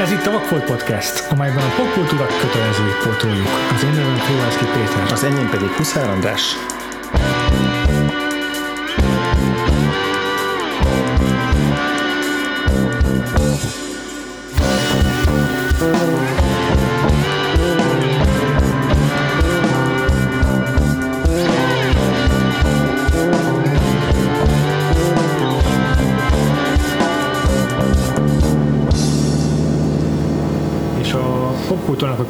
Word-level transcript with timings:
Ez 0.00 0.10
itt 0.10 0.26
a 0.26 0.30
Vakfolt 0.30 0.64
Podcast, 0.64 1.24
amelyben 1.30 1.64
a 1.64 1.74
popkultúra 1.76 2.26
kötelezőit 2.26 3.02
pótoljuk. 3.02 3.48
Az 3.74 3.84
én 3.84 3.90
nevem 3.90 4.18
Kovászki 4.26 4.64
Péter. 4.64 5.12
Az 5.12 5.24
enyém 5.24 5.50
pedig 5.50 5.68
Huszár 5.68 6.08
András. 6.08 6.56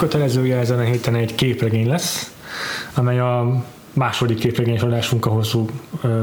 Kötelezője 0.06 0.56
ezen 0.58 0.78
a 0.78 0.82
héten 0.82 1.14
egy 1.14 1.34
képregény 1.34 1.88
lesz, 1.88 2.32
amely 2.94 3.18
a 3.18 3.64
második 3.92 4.38
képregényes 4.38 4.82
adásunk 4.82 5.26
a 5.26 5.30
hosszú 5.30 5.66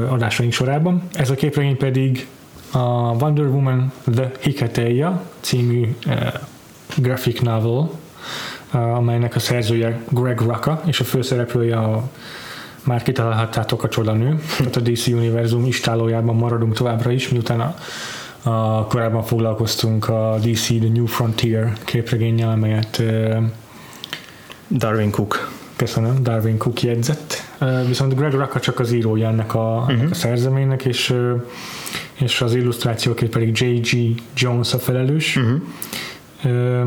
adásaink 0.08 0.52
sorában. 0.52 1.02
Ez 1.12 1.30
a 1.30 1.34
képregény 1.34 1.76
pedig 1.76 2.26
a 2.72 2.78
Wonder 3.20 3.46
Woman 3.46 3.92
The 4.14 4.30
Hikateia 4.40 5.22
című 5.40 5.96
ö, 6.06 6.14
graphic 6.96 7.40
novel, 7.40 7.90
amelynek 8.70 9.34
a 9.34 9.38
szerzője 9.38 10.00
Greg 10.08 10.40
Rucka, 10.40 10.82
és 10.84 11.00
a 11.00 11.04
főszereplője 11.04 11.76
a 11.76 12.10
már 12.84 13.02
kitalálhattátok 13.02 13.82
a 13.82 13.88
csodanő, 13.88 14.40
tehát 14.58 14.76
a 14.76 14.80
DC 14.80 15.06
univerzum 15.06 15.66
istálójában 15.66 16.36
maradunk 16.36 16.74
továbbra 16.74 17.10
is, 17.10 17.28
miután 17.28 17.60
a, 17.60 17.74
a 18.50 18.86
korábban 18.86 19.22
foglalkoztunk 19.22 20.08
a 20.08 20.38
DC 20.42 20.66
The 20.66 20.88
New 20.92 21.06
Frontier 21.06 21.72
képregénnyel, 21.84 22.50
amelyet 22.50 22.98
ö, 22.98 23.38
Darwin 24.68 25.10
Cook. 25.10 25.50
köszönöm, 25.76 26.22
Darwin 26.22 26.58
Cook 26.58 26.82
jegyzett. 26.82 27.42
Viszont 27.86 28.16
Greg 28.16 28.32
Rucka 28.32 28.60
csak 28.60 28.80
az 28.80 28.92
írója 28.92 29.28
ennek 29.28 29.54
a, 29.54 29.86
uh-huh. 29.88 30.10
a 30.10 30.14
szerzeménynek, 30.14 30.84
és, 30.84 31.14
és 32.14 32.40
az 32.40 32.54
illusztrációkért 32.54 33.30
pedig 33.30 33.60
J.G. 33.60 34.20
Jones 34.36 34.74
a 34.74 34.78
felelős. 34.78 35.36
Uh-huh. 35.36 35.60
Ö, 36.44 36.82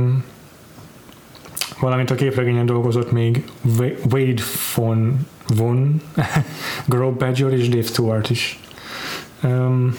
valamint 1.79 2.11
a 2.11 2.15
képregényen 2.15 2.65
dolgozott 2.65 3.11
még 3.11 3.43
Wa- 3.77 3.97
Wade 4.11 4.41
von, 4.75 5.27
von 5.55 6.01
Grob 6.85 7.17
Badger 7.17 7.53
és 7.53 7.69
Dave 7.69 7.83
Stewart 7.83 8.29
is. 8.29 8.59
Um, 9.43 9.95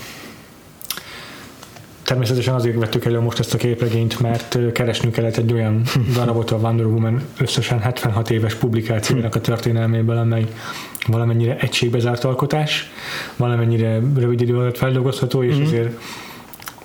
természetesen 2.09 2.55
azért 2.55 2.77
vettük 2.77 3.05
elő 3.05 3.20
most 3.20 3.39
ezt 3.39 3.55
a 3.55 3.56
képregényt, 3.56 4.20
mert 4.20 4.59
keresnünk 4.73 5.14
kellett 5.14 5.37
egy 5.37 5.53
olyan 5.53 5.83
darabot 6.14 6.51
a 6.51 6.56
Wonder 6.56 6.87
Woman 6.87 7.23
összesen 7.39 7.81
76 7.81 8.31
éves 8.31 8.55
publikációjának 8.55 9.34
a 9.34 9.41
történelméből, 9.41 10.17
amely 10.17 10.45
valamennyire 11.06 11.56
egységbe 11.56 11.98
zárt 11.98 12.25
alkotás, 12.25 12.91
valamennyire 13.36 14.01
rövid 14.17 14.41
idő 14.41 14.56
alatt 14.56 14.77
feldolgozható, 14.77 15.42
és 15.42 15.59
ezért 15.59 16.01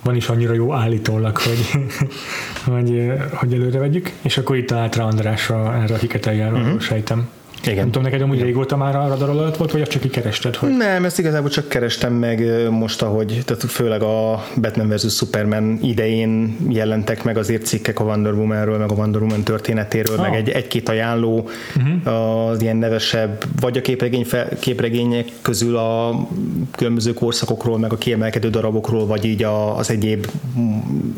van 0.01 0.15
is 0.15 0.29
annyira 0.29 0.53
jó 0.53 0.73
állítólag, 0.73 1.37
hogy, 1.37 1.71
hogy, 2.73 3.11
hogy 3.33 3.53
előre 3.53 3.79
vegyük, 3.79 4.11
és 4.21 4.37
akkor 4.37 4.55
itt 4.55 4.67
talált 4.67 4.95
rá 4.95 5.03
Andrásra 5.03 5.73
erre 5.73 5.93
a 5.93 5.97
hiketeljáról, 5.97 6.59
uh-huh. 6.59 6.79
sejtem. 6.79 7.29
Igen. 7.63 7.75
Nem 7.77 7.85
tudom, 7.85 8.03
neked 8.03 8.21
amúgy 8.21 8.41
régóta 8.41 8.77
már 8.77 8.95
a 8.95 9.07
radar 9.07 9.29
alatt 9.29 9.57
volt, 9.57 9.71
vagy 9.71 9.81
azt 9.81 9.91
csak 9.91 10.11
kerested, 10.11 10.55
hogy 10.55 10.69
Nem, 10.77 11.05
ezt 11.05 11.19
igazából 11.19 11.49
csak 11.49 11.67
kerestem 11.69 12.13
meg 12.13 12.69
most, 12.69 13.01
ahogy, 13.01 13.41
tehát 13.45 13.63
főleg 13.63 14.01
a 14.01 14.43
Batman 14.61 14.89
vs. 14.89 15.15
Superman 15.15 15.79
idején 15.81 16.57
jelentek 16.69 17.23
meg 17.23 17.37
azért 17.37 17.65
cikkek 17.65 17.99
a 17.99 18.03
Wonder 18.03 18.33
Womanről, 18.33 18.77
meg 18.77 18.91
a 18.91 18.93
Wonder 18.93 19.21
Woman 19.21 19.43
történetéről, 19.43 20.17
Ah. 20.17 20.29
meg 20.29 20.35
egy, 20.35 20.49
egy-két 20.49 20.89
ajánló 20.89 21.49
uh-huh. 21.75 22.49
az 22.49 22.61
ilyen 22.61 22.77
nevesebb, 22.77 23.43
vagy 23.59 23.77
a 23.77 23.81
képregény 23.81 24.25
fel, 24.25 24.47
képregények 24.59 25.27
közül 25.41 25.75
a 25.77 26.27
különböző 26.71 27.13
korszakokról, 27.13 27.79
meg 27.79 27.93
a 27.93 27.97
kiemelkedő 27.97 28.49
darabokról, 28.49 29.05
vagy 29.05 29.25
így 29.25 29.43
a, 29.43 29.77
az 29.77 29.89
egyéb 29.89 30.27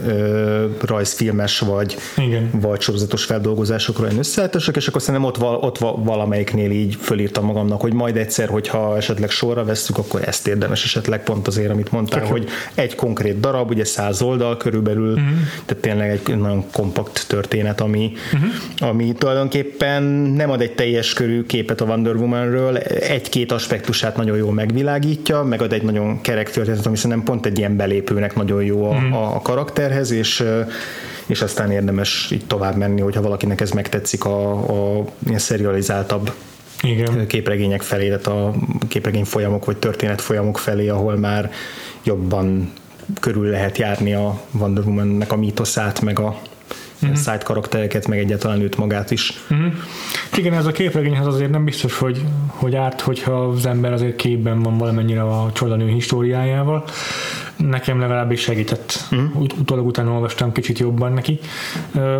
ö, 0.07 0.65
rajzfilmes, 0.81 1.59
vagy, 1.59 1.95
Igen. 2.17 2.49
vagy 2.61 2.81
sorozatos 2.81 3.23
feldolgozásokról 3.23 4.07
én 4.07 4.17
összeállítottak, 4.17 4.75
és 4.75 4.87
akkor 4.87 5.01
szerintem 5.01 5.29
ott, 5.29 5.37
val, 5.37 5.55
ott 5.55 5.77
va- 5.77 6.03
valamelyiknél 6.35 6.71
így 6.71 6.97
fölírtam 7.01 7.45
magamnak, 7.45 7.81
hogy 7.81 7.93
majd 7.93 8.17
egyszer, 8.17 8.49
hogyha 8.49 8.95
esetleg 8.95 9.29
sorra 9.29 9.63
vesszük, 9.63 9.97
akkor 9.97 10.21
ezt 10.25 10.47
érdemes 10.47 10.83
esetleg 10.83 11.23
pont 11.23 11.47
azért, 11.47 11.69
amit 11.69 11.91
mondtál, 11.91 12.19
Tök 12.19 12.29
hogy 12.29 12.47
egy 12.73 12.95
konkrét 12.95 13.39
darab, 13.39 13.69
ugye 13.69 13.85
száz 13.85 14.21
oldal 14.21 14.57
körülbelül, 14.57 15.11
uh-huh. 15.11 15.27
tehát 15.65 15.83
tényleg 15.83 16.09
egy 16.09 16.37
nagyon 16.37 16.65
kompakt 16.71 17.25
történet, 17.27 17.81
ami, 17.81 18.11
uh-huh. 18.33 18.89
ami 18.89 19.13
tulajdonképpen 19.13 20.03
nem 20.35 20.49
ad 20.49 20.61
egy 20.61 20.75
teljes 20.75 21.13
körű 21.13 21.43
képet 21.43 21.81
a 21.81 21.85
Wonder 21.85 22.15
Womanről, 22.15 22.77
egy-két 22.77 23.51
aspektusát 23.51 24.17
nagyon 24.17 24.37
jól 24.37 24.53
megvilágítja, 24.53 25.43
megad 25.43 25.73
egy 25.73 25.83
nagyon 25.83 26.21
kerek 26.21 26.51
történetet, 26.51 26.85
ami 26.85 26.95
szerintem 26.95 27.25
pont 27.25 27.45
egy 27.45 27.57
ilyen 27.57 27.75
belépőnek 27.75 28.35
nagyon 28.35 28.63
jó 28.63 28.89
a, 28.91 28.93
Mhm. 28.93 29.13
a, 29.13 29.35
a 29.35 29.41
karakterhez, 29.41 30.11
és 30.11 30.43
és 31.25 31.41
aztán 31.41 31.71
érdemes 31.71 32.29
így 32.31 32.45
tovább 32.45 32.75
menni, 32.75 33.01
hogyha 33.01 33.21
valakinek 33.21 33.61
ez 33.61 33.71
megtetszik 33.71 34.25
a, 34.25 34.51
a 34.99 35.05
ilyen 35.25 35.39
serializáltabb 35.39 36.31
igen. 36.81 37.27
képregények 37.27 37.81
felé, 37.81 38.05
tehát 38.07 38.27
a 38.27 38.53
képregény 38.87 39.25
folyamok 39.25 39.65
vagy 39.65 39.77
történet 39.77 40.21
folyamok 40.21 40.57
felé, 40.57 40.87
ahol 40.87 41.15
már 41.15 41.51
jobban 42.03 42.73
körül 43.19 43.49
lehet 43.49 43.77
járni 43.77 44.13
a 44.13 44.41
Wonder 44.51 44.83
Woman-nek 44.83 45.31
a 45.31 45.35
mítoszát, 45.35 46.01
meg 46.01 46.19
a 46.19 46.41
mm-hmm. 47.05 47.13
side 47.13 47.41
karaktereket, 47.43 48.07
meg 48.07 48.19
egyáltalán 48.19 48.61
őt 48.61 48.77
magát 48.77 49.11
is. 49.11 49.33
Mhm. 49.47 49.65
Igen, 50.35 50.53
ez 50.53 50.65
a 50.65 50.71
képregényhez 50.71 51.25
azért 51.25 51.51
nem 51.51 51.65
biztos, 51.65 51.97
hogy, 51.97 52.21
hogy 52.47 52.75
árt, 52.75 53.01
hogyha 53.01 53.31
az 53.31 53.65
ember 53.65 53.93
azért 53.93 54.15
képben 54.15 54.61
van 54.61 54.77
valamennyire 54.77 55.23
a 55.23 55.51
csodanő 55.53 55.87
históriájával. 55.87 56.83
Nekem 57.55 57.99
legalábbis 57.99 58.41
segített. 58.41 59.07
Uh-huh. 59.11 59.41
Ut- 59.41 59.53
utólag 59.53 59.85
utána 59.85 60.11
olvastam 60.11 60.51
kicsit 60.51 60.79
jobban 60.79 61.13
neki. 61.13 61.39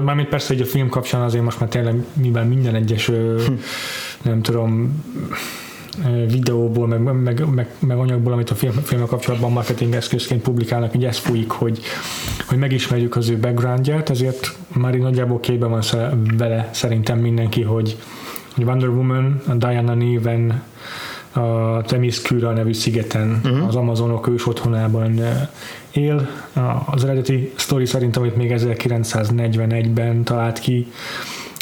Mármint 0.04 0.30
persze, 0.30 0.54
hogy 0.54 0.62
a 0.62 0.66
film 0.66 0.90
kapcsán 0.90 1.22
azért 1.22 1.44
most 1.44 1.60
már 1.60 1.70
tényleg 1.70 2.06
mivel 2.14 2.46
minden 2.46 2.76
egyes, 2.76 3.08
ö, 3.08 3.42
nem 4.22 4.42
tudom, 4.42 5.04
videóból, 6.28 6.88
meg, 6.88 7.02
meg, 7.02 7.46
meg, 7.54 7.68
meg 7.80 7.98
anyagból, 7.98 8.34
amit 8.34 8.50
a 8.50 8.56
film, 8.56 8.72
filmmel 8.72 9.08
kapcsolatban 9.08 9.52
marketing 9.52 9.94
eszközként 9.94 10.42
publikálnak, 10.42 10.96
így 10.96 11.06
ez 11.06 11.18
fújik, 11.18 11.50
hogy, 11.50 11.80
hogy 12.48 12.58
megismerjük 12.58 13.16
az 13.16 13.30
ő 13.30 13.38
backgroundját, 13.38 14.10
ezért 14.10 14.56
már 14.68 14.96
így 14.96 15.02
nagyjából 15.02 15.40
képben 15.40 15.70
van 15.70 15.82
vele 16.38 16.70
szerintem 16.72 17.20
mindenki, 17.20 17.62
hogy, 17.62 17.98
hogy 18.54 18.64
Wonder 18.64 18.90
Woman, 18.90 19.42
a 19.48 19.54
Diana 19.54 19.94
néven 19.94 20.64
a 21.36 21.82
Themyscira 21.82 22.52
nevű 22.52 22.74
szigeten, 22.74 23.42
uh-huh. 23.44 23.68
az 23.68 23.76
Amazonok 23.76 24.28
ős 24.28 24.48
otthonában 24.48 25.20
él. 25.92 26.30
Az 26.86 27.04
eredeti 27.04 27.52
sztori 27.56 27.86
szerint, 27.86 28.18
amit 28.18 28.36
még 28.36 28.54
1941-ben 28.56 30.24
talált 30.24 30.60
ki 30.60 30.88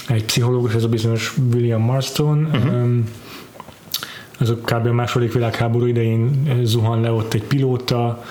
egy 0.07 0.25
pszichológus, 0.25 0.73
ez 0.73 0.83
a 0.83 0.88
bizonyos 0.88 1.33
William 1.53 1.81
Marston, 1.81 2.50
uh-huh. 2.53 2.89
Ez 4.43 4.49
a 4.49 4.55
kb. 4.55 4.87
a 4.87 4.93
második 4.93 5.33
világháború 5.33 5.85
idején 5.85 6.49
zuhan 6.63 7.01
le 7.01 7.11
ott 7.11 7.33
egy 7.33 7.43
pilóta, 7.43 8.23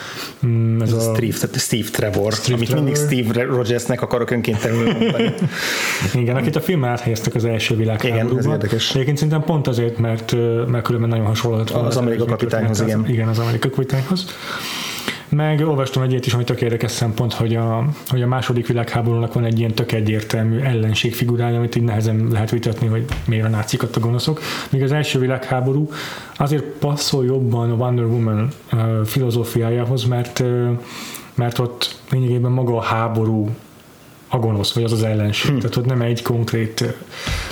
mm, 0.46 0.80
ez, 0.80 0.92
Ez 0.92 1.06
a, 1.06 1.10
a 1.10 1.14
Steve, 1.14 1.48
Steve 1.58 1.88
Trevor, 1.92 2.32
Steve 2.32 2.56
amit 2.56 2.68
Trevor. 2.68 2.84
mindig 2.84 3.02
Steve 3.02 3.44
Rogersnek 3.44 4.02
akarok 4.02 4.30
önkéntelenül 4.30 4.92
mondani. 4.92 5.34
igen, 6.22 6.36
akit 6.36 6.56
a 6.56 6.60
filmmel 6.60 6.90
áthelyeztek 6.90 7.34
az 7.34 7.44
első 7.44 7.76
világháborúban. 7.76 8.30
Igen, 8.30 8.38
ez 8.38 8.46
érdekes. 8.46 8.90
Egyébként 8.90 9.16
szerintem 9.16 9.42
pont 9.44 9.66
azért, 9.66 9.98
mert, 9.98 10.32
ö, 10.32 10.64
mert 10.66 10.84
különben 10.84 11.08
nagyon 11.08 11.26
hasonlott 11.26 11.70
Az 11.70 11.96
Amerika 11.96 12.22
eredeti 12.22 12.44
kapitányhoz, 12.44 12.80
igen. 12.80 13.04
Igen, 13.08 13.28
az 13.28 13.38
Amerika 13.38 13.70
kapitányhoz. 13.70 14.26
Meg 15.36 15.60
olvastam 15.68 16.02
egy 16.02 16.10
ilyet 16.10 16.26
is, 16.26 16.34
ami 16.34 16.44
tök 16.44 16.60
érdekes 16.60 16.90
szempont, 16.90 17.32
hogy 17.32 17.56
a, 17.56 17.84
hogy 18.08 18.22
a 18.22 18.26
második 18.26 18.66
világháborúnak 18.66 19.32
van 19.32 19.44
egy 19.44 19.58
ilyen 19.58 19.74
tök 19.74 19.92
egyértelmű 19.92 20.58
ellenségfigurája, 20.58 21.56
amit 21.56 21.76
így 21.76 21.82
nehezen 21.82 22.28
lehet 22.30 22.50
vitatni, 22.50 22.86
hogy 22.86 23.04
miért 23.26 23.44
a 23.44 23.48
nácikat 23.48 23.96
a 23.96 24.00
gonoszok. 24.00 24.40
Míg 24.70 24.82
az 24.82 24.92
első 24.92 25.18
világháború 25.18 25.90
azért 26.36 26.64
passzol 26.64 27.24
jobban 27.24 27.70
a 27.70 27.74
Wonder 27.74 28.04
Woman 28.04 28.48
uh, 28.72 29.04
filozófiájához, 29.04 30.04
mert, 30.04 30.38
uh, 30.38 30.70
mert 31.34 31.58
ott 31.58 32.00
lényegében 32.10 32.50
maga 32.50 32.76
a 32.76 32.82
háború 32.82 33.48
a 34.34 34.38
gonosz, 34.38 34.72
vagy 34.72 34.84
az 34.84 34.92
az 34.92 35.02
ellenség. 35.02 35.50
Hm. 35.50 35.58
Tehát 35.58 35.76
ott 35.76 35.84
nem 35.84 36.02
egy 36.02 36.22
konkrét 36.22 36.94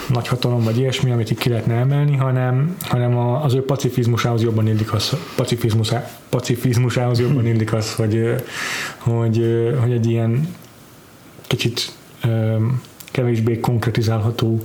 nagyhatalom, 0.09 0.63
vagy 0.65 0.79
ilyesmi, 0.79 1.11
amit 1.11 1.31
így 1.31 1.39
ki 1.39 1.49
lehetne 1.49 1.75
emelni, 1.75 2.17
hanem, 2.17 2.77
hanem 2.81 3.17
a, 3.17 3.45
az 3.45 3.55
ő 3.55 3.65
pacifizmusához 3.65 4.43
jobban 4.43 4.67
illik 4.67 4.93
az, 4.93 5.17
pacifizmusá, 5.37 6.11
pacifizmusához 6.29 7.21
jobban 7.21 7.47
illik 7.47 7.73
az, 7.73 7.95
hogy, 7.95 8.35
hogy, 8.99 9.45
hogy 9.81 9.93
egy 9.93 10.07
ilyen 10.07 10.55
kicsit 11.47 11.93
kevésbé 13.11 13.61
konkretizálható 13.61 14.63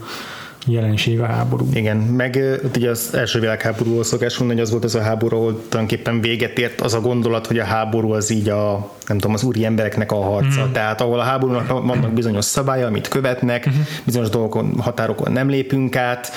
jelenség 0.66 1.20
a 1.20 1.26
háború. 1.26 1.68
Igen, 1.74 1.98
meg 1.98 2.60
ugye 2.76 2.90
az 2.90 3.10
első 3.14 3.40
világháborúról 3.40 4.04
szokás 4.04 4.38
mondani, 4.38 4.60
hogy 4.60 4.68
az 4.68 4.74
volt 4.74 4.84
az 4.84 4.96
a 4.96 5.02
háború, 5.02 5.38
ahol 5.38 5.52
tulajdonképpen 5.70 6.22
véget 6.22 6.60
ért 6.60 6.82
az 6.82 6.94
a 6.94 7.02
gondolat, 7.02 7.48
hogy 7.48 7.60
a 7.60 7.64
háború 7.64 8.12
az 8.12 8.30
így 8.30 8.50
a, 8.50 8.92
nem 9.08 9.18
tudom, 9.18 9.34
az 9.34 9.44
úri 9.44 9.66
embereknek 9.66 10.12
a 10.12 10.16
harca. 10.16 10.66
Mm. 10.66 10.72
Tehát 10.72 11.02
ahol 11.02 11.20
a 11.20 11.24
háborúnak 11.24 11.68
vannak 11.68 12.14
bizonyos 12.14 12.46
szabálya, 12.46 12.88
amit 12.88 13.08
követnek, 13.08 13.70
mm-hmm. 13.70 13.82
bizonyos 14.04 14.30
dolgokon, 14.30 14.80
határokon 14.80 15.32
nem 15.32 15.50
lépünk 15.50 15.96
át, 15.96 16.32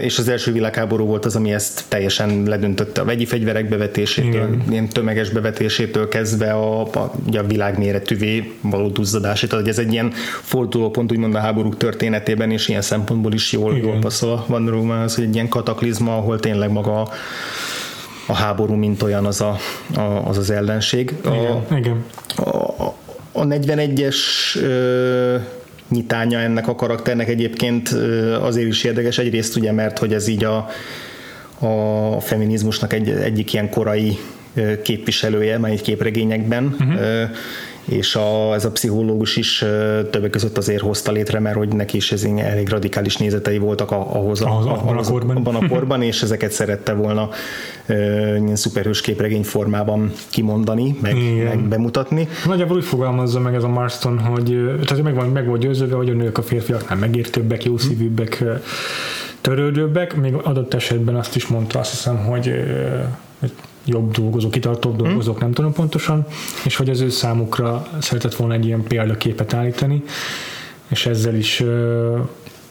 és 0.00 0.18
az 0.18 0.28
első 0.28 0.52
világháború 0.52 1.06
volt 1.06 1.24
az, 1.24 1.36
ami 1.36 1.52
ezt 1.52 1.84
teljesen 1.88 2.42
ledöntötte 2.46 3.00
a 3.00 3.04
vegyi 3.04 3.26
fegyverek 3.26 3.68
bevetésétől, 3.68 4.56
ilyen 4.70 4.88
tömeges 4.88 5.30
bevetésétől 5.30 6.08
kezdve 6.08 6.52
a, 6.52 6.80
a, 6.80 7.12
a 7.32 7.42
világméretűvé 7.46 8.52
való 8.60 8.88
duzzadását. 8.88 9.50
Tehát 9.50 9.68
ez 9.68 9.78
egy 9.78 9.92
ilyen 9.92 10.12
fordulópont 10.42 11.12
úgymond 11.12 11.34
a 11.34 11.38
háborúk 11.38 11.76
történetében, 11.76 12.50
és 12.50 12.68
ilyen 12.68 12.82
szempontból 12.82 13.32
is 13.32 13.52
jól, 13.52 13.76
jól 13.76 13.98
passzol 13.98 14.32
a 14.32 14.44
Wonder 14.48 14.74
Woman-hoz, 14.74 15.14
hogy 15.14 15.24
egy 15.24 15.34
ilyen 15.34 15.48
kataklizma, 15.48 16.16
ahol 16.16 16.40
tényleg 16.40 16.70
maga 16.70 17.08
a 18.26 18.34
háború, 18.34 18.74
mint 18.74 19.02
olyan 19.02 19.26
az 19.26 19.40
a, 19.40 19.56
a, 19.96 20.00
az, 20.00 20.38
az 20.38 20.50
ellenség. 20.50 21.14
A, 21.24 21.28
igen, 21.28 21.78
igen. 21.78 22.04
A, 22.36 22.84
a 23.32 23.46
41-es 23.46 24.16
nyitánya 25.94 26.38
ennek 26.38 26.68
a 26.68 26.74
karakternek. 26.74 27.28
Egyébként 27.28 27.88
azért 28.40 28.68
is 28.68 28.84
érdekes, 28.84 29.18
egyrészt 29.18 29.56
ugye, 29.56 29.72
mert 29.72 29.98
hogy 29.98 30.12
ez 30.12 30.26
így 30.26 30.44
a, 30.44 30.68
a 31.58 32.20
feminizmusnak 32.20 32.92
egy, 32.92 33.08
egyik 33.10 33.52
ilyen 33.52 33.70
korai 33.70 34.18
képviselője, 34.82 35.58
már 35.58 35.70
egy 35.70 35.82
képregényekben, 35.82 36.64
uh-huh 36.64 37.30
és 37.84 38.14
a, 38.14 38.54
ez 38.54 38.64
a 38.64 38.70
pszichológus 38.70 39.36
is 39.36 39.64
többek 40.10 40.30
között 40.30 40.56
azért 40.56 40.82
hozta 40.82 41.12
létre, 41.12 41.38
mert 41.38 41.56
hogy 41.56 41.68
neki 41.68 41.96
is 41.96 42.12
ez 42.12 42.24
elég 42.36 42.68
radikális 42.68 43.16
nézetei 43.16 43.58
voltak 43.58 43.90
ahhoz 43.90 44.40
a, 44.40 44.46
ahhoz, 44.46 44.66
abban, 44.66 44.78
ahhoz, 44.78 45.08
a 45.08 45.12
korban. 45.12 45.36
abban 45.36 45.54
a 45.54 45.68
korban, 45.68 46.02
és 46.02 46.22
ezeket 46.22 46.52
szerette 46.52 46.92
volna 46.92 47.28
ilyen 47.86 48.56
szuperhős 48.56 49.00
képregény 49.00 49.44
formában 49.44 50.12
kimondani, 50.30 50.98
meg, 51.00 51.14
meg 51.44 51.68
bemutatni. 51.68 52.28
Nagyjából 52.46 52.76
úgy 52.76 52.84
fogalmazza 52.84 53.40
meg 53.40 53.54
ez 53.54 53.62
a 53.62 53.68
Marston, 53.68 54.18
hogy 54.18 54.44
tehát 54.84 55.02
meg, 55.02 55.14
van, 55.14 55.28
meg 55.28 55.46
volt 55.46 55.60
győződve, 55.60 55.96
hogy 55.96 56.08
a 56.08 56.14
nők 56.14 56.38
a 56.38 56.42
férfiaknál 56.42 56.98
megértőbbek, 56.98 57.64
jó 57.64 57.78
szívűbbek, 57.78 58.44
törődőbbek, 59.40 60.16
még 60.16 60.34
adott 60.34 60.74
esetben 60.74 61.14
azt 61.14 61.36
is 61.36 61.46
mondta, 61.46 61.78
azt 61.78 61.90
hiszem, 61.90 62.16
hogy 62.16 62.52
jobb 63.84 64.12
dolgozók, 64.12 64.50
kitartóbb 64.50 64.94
hmm. 64.94 65.04
dolgozók, 65.04 65.40
nem 65.40 65.52
tudom 65.52 65.72
pontosan, 65.72 66.26
és 66.64 66.76
hogy 66.76 66.88
az 66.88 67.00
ő 67.00 67.08
számukra 67.08 67.86
szeretett 68.00 68.34
volna 68.34 68.54
egy 68.54 68.66
ilyen 68.66 68.82
példaképet 68.82 69.54
állítani, 69.54 70.02
és 70.88 71.06
ezzel 71.06 71.34
is 71.34 71.62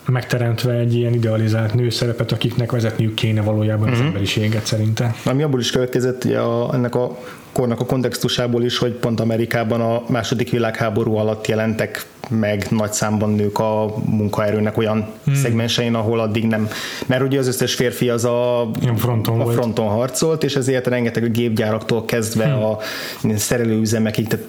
megteremtve 0.05 0.73
egy 0.73 0.93
ilyen 0.93 1.13
idealizált 1.13 1.73
nőszerepet, 1.73 2.31
akiknek 2.31 2.71
vezetniük 2.71 3.13
kéne 3.13 3.41
valójában 3.41 3.89
az 3.89 3.97
mm-hmm. 3.97 4.07
emberiséget 4.07 4.65
szerinte. 4.65 5.15
Ami 5.25 5.43
abból 5.43 5.59
is 5.59 5.71
következett, 5.71 6.23
hogy 6.23 6.33
a, 6.33 6.73
ennek 6.73 6.95
a 6.95 7.17
kornak 7.51 7.79
a 7.79 7.85
kontextusából 7.85 8.63
is, 8.63 8.77
hogy 8.77 8.91
pont 8.91 9.19
Amerikában 9.19 9.81
a 9.81 10.03
második 10.07 10.49
világháború 10.49 11.15
alatt 11.15 11.47
jelentek 11.47 12.05
meg 12.29 12.65
nagy 12.69 12.93
számban 12.93 13.29
nők 13.29 13.59
a 13.59 13.93
munkaerőnek 14.05 14.77
olyan 14.77 15.07
hmm. 15.23 15.33
szegmensein, 15.33 15.95
ahol 15.95 16.19
addig 16.19 16.47
nem, 16.47 16.67
mert 17.05 17.21
ugye 17.21 17.39
az 17.39 17.47
összes 17.47 17.73
férfi 17.73 18.09
az 18.09 18.25
a, 18.25 18.69
fronton, 18.95 19.39
a 19.39 19.45
fronton 19.45 19.87
harcolt, 19.87 20.43
és 20.43 20.55
ezért 20.55 20.87
rengeteg 20.87 21.23
a 21.23 21.27
gépgyáraktól 21.27 22.05
kezdve 22.05 22.45
hmm. 22.45 22.63
a 22.63 22.77
szerelőüzemekig, 23.35 24.27
tehát 24.27 24.45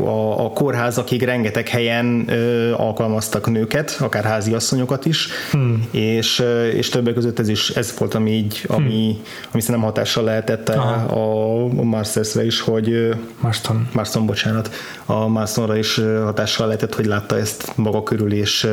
a, 0.00 0.44
a 0.44 0.50
kórházakig 0.50 1.22
rengeteg 1.22 1.68
helyen 1.68 2.24
ö, 2.28 2.72
alkalmaztak 2.72 3.50
nőket, 3.50 3.96
akár 4.00 4.24
háziasszonyokat 4.24 5.04
is, 5.04 5.28
hmm. 5.50 5.88
és, 5.90 6.42
és 6.74 6.88
többek 6.88 7.14
között 7.14 7.38
ez 7.38 7.48
is 7.48 7.70
ez 7.70 7.94
volt, 7.98 8.14
ami 8.14 8.30
így, 8.30 8.64
ami, 8.66 9.12
hmm. 9.12 9.22
ami 9.52 9.60
szerintem 9.60 9.82
hatással 9.82 10.24
lehetett 10.24 10.68
a, 10.68 11.06
a, 11.10 11.64
a 11.64 11.82
Marsters 11.82 12.34
is, 12.34 12.60
hogy 12.60 13.14
Marston. 13.40 13.88
Marston, 13.92 14.26
bocsánat, 14.26 14.70
a 15.04 15.26
Marstonra 15.26 15.76
is 15.76 16.00
hatással 16.24 16.66
lehetett, 16.66 16.94
hogy 16.94 17.06
látta 17.08 17.38
ezt 17.38 17.72
maga 17.76 18.02
körül, 18.02 18.32
és, 18.32 18.68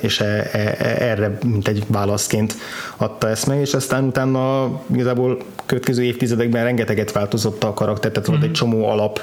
és 0.00 0.20
e, 0.20 0.48
e, 0.52 0.76
e, 0.78 0.96
erre 0.98 1.38
mint 1.44 1.68
egy 1.68 1.84
válaszként 1.86 2.56
adta 2.96 3.28
ezt 3.28 3.46
meg, 3.46 3.60
és 3.60 3.74
aztán 3.74 4.04
utána 4.04 4.70
igazából 4.94 5.38
következő 5.66 6.02
évtizedekben 6.02 6.64
rengeteget 6.64 7.12
változott 7.12 7.64
a 7.64 7.74
karakter, 7.74 8.10
tehát 8.10 8.28
volt 8.28 8.40
mm-hmm. 8.40 8.48
egy 8.48 8.54
csomó 8.54 8.88
alap 8.88 9.20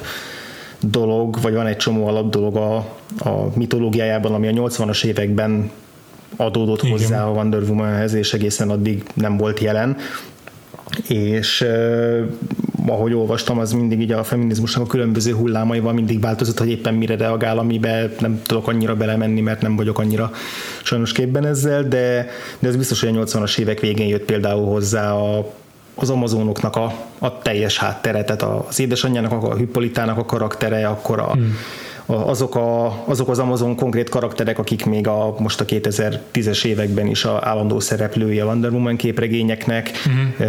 dolog, 0.79 1.41
vagy 1.41 1.53
van 1.53 1.65
egy 1.65 1.77
csomó 1.77 2.07
alap 2.07 2.29
dolog 2.29 2.55
a, 2.55 2.75
a 3.29 3.51
mitológiájában, 3.55 4.33
ami 4.33 4.47
a 4.47 4.51
80-as 4.51 5.05
években 5.05 5.71
adódott 6.35 6.83
Igen. 6.83 6.91
hozzá 6.91 7.25
a 7.25 7.31
Wonder 7.31 7.61
Womanhez, 7.61 8.13
és 8.13 8.33
egészen 8.33 8.69
addig 8.69 9.03
nem 9.13 9.37
volt 9.37 9.59
jelen 9.59 9.97
és 11.07 11.65
ahogy 12.87 13.13
olvastam, 13.13 13.59
az 13.59 13.71
mindig 13.71 14.01
így 14.01 14.11
a 14.11 14.23
feminizmusnak 14.23 14.83
a 14.83 14.87
különböző 14.87 15.33
hullámaival 15.33 15.93
mindig 15.93 16.19
változott, 16.19 16.57
hogy 16.57 16.69
éppen 16.69 16.93
mire 16.93 17.15
reagál, 17.15 17.57
amibe 17.57 18.09
nem 18.19 18.41
tudok 18.45 18.67
annyira 18.67 18.95
belemenni, 18.95 19.41
mert 19.41 19.61
nem 19.61 19.75
vagyok 19.75 19.99
annyira 19.99 20.31
sajnos 20.83 21.11
képben 21.11 21.45
ezzel, 21.45 21.87
de, 21.87 22.27
de 22.59 22.67
ez 22.67 22.75
biztos, 22.75 23.01
hogy 23.01 23.17
a 23.17 23.23
80-as 23.23 23.57
évek 23.57 23.79
végén 23.79 24.07
jött 24.07 24.25
például 24.25 24.65
hozzá 24.65 25.13
a 25.13 25.51
az 25.95 26.09
amazonoknak 26.09 26.75
a, 26.75 26.93
a 27.19 27.37
teljes 27.37 27.77
háttere, 27.77 28.23
tehát 28.23 28.41
az 28.41 28.79
édesanyjának, 28.79 29.31
a 29.43 29.55
Hippolytának 29.55 30.17
a 30.17 30.25
karaktere, 30.25 30.87
akkor 30.87 31.19
a, 31.19 31.31
hmm 31.31 31.55
azok, 32.05 32.55
a, 32.55 33.03
azok 33.05 33.29
az 33.29 33.39
Amazon 33.39 33.75
konkrét 33.75 34.09
karakterek, 34.09 34.59
akik 34.59 34.85
még 34.85 35.07
a, 35.07 35.35
most 35.39 35.61
a 35.61 35.65
2010-es 35.65 36.65
években 36.65 37.07
is 37.07 37.25
a 37.25 37.39
állandó 37.43 37.79
szereplői 37.79 38.39
a 38.39 38.45
Wonder 38.45 38.71
Woman 38.71 38.95
képregényeknek, 38.95 39.91
uh-huh. 39.91 40.47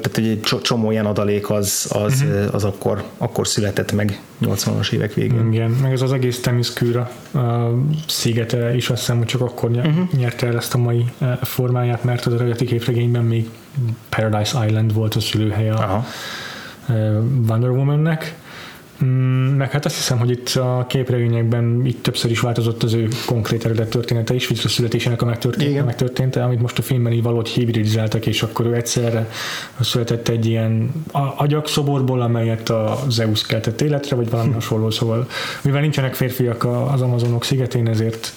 tehát 0.00 0.16
egy 0.16 0.40
csomó 0.62 0.90
ilyen 0.90 1.06
adalék 1.06 1.50
az, 1.50 1.90
az, 1.92 2.24
uh-huh. 2.26 2.54
az 2.54 2.64
akkor, 2.64 3.02
akkor 3.18 3.46
született 3.46 3.92
meg 3.92 4.20
80-as 4.42 4.92
évek 4.92 5.14
végén. 5.14 5.52
Igen, 5.52 5.70
meg 5.70 5.92
ez 5.92 6.02
az 6.02 6.12
egész 6.12 6.40
Temiszkűra 6.40 7.10
szigete 8.06 8.74
is 8.74 8.90
azt 8.90 9.00
hiszem, 9.00 9.16
hogy 9.16 9.26
csak 9.26 9.40
akkor 9.40 9.70
uh-huh. 9.70 10.12
nyerte 10.12 10.46
el 10.46 10.56
ezt 10.56 10.74
a 10.74 10.78
mai 10.78 11.04
formáját, 11.42 12.04
mert 12.04 12.26
az 12.26 12.34
eredeti 12.34 12.64
képregényben 12.64 13.24
még 13.24 13.48
Paradise 14.08 14.66
Island 14.66 14.94
volt 14.94 15.14
a 15.14 15.20
szülőhelye 15.20 15.72
a 15.72 16.04
Wonder 17.48 17.70
Womannek, 17.70 18.36
meg 19.56 19.70
hát 19.70 19.84
azt 19.84 19.96
hiszem, 19.96 20.18
hogy 20.18 20.30
itt 20.30 20.48
a 20.48 20.84
képregényekben 20.88 21.86
itt 21.86 22.02
többször 22.02 22.30
is 22.30 22.40
változott 22.40 22.82
az 22.82 22.92
ő 22.92 23.08
konkrét 23.26 23.64
eredet 23.64 23.88
története 23.88 24.34
is, 24.34 24.50
a 24.50 24.68
születésének 24.68 25.22
a 25.22 25.24
megtörténete, 25.24 25.82
megtörténete, 25.82 26.44
amit 26.44 26.60
most 26.60 26.78
a 26.78 26.82
filmben 26.82 27.12
így 27.12 27.22
valahogy 27.22 27.48
hibridizáltak, 27.48 28.26
és 28.26 28.42
akkor 28.42 28.66
ő 28.66 28.74
egyszerre 28.74 29.28
született 29.80 30.28
egy 30.28 30.46
ilyen 30.46 30.92
agyakszoborból, 31.36 32.20
amelyet 32.20 32.70
a 32.70 32.98
Zeus 33.08 33.46
keltett 33.46 33.80
életre, 33.80 34.16
vagy 34.16 34.30
valami 34.30 34.52
hasonló, 34.52 34.90
szóval 34.90 35.28
mivel 35.62 35.80
nincsenek 35.80 36.14
férfiak 36.14 36.64
az 36.64 37.00
Amazonok 37.00 37.44
szigetén, 37.44 37.88
ezért 37.88 38.32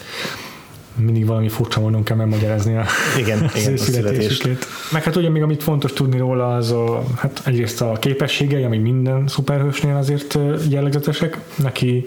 mindig 0.95 1.25
valami 1.25 1.49
furcsa 1.49 1.79
módon 1.79 2.03
kell 2.03 2.17
megmagyarázni 2.17 2.75
a, 2.75 2.85
igen, 3.17 3.49
igen, 3.55 3.73
a 3.73 3.77
születését. 3.77 4.65
Meg 4.91 5.03
hát 5.03 5.15
ugye 5.15 5.29
még 5.29 5.41
amit 5.41 5.63
fontos 5.63 5.93
tudni 5.93 6.17
róla, 6.17 6.55
az 6.55 6.71
a, 6.71 7.03
hát 7.15 7.41
egyrészt 7.45 7.81
a 7.81 7.91
képességei, 7.99 8.63
ami 8.63 8.77
minden 8.77 9.27
szuperhősnél 9.27 9.95
azért 9.95 10.37
jellegzetesek. 10.69 11.37
Neki 11.55 12.05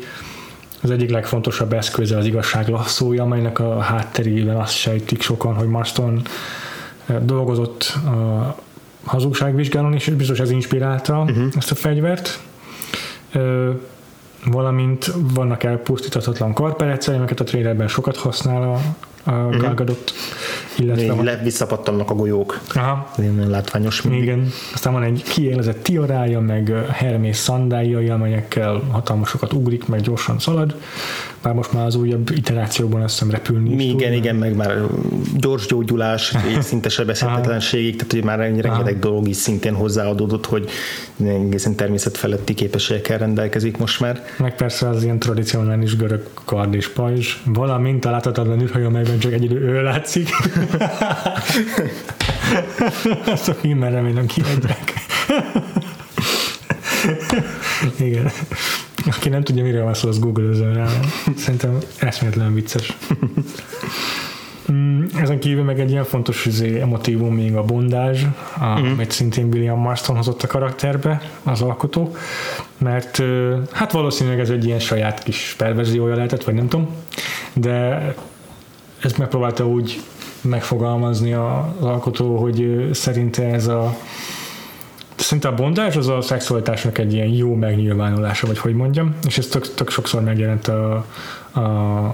az 0.82 0.90
egyik 0.90 1.10
legfontosabb 1.10 1.72
eszköze 1.72 2.16
az 2.16 2.26
igazság 2.26 2.68
lasszója, 2.68 3.22
amelynek 3.22 3.58
a 3.58 3.80
hátterében 3.80 4.56
azt 4.56 4.76
sejtik 4.76 5.22
sokan, 5.22 5.54
hogy 5.54 5.68
Marston 5.68 6.22
dolgozott 7.22 7.82
a 8.04 8.56
hazugságvizsgálón, 9.04 9.94
és 9.94 10.08
biztos 10.08 10.38
ez 10.38 10.50
inspirálta 10.50 11.18
uh-huh. 11.18 11.46
ezt 11.56 11.70
a 11.70 11.74
fegyvert 11.74 12.40
valamint 14.44 15.12
vannak 15.34 15.62
elpusztíthatatlan 15.62 16.54
karperecei, 16.54 17.16
amiket 17.16 17.40
a 17.40 17.44
trailerben 17.44 17.88
sokat 17.88 18.16
használ 18.16 18.62
a, 18.62 18.80
a 19.30 19.32
mm. 19.32 19.58
Galgadot. 19.58 20.12
Illetve 20.76 21.14
Még 21.14 21.24
le, 21.24 21.40
visszapattannak 21.42 22.10
a 22.10 22.14
golyók. 22.14 22.60
Aha. 22.74 23.10
Ilyen 23.18 23.48
látványos 23.48 24.02
mindig. 24.02 24.22
Igen. 24.22 24.50
Aztán 24.74 24.92
van 24.92 25.02
egy 25.02 25.22
kiélezett 25.22 25.82
tiarája, 25.82 26.40
meg 26.40 26.72
Hermés 26.90 27.36
szandáljai, 27.36 28.08
amelyekkel 28.08 28.80
hatalmasokat 28.90 29.52
ugrik, 29.52 29.86
meg 29.86 30.00
gyorsan 30.00 30.38
szalad 30.38 30.74
bár 31.48 31.56
most 31.56 31.72
már 31.72 31.86
az 31.86 31.94
újabb 31.94 32.30
iterációban 32.30 33.02
azt 33.02 33.12
hiszem 33.12 33.30
repülni 33.30 33.74
is 33.74 33.92
Igen, 33.92 34.12
igen, 34.12 34.36
meg 34.36 34.56
már 34.56 34.76
gyors 35.36 35.66
gyógyulás, 35.66 36.34
szinte 36.60 36.88
sebezhetetlenségig, 36.88 37.96
tehát 37.96 38.12
hogy 38.12 38.24
már 38.24 38.38
rengeteg 38.38 38.98
dolog 38.98 39.28
is 39.28 39.36
szintén 39.36 39.74
hozzáadódott, 39.74 40.46
hogy 40.46 40.68
egészen 41.24 41.74
természetfeletti 41.74 42.54
képességekkel 42.54 43.18
rendelkezik 43.18 43.76
most 43.76 44.00
már. 44.00 44.24
Meg 44.38 44.54
persze 44.54 44.88
az 44.88 45.02
ilyen 45.02 45.18
tradicionális 45.18 45.96
görög 45.96 46.28
kard 46.44 46.74
és 46.74 46.88
pajzs, 46.88 47.36
valamint 47.44 48.04
a 48.04 48.10
láthatatlan 48.10 48.60
űrhajó, 48.60 48.86
amelyben 48.86 49.18
csak 49.18 49.32
egy 49.32 49.52
ő 49.52 49.82
látszik. 49.82 50.28
Azt 53.32 53.48
a 53.48 53.54
filmben 53.54 53.90
remélem 53.90 54.26
kiadják. 54.26 54.92
Igen. 58.08 58.30
Aki 59.06 59.28
nem 59.28 59.42
tudja, 59.42 59.62
miről 59.62 59.84
van 59.84 59.94
szó, 59.94 60.08
az 60.08 60.18
google 60.18 60.72
rá. 60.72 60.86
Szerintem 61.36 61.78
eszméletlen 61.98 62.54
vicces. 62.54 62.96
Mm, 64.72 65.04
ezen 65.16 65.38
kívül 65.38 65.62
meg 65.62 65.80
egy 65.80 65.90
ilyen 65.90 66.04
fontos 66.04 66.46
izé, 66.46 66.80
emotívum 66.80 67.34
még 67.34 67.56
a 67.56 67.62
bondázs, 67.62 68.22
a, 68.58 68.64
uh-huh. 68.64 68.90
amit 68.90 69.10
szintén 69.10 69.46
William 69.52 69.80
Marston 69.80 70.16
hozott 70.16 70.42
a 70.42 70.46
karakterbe, 70.46 71.22
az 71.42 71.62
alkotó, 71.62 72.16
mert 72.78 73.22
hát 73.72 73.92
valószínűleg 73.92 74.40
ez 74.40 74.50
egy 74.50 74.64
ilyen 74.64 74.78
saját 74.78 75.22
kis 75.22 75.54
perverziója 75.58 76.14
lehetett, 76.14 76.44
vagy 76.44 76.54
nem 76.54 76.68
tudom, 76.68 76.88
de 77.52 78.02
ezt 79.02 79.18
megpróbálta 79.18 79.66
úgy 79.66 80.00
megfogalmazni 80.40 81.32
az 81.32 81.80
alkotó, 81.80 82.36
hogy 82.36 82.88
szerinte 82.92 83.44
ez 83.44 83.66
a 83.66 83.96
Szerintem 85.28 85.52
a 85.52 85.56
bondás 85.56 85.96
az 85.96 86.08
a 86.08 86.20
szexualitásnak 86.20 86.98
egy 86.98 87.12
ilyen 87.12 87.26
jó 87.26 87.54
megnyilvánulása, 87.54 88.46
vagy 88.46 88.58
hogy 88.58 88.74
mondjam, 88.74 89.14
és 89.26 89.38
ez 89.38 89.46
tök, 89.46 89.74
tök 89.74 89.90
sokszor 89.90 90.22
megjelent 90.22 90.68
a, 90.68 91.06
a, 91.50 91.60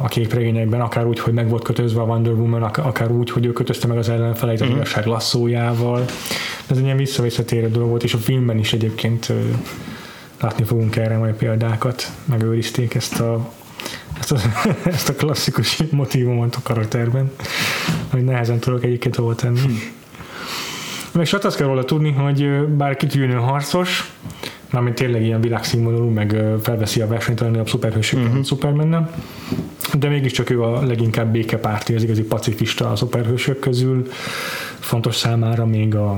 a 0.02 0.06
képregényekben, 0.08 0.80
akár 0.80 1.06
úgy, 1.06 1.18
hogy 1.18 1.32
meg 1.32 1.48
volt 1.48 1.62
kötözve 1.62 2.00
a 2.00 2.04
Wonder 2.04 2.32
Woman, 2.32 2.62
akár 2.62 3.10
úgy, 3.10 3.30
hogy 3.30 3.46
ő 3.46 3.52
kötözte 3.52 3.86
meg 3.86 3.98
az 3.98 4.08
ellenfeleit 4.08 4.60
az 4.60 4.68
mm. 4.68 4.70
igazság 4.70 5.06
lasszójával. 5.06 6.04
Ez 6.66 6.76
egy 6.76 6.84
ilyen 6.84 6.96
visszavisszatérő 6.96 7.68
dolog 7.68 7.88
volt, 7.88 8.02
és 8.02 8.14
a 8.14 8.18
filmben 8.18 8.58
is 8.58 8.72
egyébként 8.72 9.32
látni 10.40 10.64
fogunk 10.64 10.96
erre 10.96 11.16
majd 11.16 11.34
példákat, 11.34 12.10
megőrizték 12.24 12.94
ezt 12.94 13.20
a 13.20 13.50
ezt 14.18 14.32
a, 14.32 14.38
ezt 14.84 15.08
a 15.08 15.14
klasszikus 15.14 15.82
motivumot 15.90 16.54
a 16.54 16.60
karakterben, 16.62 17.32
hogy 18.10 18.24
nehezen 18.24 18.58
tudok 18.58 18.84
egyébként 18.84 19.16
hova 19.16 19.34
tenni. 19.34 19.78
Meg 21.14 21.26
csak 21.26 21.44
azt 21.44 21.56
kell 21.56 21.66
róla 21.66 21.84
tudni, 21.84 22.12
hogy 22.12 22.66
bár 22.66 22.96
kitűnő 22.96 23.34
harcos, 23.34 24.12
mármint 24.70 24.94
tényleg 24.94 25.22
ilyen 25.22 25.40
világszínvonalú, 25.40 26.08
meg 26.08 26.36
felveszi 26.62 27.00
a 27.00 27.06
versenyt 27.06 27.40
a 27.40 27.42
legnagyobb 27.42 27.68
szuperhősökkel, 27.68 28.26
uh-huh. 28.26 28.44
szupermenne, 28.44 29.10
de 29.98 30.08
mégiscsak 30.08 30.50
ő 30.50 30.62
a 30.62 30.82
leginkább 30.82 31.32
békepárti, 31.32 31.94
az 31.94 32.02
igazi 32.02 32.22
pacifista 32.22 32.90
a 32.90 32.96
szuperhősök 32.96 33.58
közül. 33.58 34.08
Fontos 34.78 35.16
számára 35.16 35.66
még 35.66 35.94
a, 35.94 36.16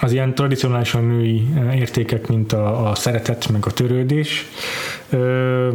az 0.00 0.12
ilyen 0.12 0.34
tradicionálisan 0.34 1.04
női 1.04 1.46
értékek, 1.74 2.26
mint 2.26 2.52
a, 2.52 2.90
a 2.90 2.94
szeretet, 2.94 3.48
meg 3.52 3.66
a 3.66 3.70
törődés. 3.70 4.46
Ö, 5.10 5.68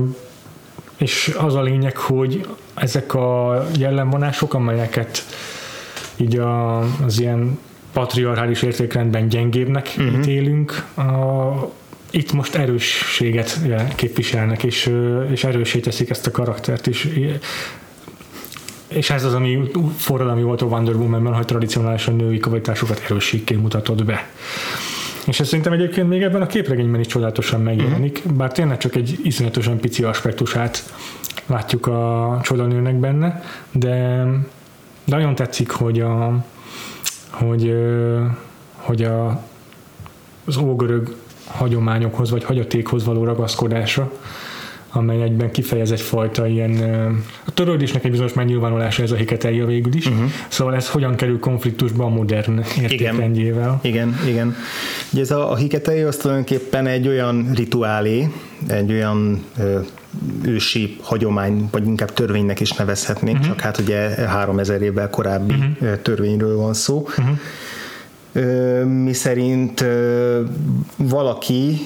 és 0.97 1.35
az 1.37 1.55
a 1.55 1.61
lényeg, 1.61 1.97
hogy 1.97 2.47
ezek 2.73 3.13
a 3.13 3.63
jellemvonások, 3.77 4.53
amelyeket 4.53 5.25
így 6.17 6.37
a, 6.37 6.79
az 6.79 7.19
ilyen 7.19 7.59
patriarchális 7.93 8.61
értékrendben 8.61 9.27
gyengébbnek 9.27 9.95
uh-huh. 9.97 10.17
ítélünk, 10.19 10.85
a, 10.97 11.71
itt 12.11 12.31
most 12.31 12.55
erősséget 12.55 13.59
képviselnek, 13.95 14.63
és, 14.63 14.91
és 15.31 15.43
erősé 15.43 15.79
teszik 15.79 16.09
ezt 16.09 16.27
a 16.27 16.31
karaktert 16.31 16.87
is. 16.87 17.07
És 18.87 19.09
ez 19.09 19.23
az, 19.23 19.33
ami 19.33 19.59
forradalmi 19.97 20.41
volt 20.41 20.61
a 20.61 20.65
Wonder 20.65 20.95
Woman-ben, 20.95 21.33
hogy 21.33 21.45
tradicionálisan 21.45 22.15
női 22.15 22.37
kvalitásokat 22.37 23.01
erősségként 23.05 23.61
mutatott 23.61 24.05
be. 24.05 24.27
És 25.25 25.39
ez 25.39 25.47
szerintem 25.47 25.73
egyébként 25.73 26.09
még 26.09 26.21
ebben 26.21 26.41
a 26.41 26.47
képregényben 26.47 26.99
is 26.99 27.07
csodálatosan 27.07 27.61
megjelenik, 27.61 28.17
uh-huh. 28.17 28.37
bár 28.37 28.51
tényleg 28.51 28.77
csak 28.77 28.95
egy 28.95 29.19
iszonyatosan 29.23 29.79
pici 29.79 30.03
aspektusát 30.03 30.93
látjuk 31.45 31.87
a 31.87 32.39
csodanőnek 32.43 32.95
benne, 32.95 33.43
de, 33.71 33.89
de 35.03 35.15
nagyon 35.15 35.35
tetszik, 35.35 35.69
hogy 35.69 35.99
a, 35.99 36.45
hogy, 37.39 37.75
hogy 38.75 39.03
a, 39.03 39.43
az 40.45 40.57
ógörög 40.57 41.15
hagyományokhoz 41.45 42.29
vagy 42.31 42.43
hagyatékhoz 42.43 43.05
való 43.05 43.23
ragaszkodása, 43.23 44.11
amely 44.91 45.21
egyben 45.21 45.51
kifejez 45.51 45.91
egyfajta 45.91 46.47
ilyen, 46.47 46.71
a 47.45 47.51
törődésnek 47.51 48.03
egy 48.03 48.11
bizonyos 48.11 48.33
megnyilvánulása 48.33 49.03
ez 49.03 49.11
a 49.11 49.15
hiketelja 49.15 49.65
végül 49.65 49.93
is, 49.93 50.05
uh-huh. 50.05 50.29
szóval 50.47 50.75
ez 50.75 50.89
hogyan 50.89 51.15
kerül 51.15 51.39
konfliktusba 51.39 52.03
a 52.03 52.09
modern 52.09 52.63
értékrendjével. 52.81 53.79
Igen, 53.81 54.07
igen, 54.07 54.29
igen. 54.29 54.55
Ugye 55.11 55.21
ez 55.21 55.31
a, 55.31 55.51
a 55.51 55.55
hiketelja 55.55 56.07
az 56.07 56.17
tulajdonképpen 56.17 56.87
egy 56.87 57.07
olyan 57.07 57.51
rituálé, 57.55 58.27
egy 58.67 58.91
olyan 58.91 59.43
ö, 59.57 59.79
ősi 60.41 60.97
hagyomány, 61.01 61.67
vagy 61.71 61.87
inkább 61.87 62.13
törvénynek 62.13 62.59
is 62.59 62.71
nevezhetnénk, 62.71 63.37
uh-huh. 63.37 63.51
csak 63.55 63.63
hát 63.63 63.77
ugye 63.77 64.27
3000 64.27 64.81
évvel 64.81 65.09
korábbi 65.09 65.53
uh-huh. 65.53 66.01
törvényről 66.01 66.55
van 66.55 66.73
szó. 66.73 67.07
Uh-huh 67.17 67.37
mi 69.03 69.13
szerint 69.13 69.85
valaki, 70.95 71.77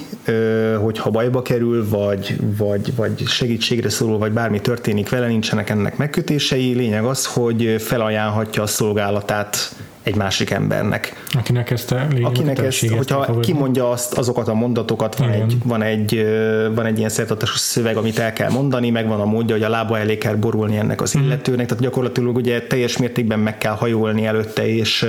hogyha 0.80 1.10
bajba 1.10 1.42
kerül, 1.42 1.88
vagy, 1.88 2.36
vagy, 2.56 2.94
vagy 2.96 3.26
segítségre 3.26 3.88
szorul, 3.88 4.18
vagy 4.18 4.32
bármi 4.32 4.60
történik 4.60 5.08
vele, 5.08 5.26
nincsenek 5.26 5.70
ennek 5.70 5.96
megkötései. 5.96 6.72
Lényeg 6.72 7.04
az, 7.04 7.26
hogy 7.26 7.74
felajánlhatja 7.78 8.62
a 8.62 8.66
szolgálatát 8.66 9.74
egy 10.02 10.14
másik 10.14 10.50
embernek. 10.50 11.24
Akinek 11.32 11.70
ezt 11.70 11.92
a 11.92 12.06
Akinek 12.22 12.58
ezt, 12.58 12.88
hogyha 12.88 13.40
kimondja 13.40 13.90
azt, 13.90 14.18
azokat 14.18 14.48
a 14.48 14.54
mondatokat, 14.54 15.16
van 15.16 15.30
egy, 15.30 15.56
van 15.64 15.82
egy, 15.82 16.26
van 16.74 16.86
egy 16.86 16.98
ilyen 16.98 17.10
szertartásos 17.10 17.58
szöveg, 17.58 17.96
amit 17.96 18.18
el 18.18 18.32
kell 18.32 18.50
mondani, 18.50 18.90
meg 18.90 19.08
van 19.08 19.20
a 19.20 19.24
módja, 19.24 19.54
hogy 19.54 19.64
a 19.64 19.68
lába 19.68 19.98
elé 19.98 20.18
kell 20.18 20.34
borulni 20.34 20.76
ennek 20.76 21.00
az 21.00 21.12
mhm. 21.12 21.24
illetőnek, 21.24 21.66
tehát 21.66 21.82
gyakorlatilag 21.82 22.36
ugye 22.36 22.62
teljes 22.62 22.96
mértékben 22.96 23.38
meg 23.38 23.58
kell 23.58 23.72
hajolni 23.72 24.26
előtte, 24.26 24.66
és 24.68 25.06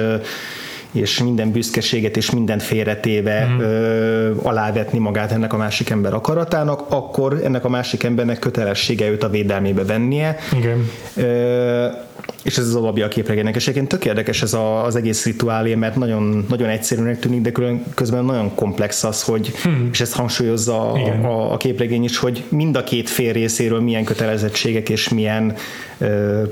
és 0.95 1.23
minden 1.23 1.51
büszkeséget 1.51 2.17
és 2.17 2.31
mindent 2.31 2.63
félretéve 2.63 3.45
mm. 3.45 3.59
ö, 3.59 4.31
alávetni 4.41 4.99
magát 4.99 5.31
ennek 5.31 5.53
a 5.53 5.57
másik 5.57 5.89
ember 5.89 6.13
akaratának, 6.13 6.83
akkor 6.89 7.41
ennek 7.43 7.65
a 7.65 7.69
másik 7.69 8.03
embernek 8.03 8.39
kötelessége 8.39 9.09
őt 9.09 9.23
a 9.23 9.29
védelmébe 9.29 9.83
vennie. 9.83 10.35
Igen. 10.53 10.89
Ö, 11.15 11.87
és 12.43 12.57
ez 12.57 12.67
az 12.67 12.75
alapja 12.75 13.05
a 13.05 13.07
képregénynek. 13.07 13.55
És 13.55 13.61
egyébként 13.61 13.87
tök 13.87 14.05
érdekes 14.05 14.41
ez 14.41 14.53
a, 14.53 14.83
az 14.83 14.95
egész 14.95 15.25
rituálé, 15.25 15.75
mert 15.75 15.95
nagyon, 15.95 16.45
nagyon 16.49 16.69
egyszerűnek 16.69 17.19
tűnik, 17.19 17.41
de 17.41 17.51
külön, 17.51 17.83
közben 17.93 18.25
nagyon 18.25 18.55
komplex 18.55 19.03
az, 19.03 19.23
hogy, 19.23 19.53
hmm. 19.63 19.89
és 19.91 20.01
ezt 20.01 20.13
hangsúlyozza 20.13 20.91
a, 20.91 20.97
a, 21.23 21.53
a 21.53 21.57
képregény 21.57 22.03
is, 22.03 22.17
hogy 22.17 22.43
mind 22.49 22.75
a 22.75 22.83
két 22.83 23.09
fél 23.09 23.33
részéről 23.33 23.81
milyen 23.81 24.03
kötelezettségek 24.03 24.89
és 24.89 25.09
milyen 25.09 25.55
ö, 25.97 26.43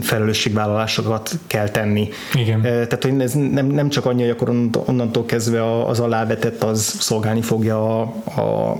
felelősségvállalásokat 0.00 1.38
kell 1.46 1.68
tenni. 1.68 2.08
Igen. 2.34 2.62
Tehát, 2.62 3.02
hogy 3.02 3.20
ez 3.20 3.32
nem, 3.32 3.66
nem 3.66 3.88
csak 3.88 4.06
annyi, 4.06 4.20
hogy 4.22 4.30
akkor 4.30 4.48
onnantól 4.86 5.24
kezdve 5.24 5.84
az 5.86 6.00
alávetett 6.00 6.62
az 6.62 6.96
szolgálni 7.00 7.42
fogja 7.42 8.00
a, 8.00 8.12
a, 8.40 8.70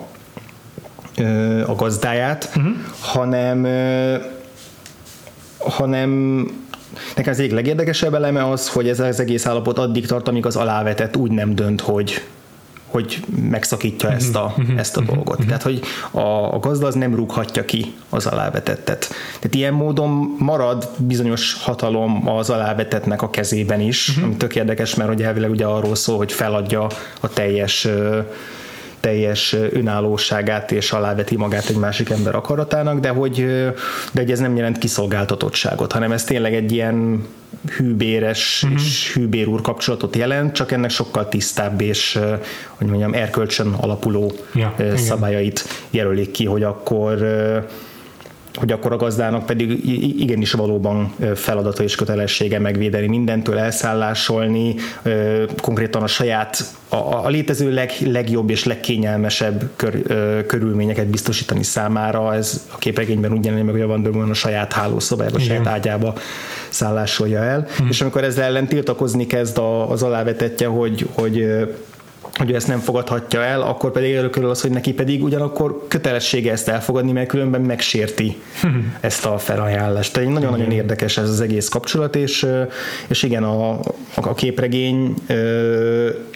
a 1.66 1.74
gazdáját, 1.74 2.50
uh-huh. 2.56 2.72
hanem 3.00 3.66
hanem 5.58 6.40
nekem 7.16 7.32
az 7.32 7.38
egyik 7.38 7.52
legérdekesebb 7.52 8.14
eleme 8.14 8.48
az, 8.48 8.68
hogy 8.68 8.88
ez 8.88 9.00
az 9.00 9.20
egész 9.20 9.46
állapot 9.46 9.78
addig 9.78 10.06
tart, 10.06 10.28
amíg 10.28 10.46
az 10.46 10.56
alávetett 10.56 11.16
úgy 11.16 11.30
nem 11.30 11.54
dönt, 11.54 11.80
hogy 11.80 12.22
hogy 12.92 13.24
megszakítja 13.50 14.10
ezt 14.10 14.36
a, 14.36 14.54
mhm. 14.56 14.78
ezt 14.78 14.96
a 14.96 15.00
mhm. 15.00 15.14
dolgot. 15.14 15.38
Mhm. 15.38 15.46
Tehát, 15.46 15.62
hogy 15.62 15.80
a, 16.10 16.54
a 16.54 16.58
gazda 16.58 16.86
az 16.86 16.94
nem 16.94 17.14
rúghatja 17.14 17.64
ki 17.64 17.94
az 18.08 18.26
alávetettet. 18.26 19.08
Tehát 19.38 19.54
ilyen 19.54 19.74
módon 19.74 20.34
marad 20.38 20.88
bizonyos 20.96 21.54
hatalom 21.62 22.28
az 22.28 22.50
alávetetnek 22.50 23.22
a 23.22 23.30
kezében 23.30 23.80
is, 23.80 24.12
ami 24.22 24.36
tök 24.36 24.56
érdekes, 24.56 24.94
mert 24.94 25.08
hogy 25.08 25.22
elvileg 25.22 25.50
ugye 25.50 25.64
arról 25.64 25.94
szól, 25.94 26.16
hogy 26.16 26.32
feladja 26.32 26.86
a 27.20 27.28
teljes 27.28 27.88
teljes 29.00 29.56
önállóságát 29.70 30.72
és 30.72 30.92
aláveti 30.92 31.36
magát 31.36 31.68
egy 31.68 31.76
másik 31.76 32.10
ember 32.10 32.34
akaratának, 32.34 33.00
de 33.00 33.08
hogy, 33.08 33.46
de 34.12 34.20
hogy 34.20 34.30
ez 34.30 34.38
nem 34.38 34.56
jelent 34.56 34.78
kiszolgáltatottságot, 34.78 35.92
hanem 35.92 36.12
ez 36.12 36.24
tényleg 36.24 36.54
egy 36.54 36.72
ilyen 36.72 37.26
hűbéres 37.76 38.62
uh-huh. 38.62 38.80
és 38.80 39.12
hűbér 39.14 39.46
úr 39.46 39.60
kapcsolatot 39.60 40.16
jelent, 40.16 40.54
csak 40.54 40.72
ennek 40.72 40.90
sokkal 40.90 41.28
tisztább 41.28 41.80
és 41.80 42.18
hogy 42.68 42.86
mondjam, 42.86 43.14
erkölcsön 43.14 43.72
alapuló 43.72 44.32
ja, 44.54 44.74
szabályait 44.96 45.64
jelölik 45.90 46.30
ki, 46.30 46.44
hogy 46.44 46.62
akkor 46.62 47.18
hogy 48.54 48.72
akkor 48.72 48.92
a 48.92 48.96
gazdának 48.96 49.46
pedig 49.46 49.88
igenis 50.20 50.52
valóban 50.52 51.14
feladata 51.34 51.82
és 51.82 51.94
kötelessége 51.94 52.58
megvédeni 52.58 53.06
mindentől, 53.06 53.58
elszállásolni, 53.58 54.74
konkrétan 55.62 56.02
a 56.02 56.06
saját, 56.06 56.64
a, 56.88 56.96
a 56.96 57.28
létező 57.28 57.72
leg, 57.72 57.90
legjobb 58.04 58.50
és 58.50 58.64
legkényelmesebb 58.64 59.70
kör, 59.76 60.02
körülményeket 60.46 61.06
biztosítani 61.06 61.62
számára. 61.62 62.34
Ez 62.34 62.66
a 62.72 62.78
képregényben 62.78 63.32
úgy 63.32 63.44
jelenik 63.44 63.64
meg, 63.64 63.74
hogy 63.74 63.82
a 63.82 63.86
Wonder 63.86 64.12
Woman 64.12 64.30
a 64.30 64.34
saját 64.34 64.72
hálószobájába, 64.72 65.36
a 65.36 65.40
saját 65.40 65.66
ágyába 65.66 66.14
szállásolja 66.68 67.42
el. 67.42 67.66
Hmm. 67.76 67.88
És 67.88 68.00
amikor 68.00 68.24
ezzel 68.24 68.44
ellen 68.44 68.66
tiltakozni 68.66 69.26
kezd 69.26 69.58
az 69.88 70.02
alávetetje, 70.02 70.66
hogy, 70.66 71.08
hogy 71.12 71.46
hogy 72.38 72.52
ezt 72.52 72.68
nem 72.68 72.78
fogadhatja 72.78 73.42
el, 73.42 73.62
akkor 73.62 73.92
pedig 73.92 74.14
előkerül 74.14 74.50
az, 74.50 74.60
hogy 74.60 74.70
neki 74.70 74.92
pedig 74.92 75.22
ugyanakkor 75.22 75.84
kötelessége 75.88 76.52
ezt 76.52 76.68
elfogadni, 76.68 77.12
mert 77.12 77.28
különben 77.28 77.60
megsérti 77.60 78.36
ezt 79.00 79.26
a 79.26 79.38
felajánlást. 79.38 80.12
Tehát 80.12 80.28
nagyon-nagyon 80.28 80.70
érdekes 80.70 81.18
ez 81.18 81.28
az 81.28 81.40
egész 81.40 81.68
kapcsolat, 81.68 82.16
és, 82.16 82.46
és 83.06 83.22
igen, 83.22 83.42
a, 83.42 83.80
a 84.14 84.34
képregény 84.34 85.14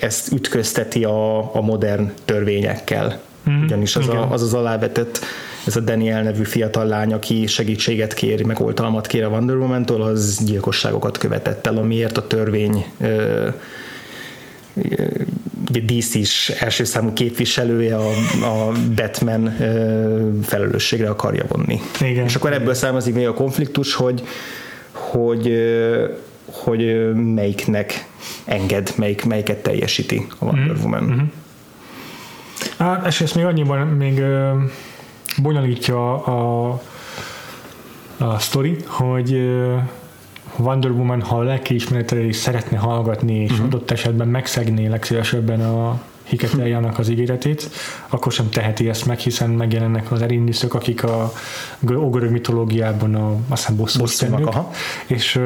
ezt 0.01 0.33
ütközteti 0.33 1.05
a, 1.05 1.55
a 1.55 1.61
modern 1.61 2.13
törvényekkel. 2.25 3.21
Mhm. 3.43 3.63
Ugyanis 3.63 3.97
az, 3.97 4.09
a, 4.09 4.31
az 4.31 4.43
az 4.43 4.55
alávetett 4.55 5.19
ez 5.67 5.77
a 5.77 5.81
Daniel 5.81 6.23
nevű 6.23 6.43
fiatal 6.43 6.87
lány, 6.87 7.13
aki 7.13 7.47
segítséget 7.47 8.15
kér, 8.15 8.45
meg 8.45 8.61
oltalmat 8.61 9.07
kér 9.07 9.25
a 9.25 9.29
Wonder 9.29 9.57
Woman-tól, 9.57 10.03
az 10.03 10.45
gyilkosságokat 10.45 11.19
követett 11.19 11.67
el, 11.67 11.77
amiért 11.77 12.17
a 12.17 12.27
törvény 12.27 12.85
DC-s 15.85 16.49
első 16.49 16.85
számú 16.85 17.13
képviselője 17.13 17.97
a, 17.97 18.09
a 18.43 18.73
Batman 18.95 19.55
felelősségre 20.43 21.09
akarja 21.09 21.45
vonni. 21.49 21.81
Igen. 22.01 22.25
És 22.25 22.35
akkor 22.35 22.53
ebből 22.53 22.75
származik 22.75 23.15
még 23.15 23.27
a 23.27 23.35
konfliktus, 23.35 23.95
hogy, 23.95 24.23
hogy, 24.93 25.53
hogy 26.45 27.13
melyiknek 27.15 28.07
enged, 28.45 28.93
melyik, 28.97 29.25
melyiket 29.25 29.63
teljesíti 29.63 30.27
a 30.39 30.45
Wonder 30.45 30.65
mm-hmm. 30.65 30.83
Woman. 30.83 31.03
Mm-hmm. 31.03 31.25
Hát, 32.79 33.07
és 33.07 33.21
ezt 33.21 33.35
még 33.35 33.45
annyiban 33.45 33.87
még 33.87 34.23
bonyolítja 35.43 36.25
a, 36.25 36.69
a 38.19 38.39
sztori, 38.39 38.77
hogy 38.87 39.51
Wonder 40.59 40.91
Woman, 40.91 41.23
ha 41.23 41.39
a 41.39 41.43
lelkiismeretre 41.43 42.21
is 42.21 42.37
szeretne 42.37 42.77
hallgatni, 42.77 43.35
és 43.35 43.51
uh-huh. 43.51 43.67
adott 43.67 43.91
esetben 43.91 44.29
megszegné 44.29 44.87
legszívesebben 44.87 45.61
a 45.61 46.01
Hiketeljának 46.23 46.99
az 46.99 47.09
ígéretét, 47.09 47.71
akkor 48.09 48.33
sem 48.33 48.51
teheti 48.51 48.89
ezt 48.89 49.07
meg, 49.07 49.19
hiszen 49.19 49.51
megjelennek 49.51 50.13
az 50.13 50.23
erindiszök, 50.23 50.75
akik 50.75 51.05
a 51.05 51.33
görög 51.79 52.31
mitológiában 52.31 53.15
a, 53.15 53.37
azt 53.49 53.61
hiszem 53.61 53.77
bosszú 53.77 54.05
és 55.07 55.41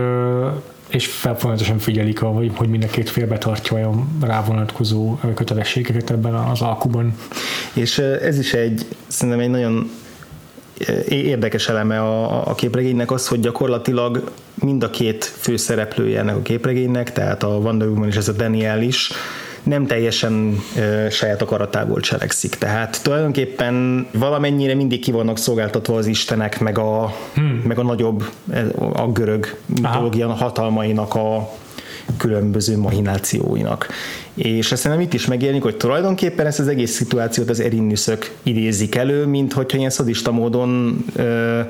és 0.90 1.06
folyamatosan 1.06 1.78
figyelik, 1.78 2.18
hogy, 2.18 2.50
hogy 2.54 2.68
mind 2.68 2.84
a 2.84 2.86
két 2.86 3.08
fél 3.08 3.26
betartja 3.26 3.88
a 3.88 4.04
rávonatkozó 4.20 5.18
kötelességeket 5.34 6.10
ebben 6.10 6.34
az 6.34 6.60
alkuban. 6.60 7.14
És 7.72 7.98
ez 7.98 8.38
is 8.38 8.54
egy, 8.54 8.86
szerintem 9.06 9.40
egy 9.40 9.50
nagyon 9.50 9.90
érdekes 11.08 11.68
eleme 11.68 12.00
a, 12.00 12.46
a 12.48 12.54
képregénynek 12.54 13.10
az, 13.10 13.28
hogy 13.28 13.40
gyakorlatilag 13.40 14.30
mind 14.54 14.82
a 14.82 14.90
két 14.90 15.24
főszereplője 15.24 16.18
ennek 16.18 16.36
a 16.36 16.42
képregénynek, 16.42 17.12
tehát 17.12 17.42
a 17.42 17.48
Wonder 17.48 17.88
Woman 17.88 18.08
és 18.08 18.16
ez 18.16 18.28
a 18.28 18.32
Daniel 18.32 18.82
is, 18.82 19.10
nem 19.62 19.86
teljesen 19.86 20.56
e, 20.76 21.10
saját 21.10 21.42
akaratából 21.42 22.00
cselekszik. 22.00 22.54
Tehát 22.54 23.02
tulajdonképpen 23.02 24.06
valamennyire 24.12 24.74
mindig 24.74 25.00
ki 25.00 25.10
vannak 25.10 25.38
szolgáltatva 25.38 25.96
az 25.96 26.06
istenek, 26.06 26.60
meg 26.60 26.78
a, 26.78 27.14
hmm. 27.34 27.62
meg 27.66 27.78
a 27.78 27.82
nagyobb, 27.82 28.24
a 28.92 29.08
görög 29.08 29.56
mitológia 29.66 30.28
hatalmainak 30.28 31.14
a 31.14 31.50
különböző 32.16 32.78
mahinációinak. 32.78 33.88
És 34.42 34.72
ezt 34.72 34.84
nem 34.84 35.00
itt 35.00 35.12
is 35.12 35.26
megjelenik, 35.26 35.62
hogy 35.62 35.76
tulajdonképpen 35.76 36.46
ezt 36.46 36.58
az 36.58 36.68
egész 36.68 36.92
szituációt 36.92 37.50
az 37.50 37.60
erinniszök 37.60 38.34
idézik 38.42 38.94
elő, 38.94 39.26
mint 39.26 39.52
hogyha 39.52 39.78
ilyen 39.78 39.90
szadista 39.90 40.30
módon 40.30 40.98
ö, 41.16 41.60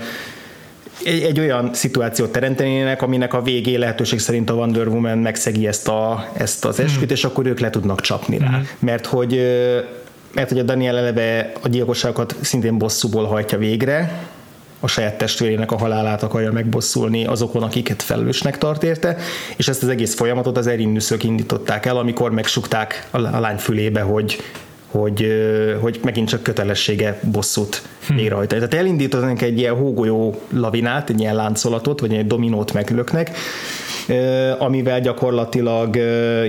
egy, 1.05 1.23
egy 1.23 1.41
olyan 1.41 1.71
szituációt 1.75 2.33
teremtenének, 2.33 3.03
aminek 3.03 3.35
a 3.35 3.43
végé 3.43 3.75
lehetőség 3.75 4.19
szerint 4.19 4.51
a 4.51 4.55
Wonder 4.55 4.87
Woman 4.87 5.19
megszegi 5.19 5.67
ezt, 5.67 5.89
a, 5.89 6.29
ezt 6.37 6.65
az 6.65 6.81
esküt, 6.81 7.11
mm. 7.11 7.15
és 7.15 7.25
akkor 7.25 7.47
ők 7.47 7.61
le 7.61 7.71
tudnak 7.71 8.01
csapni 8.01 8.39
rá. 8.39 8.59
Mm. 8.59 8.63
Mert 8.79 9.07
hogy 9.07 9.41
mert 10.35 10.49
hogy 10.49 10.59
a 10.59 10.63
Daniel 10.63 10.97
eleve 10.97 11.53
a 11.61 11.69
gyilkosságokat 11.69 12.37
szintén 12.41 12.79
bosszúból 12.79 13.25
hajtja 13.25 13.59
végre, 13.59 14.29
a 14.81 14.87
saját 14.87 15.19
testvérének 15.19 15.73
a 15.73 15.79
halálát 15.79 16.23
akarja 16.23 16.53
megbosszulni 16.53 17.25
azokon, 17.25 17.63
akiket 17.63 18.03
felelősnek 18.03 18.59
tart 18.59 18.83
érte, 18.83 19.17
és 19.57 19.69
ezt 19.69 19.83
az 19.83 19.89
egész 19.89 20.15
folyamatot 20.15 20.57
az 20.57 20.67
erinnuszök 20.67 21.25
indították 21.25 21.87
el, 21.87 21.97
amikor 21.97 22.31
megsukták 22.31 23.09
a 23.11 23.41
lány 23.41 23.57
fülébe, 23.57 24.01
hogy 24.01 24.39
hogy, 24.91 25.27
hogy 25.81 26.01
megint 26.05 26.29
csak 26.29 26.43
kötelessége 26.43 27.21
bosszút 27.33 27.83
hm. 28.07 28.27
rajta. 28.29 28.55
Tehát 28.55 28.75
elindítanak 28.75 29.43
egy 29.43 29.59
ilyen 29.59 29.75
hógolyó 29.75 30.41
lavinát, 30.53 31.11
egy 31.11 31.21
ilyen 31.21 31.35
láncolatot, 31.35 32.01
vagy 32.01 32.15
egy 32.15 32.27
dominót 32.27 32.73
meglöknek, 32.73 33.37
amivel 34.59 35.01
gyakorlatilag 35.01 35.97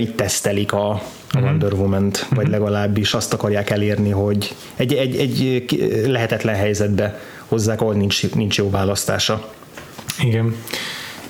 itt 0.00 0.16
tesztelik 0.16 0.72
a, 0.72 0.90
a 0.90 1.00
hm. 1.38 1.44
Wonder 1.44 1.72
Woman-t, 1.72 2.26
vagy 2.34 2.44
hm. 2.44 2.50
legalábbis 2.50 3.14
azt 3.14 3.32
akarják 3.32 3.70
elérni, 3.70 4.10
hogy 4.10 4.54
egy, 4.76 4.92
egy, 4.92 5.16
egy 5.16 5.90
lehetetlen 6.06 6.54
helyzetbe 6.54 7.18
hozzák, 7.52 7.80
ahol 7.80 7.94
nincs, 7.94 8.34
nincs 8.34 8.58
jó 8.58 8.70
választása. 8.70 9.52
Igen. 10.22 10.54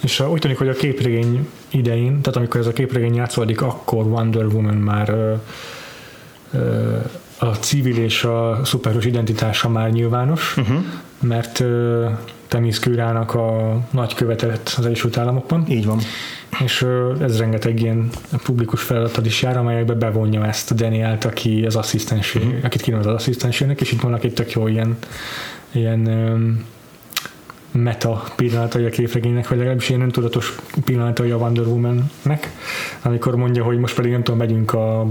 És 0.02 0.20
úgy 0.20 0.40
tűnik, 0.40 0.58
hogy 0.58 0.68
a 0.68 0.72
képregény 0.72 1.48
idején, 1.70 2.20
tehát 2.20 2.36
amikor 2.36 2.60
ez 2.60 2.66
a 2.66 2.72
képregény 2.72 3.14
játszódik, 3.14 3.60
akkor 3.60 4.06
Wonder 4.06 4.44
Woman 4.44 4.74
már 4.74 5.08
ö, 5.08 5.34
ö, 6.52 6.96
a 7.38 7.46
civil 7.46 7.96
és 7.96 8.24
a 8.24 8.60
szuperhős 8.64 9.04
identitása 9.04 9.68
már 9.68 9.90
nyilvános, 9.90 10.56
uh-huh. 10.56 10.84
mert 11.20 11.60
ö, 11.60 12.08
Temis 12.48 12.78
Kürának 12.78 13.34
a 13.34 13.78
nagy 13.90 14.14
követelet 14.14 14.74
az 14.76 14.86
Egyesült 14.86 15.16
Államokban. 15.16 15.64
Így 15.68 15.86
van. 15.86 15.98
És 16.64 16.86
ez 17.20 17.38
rengeteg 17.38 17.80
ilyen 17.80 18.10
publikus 18.42 18.82
feladat 18.82 19.26
is 19.26 19.42
jár, 19.42 19.56
amelyekbe 19.56 19.94
bevonja 19.94 20.46
ezt 20.46 20.70
a 20.70 20.74
Danielt, 20.74 21.24
aki 21.24 21.64
az 21.66 21.76
asszisztensé, 21.76 22.38
uh-huh. 22.38 22.54
akit 22.62 22.80
kinevez 22.80 23.06
az 23.06 23.14
asszisztensének, 23.14 23.80
és 23.80 23.92
itt 23.92 24.00
vannak 24.00 24.24
egy 24.24 24.32
tök 24.32 24.52
jó 24.52 24.66
ilyen 24.66 24.96
ilyen 25.72 26.08
meta 27.72 28.22
pillanatai 28.36 28.84
a 28.84 28.90
képregénynek, 28.90 29.48
vagy 29.48 29.58
legalábbis 29.58 29.88
ilyen 29.88 30.00
öntudatos 30.00 30.54
pillanatai 30.84 31.30
a 31.30 31.36
Wonder 31.36 31.66
Woman-nek, 31.66 32.52
amikor 33.02 33.36
mondja, 33.36 33.64
hogy 33.64 33.78
most 33.78 33.94
pedig 33.94 34.10
nem 34.10 34.22
tudom, 34.22 34.38
megyünk 34.38 34.72
a 34.72 35.06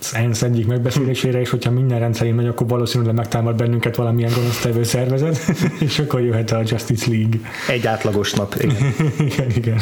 az 0.00 0.14
ENSZ 0.14 0.42
egyik 0.42 0.66
megbeszélésére, 0.66 1.40
és 1.40 1.50
hogyha 1.50 1.70
minden 1.70 1.98
rendszerint 1.98 2.36
megy, 2.36 2.46
akkor 2.46 2.66
valószínűleg 2.66 3.14
megtámad 3.14 3.56
bennünket 3.56 3.96
valamilyen 3.96 4.32
gonosztevő 4.34 4.82
szervezet, 4.82 5.38
és 5.86 5.98
akkor 5.98 6.20
jöhet 6.20 6.50
a 6.50 6.62
Justice 6.64 7.10
League. 7.10 7.40
Egy 7.68 7.86
átlagos 7.86 8.32
nap, 8.32 8.54
igen. 8.58 8.94
igen, 9.30 9.50
igen. 9.50 9.80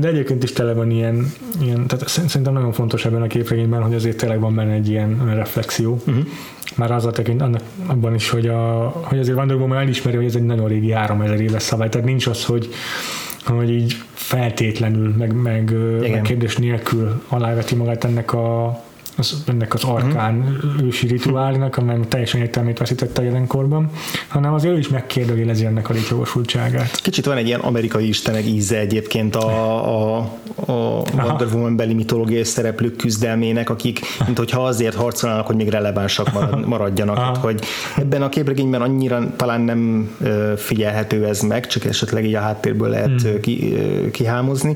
De 0.00 0.08
egyébként 0.08 0.42
is 0.42 0.52
tele 0.52 0.72
van 0.72 0.90
ilyen, 0.90 1.32
ilyen, 1.62 1.86
tehát 1.86 2.08
szerintem 2.08 2.52
nagyon 2.52 2.72
fontos 2.72 3.04
ebben 3.04 3.22
a 3.22 3.26
képregényben, 3.26 3.82
hogy 3.82 3.94
azért 3.94 4.16
tényleg 4.16 4.40
van 4.40 4.54
benne 4.54 4.72
egy 4.72 4.88
ilyen 4.88 5.34
reflexió. 5.34 6.00
Uh-huh 6.06 6.26
már 6.76 6.90
az 6.90 7.04
a 7.06 7.10
tekint 7.10 7.42
annak, 7.42 7.60
abban 7.86 8.14
is, 8.14 8.30
hogy, 8.30 8.46
a, 8.46 8.88
hogy 8.88 9.18
azért 9.18 9.36
Wonder 9.36 9.56
Woman 9.56 9.78
elismeri, 9.78 10.16
hogy 10.16 10.26
ez 10.26 10.34
egy 10.34 10.44
nagyon 10.44 10.68
régi 10.68 10.90
3000 10.90 11.40
éves 11.40 11.62
szabály, 11.62 11.88
tehát 11.88 12.06
nincs 12.06 12.26
az, 12.26 12.44
hogy, 12.44 12.68
hogy 13.44 13.70
így 13.70 13.96
feltétlenül, 14.12 15.14
meg, 15.18 15.32
meg, 15.32 15.74
meg 16.00 16.20
kérdés 16.22 16.56
nélkül 16.56 17.22
aláveti 17.28 17.74
magát 17.74 18.04
ennek 18.04 18.32
a, 18.32 18.82
az, 19.16 19.42
ennek 19.46 19.74
az 19.74 19.84
arkán 19.84 20.34
mm. 20.34 20.86
ősi 20.86 21.06
rituálnak, 21.06 21.76
amely 21.76 21.98
teljesen 22.08 22.40
értelmét 22.40 22.78
veszítette 22.78 23.20
a 23.20 23.24
jelenkorban, 23.24 23.90
hanem 24.28 24.54
azért 24.54 24.74
ő 24.74 24.78
is 24.78 24.88
megkérdőjelezi 24.88 25.64
ennek 25.64 25.90
a 25.90 25.92
létjogosultságát. 25.92 27.00
Kicsit 27.00 27.24
van 27.24 27.36
egy 27.36 27.46
ilyen 27.46 27.60
amerikai 27.60 28.08
istenek 28.08 28.46
íze 28.46 28.78
egyébként 28.78 29.36
a, 29.36 30.16
a, 30.16 30.32
a 30.66 30.72
Wonder 31.14 31.46
Woman 31.52 31.76
beli 31.76 31.94
mitológiai 31.94 32.44
szereplők 32.44 32.96
küzdelmének, 32.96 33.70
akik, 33.70 34.00
mint 34.24 34.38
hogyha 34.38 34.64
azért 34.64 34.94
harcolnak, 34.94 35.46
hogy 35.46 35.56
még 35.56 35.68
relevánsak 35.68 36.28
maradjanak. 36.66 37.18
Hát, 37.18 37.36
hogy 37.36 37.60
ebben 37.96 38.22
a 38.22 38.28
képregényben 38.28 38.82
annyira 38.82 39.36
talán 39.36 39.60
nem 39.60 40.10
figyelhető 40.56 41.24
ez 41.24 41.40
meg, 41.40 41.66
csak 41.66 41.84
esetleg 41.84 42.24
így 42.24 42.34
a 42.34 42.40
háttérből 42.40 42.88
lehet 42.88 43.22
hmm. 43.22 43.40
ki, 43.40 43.74
kihámozni. 44.12 44.74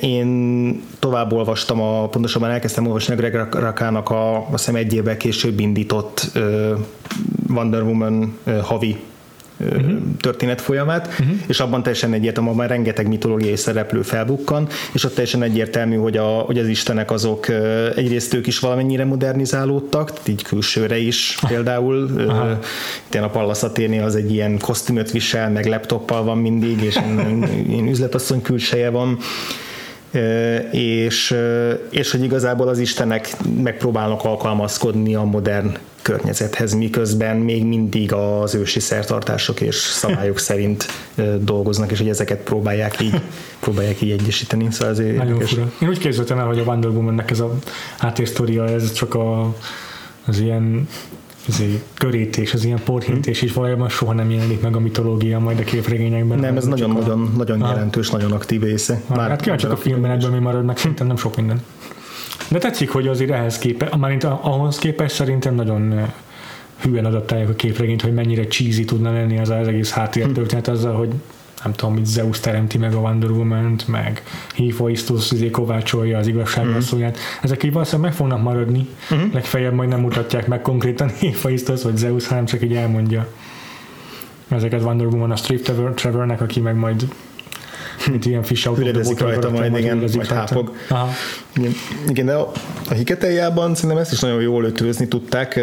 Én 0.00 0.28
tovább 1.00 1.32
olvastam, 1.32 1.80
a, 1.80 2.08
pontosabban 2.08 2.50
elkezdtem 2.50 2.86
olvasni 2.86 3.14
a 3.14 3.16
Greg 3.16 3.34
Rakának 3.52 4.10
a, 4.10 4.36
azt 4.36 4.48
hiszem 4.50 4.74
egy 4.74 4.94
évvel 4.94 5.16
később 5.16 5.60
indított 5.60 6.30
uh, 6.34 6.78
Wonder 7.48 7.82
Woman 7.82 8.38
uh, 8.46 8.58
havi 8.58 8.96
uh-huh. 9.60 9.98
történet 10.20 10.60
folyamát, 10.60 11.06
uh-huh. 11.06 11.36
és 11.46 11.60
abban 11.60 11.82
teljesen 11.82 12.12
egyértelmű, 12.12 12.50
már 12.50 12.68
rengeteg 12.68 13.08
mitológiai 13.08 13.56
szereplő 13.56 14.02
felbukkan, 14.02 14.68
és 14.92 15.04
ott 15.04 15.12
teljesen 15.14 15.42
egyértelmű, 15.42 15.96
hogy, 15.96 16.16
a, 16.16 16.26
hogy 16.26 16.58
az 16.58 16.66
istenek 16.66 17.10
azok 17.10 17.48
egyrészt 17.96 18.34
ők 18.34 18.46
is 18.46 18.58
valamennyire 18.58 19.04
modernizálódtak, 19.04 20.12
így 20.26 20.42
külsőre 20.42 20.98
is 20.98 21.38
például. 21.48 22.02
Uh-huh. 22.02 22.50
Itt 23.06 23.20
a 23.20 23.28
Pallas 23.28 23.62
az 24.02 24.16
egy 24.16 24.32
ilyen 24.32 24.58
kosztümöt 24.58 25.10
visel, 25.10 25.50
meg 25.50 25.66
laptoppal 25.66 26.24
van 26.24 26.38
mindig, 26.38 26.82
és 26.82 26.98
ilyen 27.72 27.88
üzletasszony 27.88 28.42
külseje 28.42 28.90
van 28.90 29.18
és, 30.70 31.36
és 31.90 32.10
hogy 32.10 32.22
igazából 32.22 32.68
az 32.68 32.78
istenek 32.78 33.36
megpróbálnak 33.62 34.24
alkalmazkodni 34.24 35.14
a 35.14 35.22
modern 35.22 35.76
környezethez, 36.02 36.74
miközben 36.74 37.36
még 37.36 37.64
mindig 37.64 38.12
az 38.12 38.54
ősi 38.54 38.80
szertartások 38.80 39.60
és 39.60 39.74
szabályok 39.74 40.38
szerint 40.48 40.86
dolgoznak, 41.38 41.90
és 41.90 41.98
hogy 41.98 42.08
ezeket 42.08 42.38
próbálják 42.38 43.00
így, 43.00 43.20
próbálják 43.60 44.00
így 44.00 44.10
egyesíteni. 44.10 44.66
Szóval 44.70 44.92
azért 44.92 45.16
Nagyon 45.16 45.40
fura. 45.40 45.72
Én 45.80 45.88
úgy 45.88 45.98
képzeltem 45.98 46.38
el, 46.38 46.46
hogy 46.46 46.58
a 46.58 46.62
Wonder 46.62 46.90
Woman-nek 46.90 47.30
ez 47.30 47.40
a 47.40 47.58
háttérsztoria, 47.98 48.68
ez 48.68 48.92
csak 48.92 49.14
a, 49.14 49.54
az 50.26 50.38
ilyen 50.38 50.88
körítés, 51.94 52.54
az 52.54 52.64
ilyen 52.64 52.80
porhintés 52.84 53.42
is 53.42 53.52
valójában 53.52 53.88
soha 53.88 54.12
nem 54.12 54.30
jelenik 54.30 54.60
meg 54.60 54.76
a 54.76 54.80
mitológia 54.80 55.38
majd 55.38 55.58
a 55.58 55.62
képregényekben. 55.64 56.38
Nem, 56.38 56.56
ez 56.56 56.64
nagyon-nagyon 56.64 57.18
nagyon, 57.18 57.58
nagyon 57.58 57.68
jelentős, 57.68 58.10
nagyon 58.10 58.32
aktív 58.32 58.62
része. 58.62 59.02
Már 59.06 59.28
hát 59.28 59.40
kíváncsi 59.40 59.66
a 59.66 59.76
filmben 59.76 60.10
ebből 60.10 60.30
mi 60.30 60.38
marad 60.38 60.64
meg, 60.64 60.76
szerintem 60.76 61.06
nem 61.06 61.16
sok 61.16 61.36
minden. 61.36 61.62
De 62.48 62.58
tetszik, 62.58 62.90
hogy 62.90 63.08
azért 63.08 63.30
ehhez 63.30 63.58
képest, 63.58 63.96
már 63.96 64.18
ahhoz 64.42 64.78
képest 64.78 65.14
szerintem 65.14 65.54
nagyon 65.54 66.12
hülyen 66.82 67.04
adaptálják 67.04 67.48
a 67.48 67.54
képregényt, 67.54 68.02
hogy 68.02 68.14
mennyire 68.14 68.46
cheesy 68.46 68.84
tudna 68.84 69.12
lenni 69.12 69.38
az 69.38 69.50
az 69.50 69.68
egész 69.68 69.90
háttértörténet 69.90 70.68
azzal, 70.68 70.94
hogy 70.94 71.10
nem 71.64 71.72
tudom, 71.72 71.94
mit 71.94 72.06
Zeus 72.06 72.40
teremti 72.40 72.78
meg 72.78 72.94
a 72.94 72.98
Wonder 72.98 73.30
Woman-t, 73.30 73.88
meg 73.88 74.22
Hephaistos 74.54 75.30
izé 75.30 75.50
kovácsolja 75.50 76.18
az 76.18 76.26
igazságasszonyát. 76.26 77.16
Mm. 77.16 77.42
Ezek 77.42 77.62
így 77.62 77.72
valószínűleg 77.72 78.10
meg 78.10 78.18
fognak 78.18 78.42
maradni, 78.42 78.88
mm. 79.14 79.32
legfeljebb 79.32 79.74
majd 79.74 79.88
nem 79.88 80.00
mutatják 80.00 80.46
meg 80.46 80.62
konkrétan 80.62 81.08
Hephaistos 81.20 81.82
vagy 81.82 81.96
Zeus, 81.96 82.26
hanem 82.26 82.44
csak 82.44 82.62
így 82.62 82.74
elmondja 82.74 83.26
ezeket 84.56 84.82
Wonder 84.82 85.06
Woman 85.06 85.30
a 85.30 85.36
Strip 85.36 85.62
Trevor, 85.62 85.94
Trevornek, 85.94 86.40
aki 86.40 86.60
meg 86.60 86.74
majd 86.74 87.08
mint 88.10 88.26
ilyen 88.26 88.42
fish 88.42 88.68
out 88.68 88.78
Üredezik 88.78 89.18
rajta 89.18 89.50
majd, 89.50 89.76
igen, 89.76 89.96
majd 89.96 90.26
hápog. 90.26 90.76
Aha. 90.88 91.08
Igen, 91.56 91.72
igen, 92.08 92.26
de 92.26 92.34
a, 92.34 92.50
a 92.88 92.94
Hiketeljában 92.94 93.74
szerintem 93.74 93.98
ezt 93.98 94.12
is 94.12 94.20
nagyon 94.20 94.40
jól 94.40 94.64
ötvözni 94.64 95.08
tudták. 95.08 95.60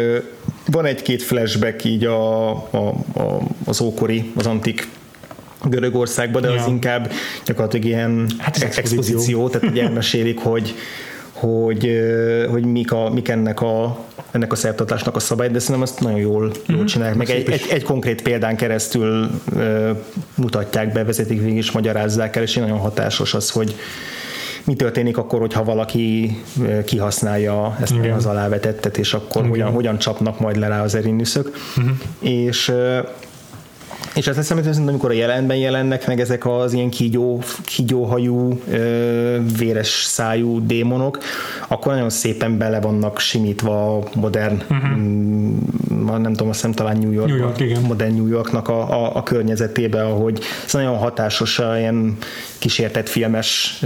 Van 0.66 0.84
egy-két 0.84 1.22
flashback 1.22 1.84
így 1.84 2.04
a, 2.04 2.50
a, 2.50 2.88
a, 3.14 3.40
az 3.64 3.80
ókori, 3.80 4.32
az 4.36 4.46
antik 4.46 4.88
Görögországban, 5.64 6.42
de 6.42 6.48
ja. 6.48 6.60
az 6.60 6.66
inkább 6.66 7.10
gyakorlatilag 7.44 7.86
ilyen 7.86 8.30
hát 8.38 8.56
expozíció. 8.56 8.98
expozíció, 8.98 9.48
tehát 9.48 9.70
ugye 9.70 9.82
elmesélik, 9.88 10.38
hogy 10.38 10.74
hogy, 11.32 12.00
hogy 12.50 12.64
mik, 12.64 12.92
a, 12.92 13.10
mik 13.10 13.28
ennek 13.28 13.60
a 13.60 13.98
ennek 14.30 14.52
a 14.52 14.56
szertartásnak 14.56 15.16
a 15.16 15.18
szabály, 15.18 15.48
de 15.48 15.58
szerintem 15.58 15.82
azt 15.82 16.00
nagyon 16.00 16.18
jól, 16.18 16.42
jól 16.66 16.76
mm-hmm. 16.76 16.84
csinálják. 16.84 17.16
Meg 17.16 17.30
egy, 17.30 17.50
egy, 17.50 17.66
egy, 17.70 17.82
konkrét 17.82 18.22
példán 18.22 18.56
keresztül 18.56 19.30
uh, 19.52 19.90
mutatják 20.34 20.92
be, 20.92 21.04
vezetik 21.04 21.40
végig 21.40 21.56
és 21.56 21.70
magyarázzák 21.70 22.36
el, 22.36 22.42
és 22.42 22.54
nagyon 22.54 22.78
hatásos 22.78 23.34
az, 23.34 23.50
hogy 23.50 23.74
mi 24.64 24.74
történik 24.74 25.16
akkor, 25.16 25.40
hogyha 25.40 25.64
valaki 25.64 26.38
kihasználja 26.84 27.76
ezt 27.80 27.92
Igen. 27.92 28.12
az 28.12 28.26
alávetettet, 28.26 28.98
és 28.98 29.14
akkor 29.14 29.48
hogyan, 29.48 29.70
hogyan 29.70 29.98
csapnak 29.98 30.40
majd 30.40 30.56
le 30.56 30.68
rá 30.68 30.82
az 30.82 30.94
erinüszök. 30.94 31.56
Uh-huh. 31.76 31.92
És 32.18 32.72
és 34.18 34.26
azt 34.26 34.36
hiszem, 34.36 34.56
hogy 34.62 34.88
amikor 34.88 35.10
a 35.10 35.12
jelenben 35.12 35.56
jelennek 35.56 36.06
meg 36.06 36.20
ezek 36.20 36.46
az 36.46 36.72
ilyen 36.72 36.90
kígyó, 36.90 37.42
kígyóhajú, 37.64 38.60
véres 39.58 39.88
szájú 39.88 40.66
démonok, 40.66 41.18
akkor 41.68 41.92
nagyon 41.92 42.10
szépen 42.10 42.58
bele 42.58 42.80
vannak 42.80 43.18
simítva 43.18 43.96
a 43.96 44.02
modern, 44.14 44.62
uh-huh. 44.70 46.18
nem 46.18 46.32
tudom, 46.32 46.48
azt 46.48 46.56
hiszem 46.56 46.72
talán 46.72 46.96
New 46.98 47.12
York, 47.12 47.28
New 47.28 47.36
York 47.36 47.60
igen. 47.60 47.82
modern 47.82 48.14
New 48.14 48.26
Yorknak 48.26 48.68
a, 48.68 49.04
a, 49.04 49.16
a 49.16 49.22
környezetébe, 49.22 50.04
ahogy 50.04 50.40
ez 50.64 50.72
nagyon 50.72 50.96
hatásos, 50.96 51.58
ilyen 51.58 52.16
kísértett 52.58 53.08
filmes 53.08 53.82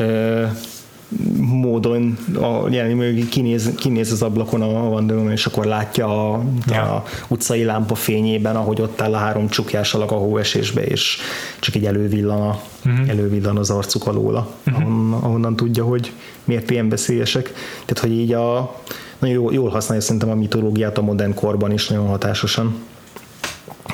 módon 1.37 2.19
a, 2.41 2.69
jelen, 2.71 3.29
kinéz, 3.29 3.71
kinéz 3.77 4.13
az 4.13 4.23
ablakon 4.23 4.63
a 4.63 4.67
Wonder 4.67 5.17
Woman, 5.17 5.33
és 5.33 5.47
akkor 5.47 5.65
látja 5.65 6.33
a, 6.33 6.43
ja. 6.67 6.83
a 6.83 7.05
utcai 7.29 7.65
lámpa 7.65 7.95
fényében, 7.95 8.57
ahogy 8.57 8.81
ott 8.81 9.01
áll 9.01 9.15
a 9.15 9.17
három 9.17 9.49
csukjás 9.49 9.95
alak 9.95 10.11
a 10.11 10.15
hóesésbe, 10.15 10.83
és 10.83 11.19
csak 11.61 11.75
egy 11.75 11.85
elővillan, 11.85 12.41
a, 12.41 12.61
uh-huh. 12.85 13.09
elővillan 13.09 13.57
az 13.57 13.71
arcuk 13.71 14.07
alóla, 14.07 14.51
uh-huh. 14.67 14.83
ahonnan, 14.83 15.23
ahonnan 15.23 15.57
tudja, 15.57 15.85
hogy 15.85 16.13
miért 16.45 16.71
ilyen 16.71 16.89
veszélyesek. 16.89 17.53
Tehát, 17.85 17.99
hogy 17.99 18.13
így 18.13 18.33
a, 18.33 18.77
nagyon 19.19 19.37
jól, 19.37 19.53
jól 19.53 19.71
használja 19.71 20.03
szerintem 20.03 20.31
a 20.31 20.35
mitológiát 20.35 20.99
a 20.99 21.03
modern 21.03 21.35
korban 21.35 21.73
is 21.73 21.89
nagyon 21.89 22.07
hatásosan 22.07 22.75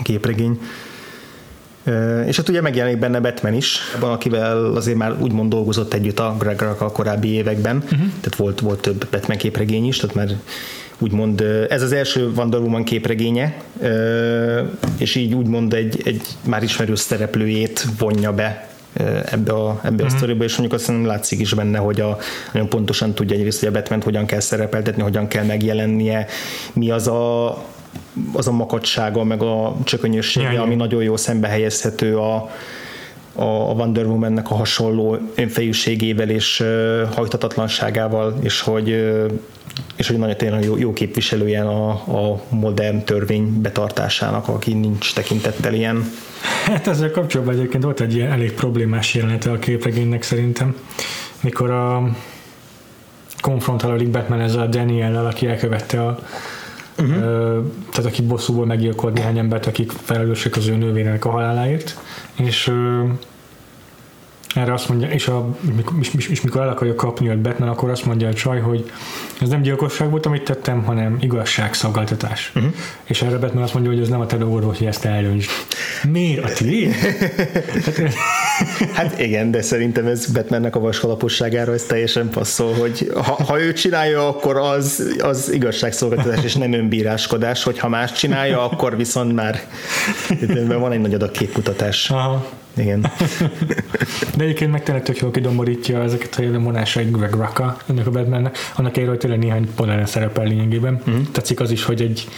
képregény. 0.03 0.61
És 2.27 2.37
hát 2.37 2.49
ugye 2.49 2.61
megjelenik 2.61 2.99
benne 2.99 3.21
Batman 3.21 3.55
is, 3.55 3.79
akivel 4.01 4.65
azért 4.65 4.97
már 4.97 5.17
úgymond 5.21 5.51
dolgozott 5.51 5.95
együtt 5.95 6.19
a 6.19 6.37
Greg 6.39 6.63
a 6.63 6.93
korábbi 6.93 7.29
években, 7.29 7.77
uh-huh. 7.77 7.99
tehát 7.99 8.37
volt, 8.37 8.61
volt 8.61 8.81
több 8.81 9.07
Batman 9.11 9.37
képregény 9.37 9.87
is, 9.87 9.97
tehát 9.97 10.17
már 10.17 10.29
úgymond 10.99 11.41
ez 11.69 11.83
az 11.83 11.93
első 11.93 12.31
Wonder 12.37 12.61
Woman 12.61 12.85
képregénye, 12.85 13.63
és 14.99 15.15
így 15.15 15.35
úgymond 15.35 15.75
egy, 15.75 16.01
egy 16.05 16.23
már 16.45 16.63
ismerős 16.63 16.99
szereplőjét 16.99 17.87
vonja 17.99 18.33
be 18.33 18.69
ebbe 19.25 19.53
a, 19.53 19.81
ebbe 19.83 19.89
uh-huh. 19.89 20.01
a 20.01 20.05
mhm. 20.05 20.17
sztoriba, 20.17 20.45
és 20.45 20.57
mondjuk 20.57 20.81
azt 20.81 20.89
nem 20.89 21.07
látszik 21.07 21.41
is 21.41 21.55
benne, 21.55 21.79
hogy 21.79 22.01
a, 22.01 22.19
nagyon 22.53 22.69
pontosan 22.69 23.15
tudja 23.15 23.37
egyrészt, 23.37 23.59
hogy 23.59 23.69
a 23.69 23.73
Batman 23.73 24.03
hogyan 24.03 24.27
kell 24.27 24.41
szerepeltetni, 24.41 25.03
hogyan 25.03 25.29
kell 25.29 25.45
megjelennie, 25.45 26.27
mi 26.73 26.91
az 26.91 27.07
a 27.07 27.65
az 28.33 28.49
a 28.49 28.53
makacsága, 28.53 29.25
meg 29.25 29.43
a 29.43 29.77
csökönyössége, 29.85 30.53
ja, 30.53 30.63
ami 30.63 30.75
nagyon 30.75 31.03
jó 31.03 31.17
szembe 31.17 31.49
helyezhető 31.49 32.17
a, 32.17 32.51
a 33.35 33.45
Wonder 33.75 34.07
Woman-nek 34.07 34.51
a 34.51 34.55
hasonló 34.55 35.19
önfejűségével 35.35 36.31
és 36.31 36.65
hajtatatlanságával, 37.15 38.39
és 38.41 38.61
hogy 38.61 38.89
és 39.97 40.09
hogy 40.09 40.19
nagyon 40.19 40.37
tényleg 40.37 40.65
jó, 40.65 40.77
jó 40.77 40.93
képviselője 40.93 41.63
a, 41.63 41.91
a 41.91 42.41
modern 42.49 43.05
törvény 43.05 43.61
betartásának, 43.61 44.49
aki 44.49 44.75
nincs 44.75 45.15
tekintettel 45.15 45.75
ilyen. 45.75 46.11
Hát 46.65 46.87
ezzel 46.87 47.11
kapcsolatban 47.11 47.55
egyébként 47.55 47.83
volt 47.83 48.01
egy 48.01 48.15
ilyen 48.15 48.33
elég 48.33 48.53
problémás 48.53 49.15
jelenete 49.15 49.51
a 49.51 49.59
képregénynek 49.59 50.23
szerintem, 50.23 50.77
mikor 51.41 51.71
a 51.71 52.17
konfrontálódik 53.41 54.09
Batman 54.09 54.41
ezzel 54.41 54.61
a 54.61 54.67
Daniel-el, 54.67 55.27
aki 55.27 55.47
elkövette 55.47 56.03
a, 56.03 56.19
uh-huh. 56.99 57.19
tehát 57.91 58.11
aki 58.11 58.23
bosszúból 58.23 58.67
meggyilkolt 58.67 59.15
néhány 59.15 59.39
embert, 59.39 59.67
akik 59.67 59.91
felelősek 59.91 60.57
az 60.57 60.67
ő 60.67 60.77
nővének 60.77 61.25
a 61.25 61.31
haláláért, 61.31 61.99
és 62.35 62.73
erre 64.55 64.73
azt 64.73 64.89
mondja, 64.89 65.09
és, 65.09 65.29
a, 65.29 65.57
és, 66.01 66.11
és, 66.17 66.29
és 66.29 66.41
mikor 66.41 66.61
el 66.61 66.69
akarja 66.69 66.95
kapni 66.95 67.29
a 67.29 67.41
Batman, 67.41 67.69
akkor 67.69 67.91
azt 67.91 68.05
mondja 68.05 68.29
a 68.29 68.33
csaj, 68.33 68.61
hogy 68.61 68.91
ez 69.41 69.49
nem 69.49 69.63
gyilkosság 69.63 70.11
volt, 70.11 70.27
amit 70.27 70.43
tettem, 70.43 70.83
hanem 70.83 71.17
igazságszolgáltatás. 71.21 72.53
Uh-huh. 72.55 72.73
És 73.05 73.23
erre 73.23 73.39
Batman 73.39 73.63
azt 73.63 73.75
mondja, 73.75 73.93
hogy 73.93 74.01
ez 74.01 74.09
nem 74.09 74.21
a 74.21 74.27
te 74.27 74.37
dolgod 74.37 74.77
hogy 74.77 74.87
ezt 74.87 75.05
eldöntsd. 75.05 75.51
Miért 76.11 76.45
a 76.45 76.53
tiéd? 76.53 76.95
hát 78.95 79.21
igen, 79.21 79.51
de 79.51 79.63
szerintem 79.63 80.07
ez 80.07 80.27
Batmannek 80.27 80.77
a 80.77 80.81
vaskalaposságára 80.81 81.73
ez 81.73 81.83
teljesen 81.83 82.31
passzol, 82.31 82.75
hogy 82.75 83.11
ha, 83.15 83.45
ha 83.45 83.61
ő 83.61 83.73
csinálja, 83.73 84.29
akkor 84.29 84.57
az, 84.57 85.17
az 85.19 85.53
igazságszolgáltatás 85.53 86.45
és 86.45 86.55
nem 86.55 86.73
önbíráskodás, 86.73 87.63
hogy 87.63 87.79
ha 87.79 87.89
más 87.89 88.13
csinálja, 88.13 88.71
akkor 88.71 88.97
viszont 88.97 89.35
már 89.35 89.61
van 90.69 90.93
egy 90.93 91.01
nagy 91.01 91.15
adag 91.15 91.31
képmutatás. 91.31 92.11
Aha. 92.11 92.58
Igen. 92.79 93.01
De 94.37 94.45
egyébként 94.45 94.71
meg 94.71 94.83
tényleg 94.83 95.05
tök 95.05 95.19
jól 95.19 95.31
kidomborítja 95.31 96.03
ezeket 96.03 96.37
a 96.39 96.43
jellemvonásait 96.43 97.13
Greg 97.13 97.35
Rucka, 97.35 97.77
ennek 97.87 98.07
a 98.07 98.11
Batmannek, 98.11 98.59
annak 98.77 98.97
érő, 98.97 99.09
hogy 99.09 99.19
tényleg 99.19 99.39
néhány 99.39 99.69
panelen 99.75 100.07
szerepel 100.07 100.45
lényegében. 100.45 100.95
Uh-huh. 100.95 101.27
Tetszik 101.33 101.61
az 101.61 101.71
is, 101.71 101.85
hogy 101.85 102.03
egy 102.03 102.29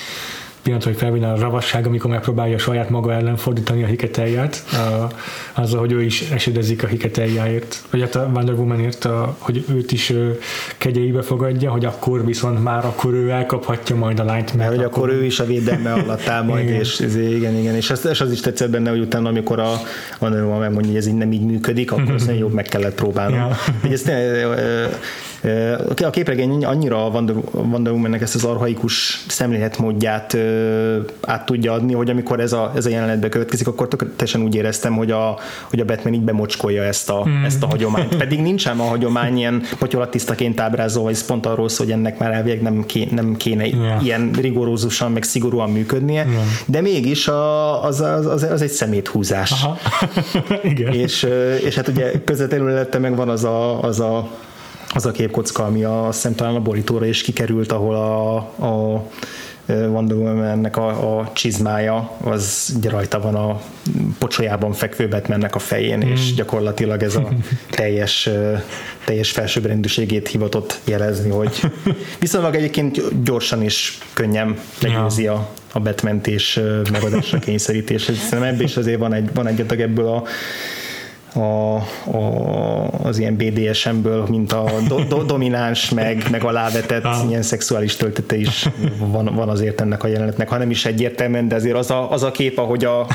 pillanat, 0.62 0.84
hogy 0.84 0.96
felvinne 0.96 1.32
a 1.32 1.38
ravasság, 1.38 1.86
amikor 1.86 2.10
megpróbálja 2.10 2.58
saját 2.58 2.90
maga 2.90 3.12
ellen 3.12 3.36
fordítani 3.36 3.82
a 3.82 3.86
hiketelját, 3.86 4.64
azzal, 5.54 5.80
hogy 5.80 5.92
ő 5.92 6.02
is 6.02 6.30
esedezik 6.30 6.82
a 6.82 6.86
hiketeljáért, 6.86 7.82
vagy 7.90 8.00
hát 8.00 8.14
a 8.14 8.30
Wonder 8.34 8.54
Womanért, 8.54 9.04
a, 9.04 9.36
hogy 9.38 9.64
őt 9.68 9.92
is 9.92 10.12
kegyeibe 10.78 11.22
fogadja, 11.22 11.70
hogy 11.70 11.84
akkor 11.84 12.24
viszont 12.26 12.62
már 12.62 12.84
akkor 12.84 13.14
ő 13.14 13.30
elkaphatja 13.30 13.96
majd 13.96 14.18
a 14.20 14.24
lányt. 14.24 14.54
Mert, 14.54 14.70
hogy 14.70 14.84
akkor, 14.84 15.08
akkor 15.08 15.08
ő 15.08 15.24
is 15.24 15.40
a 15.40 15.44
védelme 15.44 15.92
alatt 15.92 16.26
áll 16.26 16.42
majd, 16.42 16.64
igen. 16.68 16.80
és 16.80 17.00
igen, 17.14 17.56
igen, 17.56 17.74
és 17.74 17.90
az, 17.90 18.06
és 18.06 18.20
az 18.20 18.32
is 18.32 18.40
tetszett 18.40 18.70
benne, 18.70 18.90
hogy 18.90 19.00
utána, 19.00 19.28
amikor 19.28 19.58
a 19.58 19.72
Wonder 20.20 20.42
Woman 20.42 20.60
megmondja, 20.60 20.90
hogy 20.90 21.00
ez 21.00 21.06
így 21.06 21.14
nem 21.14 21.32
így 21.32 21.44
működik, 21.44 21.92
akkor 21.92 22.14
azt 22.18 22.30
jobb 22.38 22.52
meg 22.52 22.64
kellett 22.64 22.94
próbálnom. 22.94 23.38
Ja. 23.38 23.56
Ezt, 23.90 24.10
a 26.05 26.11
képregény 26.11 26.64
annyira 26.64 27.07
a 27.07 27.09
Wonder 27.53 27.92
Woman-nek 27.92 28.22
ezt 28.22 28.35
az 28.35 28.44
arhaikus 28.44 29.24
szemléletmódját 29.29 30.37
át 31.20 31.46
tudja 31.46 31.72
adni, 31.72 31.92
hogy 31.92 32.11
amikor 32.11 32.40
ez 32.40 32.53
a, 32.53 32.72
ez 32.76 32.87
a 32.87 32.88
jelenetbe 32.88 33.29
következik, 33.29 33.66
akkor 33.66 33.88
tökéletesen 33.88 34.42
úgy 34.42 34.55
éreztem, 34.55 34.96
hogy 34.96 35.11
a, 35.11 35.38
hogy 35.70 35.81
a 35.81 35.85
Batman 35.85 36.12
így 36.12 36.22
bemocskolja 36.22 36.83
ezt 36.83 37.11
a, 37.11 37.26
mm. 37.29 37.44
ezt 37.44 37.62
a 37.62 37.66
hagyományt. 37.66 38.16
Pedig 38.16 38.40
nincsen 38.40 38.79
a 38.79 38.83
hagyomány 38.83 39.37
ilyen 39.37 39.62
potyolatisztaként 39.79 40.61
ábrázolva, 40.61 41.11
ez 41.11 41.26
pont 41.26 41.46
arról 41.46 41.68
szól, 41.68 41.87
hogy 41.87 41.94
ennek 41.94 42.18
már 42.18 42.33
elvileg 42.33 42.62
nem, 42.62 42.87
ké, 42.87 43.09
nem 43.11 43.37
kéne 43.37 43.66
yeah. 43.66 44.05
ilyen 44.05 44.31
rigorózusan, 44.40 45.12
meg 45.12 45.22
szigorúan 45.22 45.70
működnie, 45.70 46.26
yeah. 46.31 46.42
de 46.66 46.81
mégis 46.81 47.29
a, 47.29 47.85
az, 47.85 48.00
az, 48.00 48.26
az, 48.26 48.42
az 48.42 48.62
egy 48.62 48.70
szeméthúzás. 48.70 49.50
Aha. 49.50 49.79
Igen. 50.62 50.92
És, 50.92 51.26
és 51.64 51.74
hát 51.74 51.88
ugye 51.88 52.12
közvetlenül 52.24 52.87
meg 53.00 53.16
van 53.16 53.29
az 53.29 53.44
a, 53.44 53.83
az 53.83 54.00
a 54.00 54.31
az 54.94 55.07
a 55.07 55.11
képkocka, 55.11 55.64
ami 55.64 55.85
a, 55.85 56.07
azt 56.07 56.16
hiszem 56.16 56.35
talán 56.35 56.55
a 56.55 56.61
borítóra 56.61 57.07
is 57.07 57.22
kikerült, 57.22 57.72
ahol 57.72 57.94
a, 57.94 58.37
a 58.66 59.05
Wonder 59.66 60.16
Woman-nek 60.16 60.76
a, 60.76 61.18
a 61.18 61.31
csizmája, 61.33 62.16
az 62.24 62.74
ugye 62.76 62.90
rajta 62.90 63.20
van 63.20 63.35
a 63.35 63.61
pocsolyában 64.18 64.72
fekvő 64.72 65.09
Batmannek 65.09 65.55
a 65.55 65.59
fején, 65.59 65.98
mm. 65.98 66.11
és 66.11 66.35
gyakorlatilag 66.35 67.03
ez 67.03 67.14
a 67.14 67.29
teljes, 67.70 68.29
teljes 69.05 69.31
felsőbbrendűségét 69.31 70.29
hivatott 70.29 70.81
jelezni, 70.85 71.31
hogy 71.31 71.61
viszonylag 72.20 72.55
egyébként 72.55 73.22
gyorsan 73.24 73.62
és 73.62 73.98
könnyen 74.12 74.59
legyőzi 74.81 75.26
a, 75.26 75.48
a 75.72 75.81
batman 75.81 76.20
és 76.24 76.61
megadásra 76.92 77.38
kényszerítés. 77.38 78.03
Szerintem 78.03 78.42
ebből 78.42 78.64
is 78.64 78.76
azért 78.76 78.98
van 78.98 79.12
egy, 79.12 79.31
van 79.35 79.46
egy 79.46 79.81
ebből 79.81 80.07
a 80.07 80.24
a, 81.34 81.74
a, 82.16 82.86
az 83.02 83.18
ilyen 83.18 83.36
BDSM-ből, 83.36 84.26
mint 84.28 84.52
a 84.52 84.70
do, 84.88 85.04
do, 85.04 85.22
domináns, 85.22 85.90
meg, 85.90 86.24
meg 86.30 86.44
alávetett 86.44 87.04
ah. 87.04 87.28
ilyen 87.28 87.42
szexuális 87.42 87.96
töltete 87.96 88.36
is 88.36 88.68
van, 88.98 89.34
van 89.34 89.48
azért 89.48 89.80
ennek 89.80 90.04
a 90.04 90.06
jelenetnek, 90.06 90.48
ha 90.48 90.56
nem 90.58 90.70
is 90.70 90.84
egyértelműen, 90.84 91.48
de 91.48 91.54
azért 91.54 91.76
az 91.76 91.90
a, 91.90 92.10
az 92.10 92.22
a 92.22 92.30
kép, 92.30 92.58
ahogy, 92.58 92.84
a, 92.84 93.06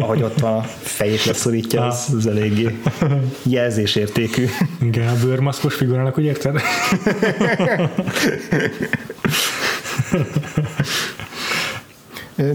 ahogy 0.00 0.22
ott 0.22 0.40
van 0.40 0.52
a 0.52 0.62
fejét 0.80 1.24
leszorítja, 1.24 1.86
az, 1.86 2.14
az 2.16 2.26
eléggé 2.26 2.78
jelzésértékű. 3.42 4.46
Igen, 4.80 5.08
a 5.08 5.14
bőrmaszkos 5.24 5.74
figurának, 5.74 6.18
úgy 6.18 6.24
érted? 6.24 6.60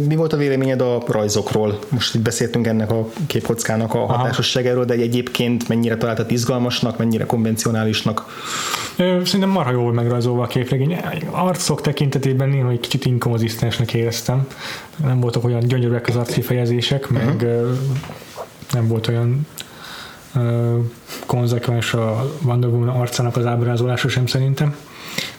Mi 0.07 0.15
volt 0.15 0.33
a 0.33 0.37
véleményed 0.37 0.81
a 0.81 1.03
rajzokról? 1.07 1.79
Most 1.89 2.15
itt 2.15 2.21
beszéltünk 2.21 2.67
ennek 2.67 2.91
a 2.91 3.07
képkockának 3.27 3.93
a 3.93 4.05
hatásosságáról, 4.05 4.85
de 4.85 4.93
egyébként 4.93 5.67
mennyire 5.67 5.97
találtad 5.97 6.31
izgalmasnak, 6.31 6.97
mennyire 6.97 7.25
konvencionálisnak? 7.25 8.25
Szerintem 8.97 9.49
marha 9.49 9.71
jól 9.71 9.93
megrajzolva 9.93 10.43
a 10.43 10.47
képregény. 10.47 10.97
Arcok 11.31 11.81
tekintetében 11.81 12.49
néha 12.49 12.69
egy 12.69 12.79
kicsit 12.79 13.05
inkonzisztensnek 13.05 13.93
éreztem. 13.93 14.47
Nem 15.03 15.19
voltak 15.19 15.43
olyan 15.43 15.59
gyönyörűek 15.67 16.07
az 16.07 16.15
arckifejezések, 16.15 17.09
meg 17.09 17.35
uh-huh. 17.35 17.77
nem 18.71 18.87
volt 18.87 19.07
olyan 19.07 19.47
konzekvens 21.25 21.93
a 21.93 22.31
Wonder 22.45 22.69
Woman 22.69 22.89
arcának 22.89 23.37
az 23.37 23.45
ábrázolása 23.45 24.07
sem 24.09 24.25
szerintem 24.25 24.75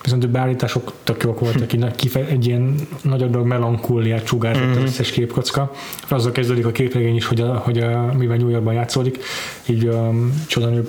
viszont 0.03 0.25
a 0.25 0.29
beállítások 0.29 0.93
tök 1.05 1.23
jók 1.23 1.41
voltak, 1.41 1.73
így 1.73 1.91
kife- 1.95 2.31
egy 2.31 2.47
ilyen 2.47 2.75
nagy 3.03 3.23
adag 3.23 3.47
melankóliát 3.47 4.27
sugárzott 4.27 4.65
mm-hmm. 4.65 4.83
az 4.83 4.83
összes 4.83 5.11
képkocka. 5.11 5.73
Azzal 6.09 6.33
kezdődik 6.33 6.67
a 6.67 6.73
képregény 6.73 7.17
is, 7.17 7.27
hogy, 7.27 7.41
a, 7.41 7.57
hogy 7.57 7.79
a, 7.79 8.13
mivel 8.17 8.37
New 8.37 8.49
Yorkban 8.49 8.75
játszódik, 8.75 9.19
így 9.67 9.87
a 9.87 10.13
csodanő 10.47 10.85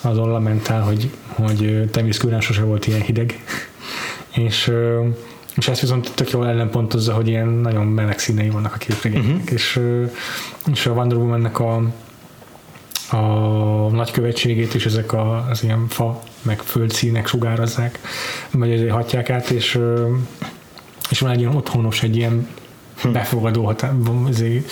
azon 0.00 0.28
lamentál, 0.28 0.82
hogy, 0.82 1.10
hogy 1.28 1.90
Temész 1.90 2.20
sose 2.40 2.62
volt 2.62 2.86
ilyen 2.86 3.00
hideg. 3.00 3.44
és 4.46 4.72
és 5.58 5.68
ezt 5.68 5.80
viszont 5.80 6.12
tök 6.14 6.30
jól 6.30 6.48
ellenpontozza, 6.48 7.14
hogy 7.14 7.28
ilyen 7.28 7.48
nagyon 7.48 7.86
meleg 7.86 8.18
színei 8.18 8.50
vannak 8.50 8.74
a 8.74 8.76
képregénynek, 8.76 9.34
uh-huh. 9.34 9.52
és, 9.52 9.80
és 10.72 10.86
a 10.86 10.92
Wonder 10.92 11.18
Woman-nek 11.18 11.60
a, 11.60 11.82
a 13.10 13.18
nagykövetségét 13.90 14.74
is 14.74 14.86
ezek 14.86 15.12
a, 15.12 15.46
az 15.50 15.62
ilyen 15.62 15.86
fa 15.88 16.22
meg 16.42 16.60
földszínek 16.60 17.26
sugározzák, 17.26 17.98
vagy 18.50 18.70
ezért 18.70 18.90
hatják 18.90 19.30
át, 19.30 19.50
és, 19.50 19.78
és 21.10 21.20
van 21.20 21.30
egy 21.30 21.40
ilyen 21.40 21.54
otthonos, 21.54 22.02
egy 22.02 22.16
ilyen 22.16 22.48
hm. 23.02 23.12
befogadó 23.12 23.64
hatá, 23.64 23.92
azért, 24.28 24.70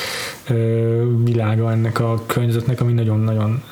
világa 1.24 1.70
ennek 1.70 2.00
a 2.00 2.22
környezetnek, 2.26 2.80
ami 2.80 2.92
nagyon-nagyon 2.92 3.62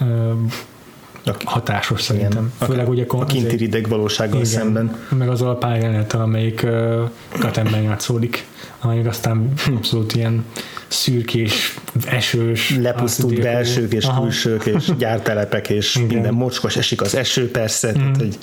hatásos 1.45 2.03
szerintem. 2.03 2.53
Igen. 2.57 2.69
Főleg 2.69 2.89
ugye 2.89 3.05
a 3.09 3.25
kinti 3.25 3.57
rideg 3.57 3.89
valósággal 3.89 4.41
igen, 4.41 4.51
szemben. 4.51 4.97
Meg 5.09 5.29
az 5.29 5.43
a 5.43 5.55
pályájelenetel, 5.55 6.21
amelyik 6.21 6.63
uh, 6.65 7.11
Katemben 7.39 7.83
játszódik, 7.83 8.47
amelyik 8.81 9.07
aztán 9.07 9.53
abszolút 9.77 10.15
ilyen 10.15 10.45
szürkés, 10.89 11.75
esős. 12.07 12.77
Lepusztult 12.81 13.41
belsők 13.41 13.93
és 13.93 14.05
aha. 14.05 14.21
külsők 14.23 14.67
és 14.67 14.91
gyártelepek 14.99 15.69
és 15.69 15.97
Igen. 15.97 16.09
minden 16.09 16.35
mocskos 16.35 16.77
esik 16.77 17.01
az 17.01 17.15
eső 17.15 17.51
persze. 17.51 17.91
Mm. 17.91 17.93
Tehát, 17.93 18.17
hogy... 18.17 18.39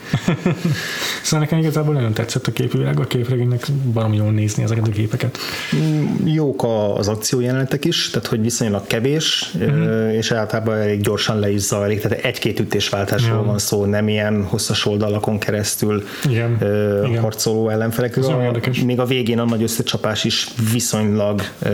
szóval 1.24 1.40
nekem 1.40 1.60
igazából 1.60 1.94
nagyon 1.94 2.14
tetszett 2.14 2.48
a 2.48 2.52
képvilág, 2.52 3.00
a 3.00 3.08
képregénynek 3.08 3.66
valami 3.84 4.16
jól 4.16 4.32
nézni 4.32 4.64
ezeket 4.64 4.88
a 4.88 4.92
képeket. 4.92 5.38
Mm, 5.76 6.28
jók 6.28 6.64
az 6.96 7.08
akciójelenetek 7.08 7.86
is, 7.86 8.10
tehát 8.10 8.28
hogy 8.28 8.42
viszonylag 8.42 8.88
kevés, 8.88 9.52
mm. 9.58 10.10
és 10.10 10.32
általában 10.32 10.78
elég 10.78 11.02
gyorsan 11.02 11.40
le 11.40 11.52
is 11.52 11.62
zajlik, 11.62 12.02
tehát 12.02 12.26
egy-két 12.26 12.60
ütésváltásról 12.72 13.38
ja. 13.38 13.44
van 13.44 13.58
szó, 13.58 13.86
nem 13.86 14.08
ilyen 14.08 14.44
hosszas 14.44 14.86
oldalakon 14.86 15.40
keresztül 15.40 16.04
Igen. 16.30 16.58
Uh, 16.62 17.10
Igen. 17.10 17.22
harcoló 17.22 17.70
ellenfelekről. 17.70 18.62
Még 18.86 19.00
a 19.00 19.06
végén 19.06 19.40
a 19.40 19.46
nagy 19.46 19.64
összecsapás 19.64 20.24
is 20.24 20.48
viszonylag 20.72 21.42
uh, 21.66 21.72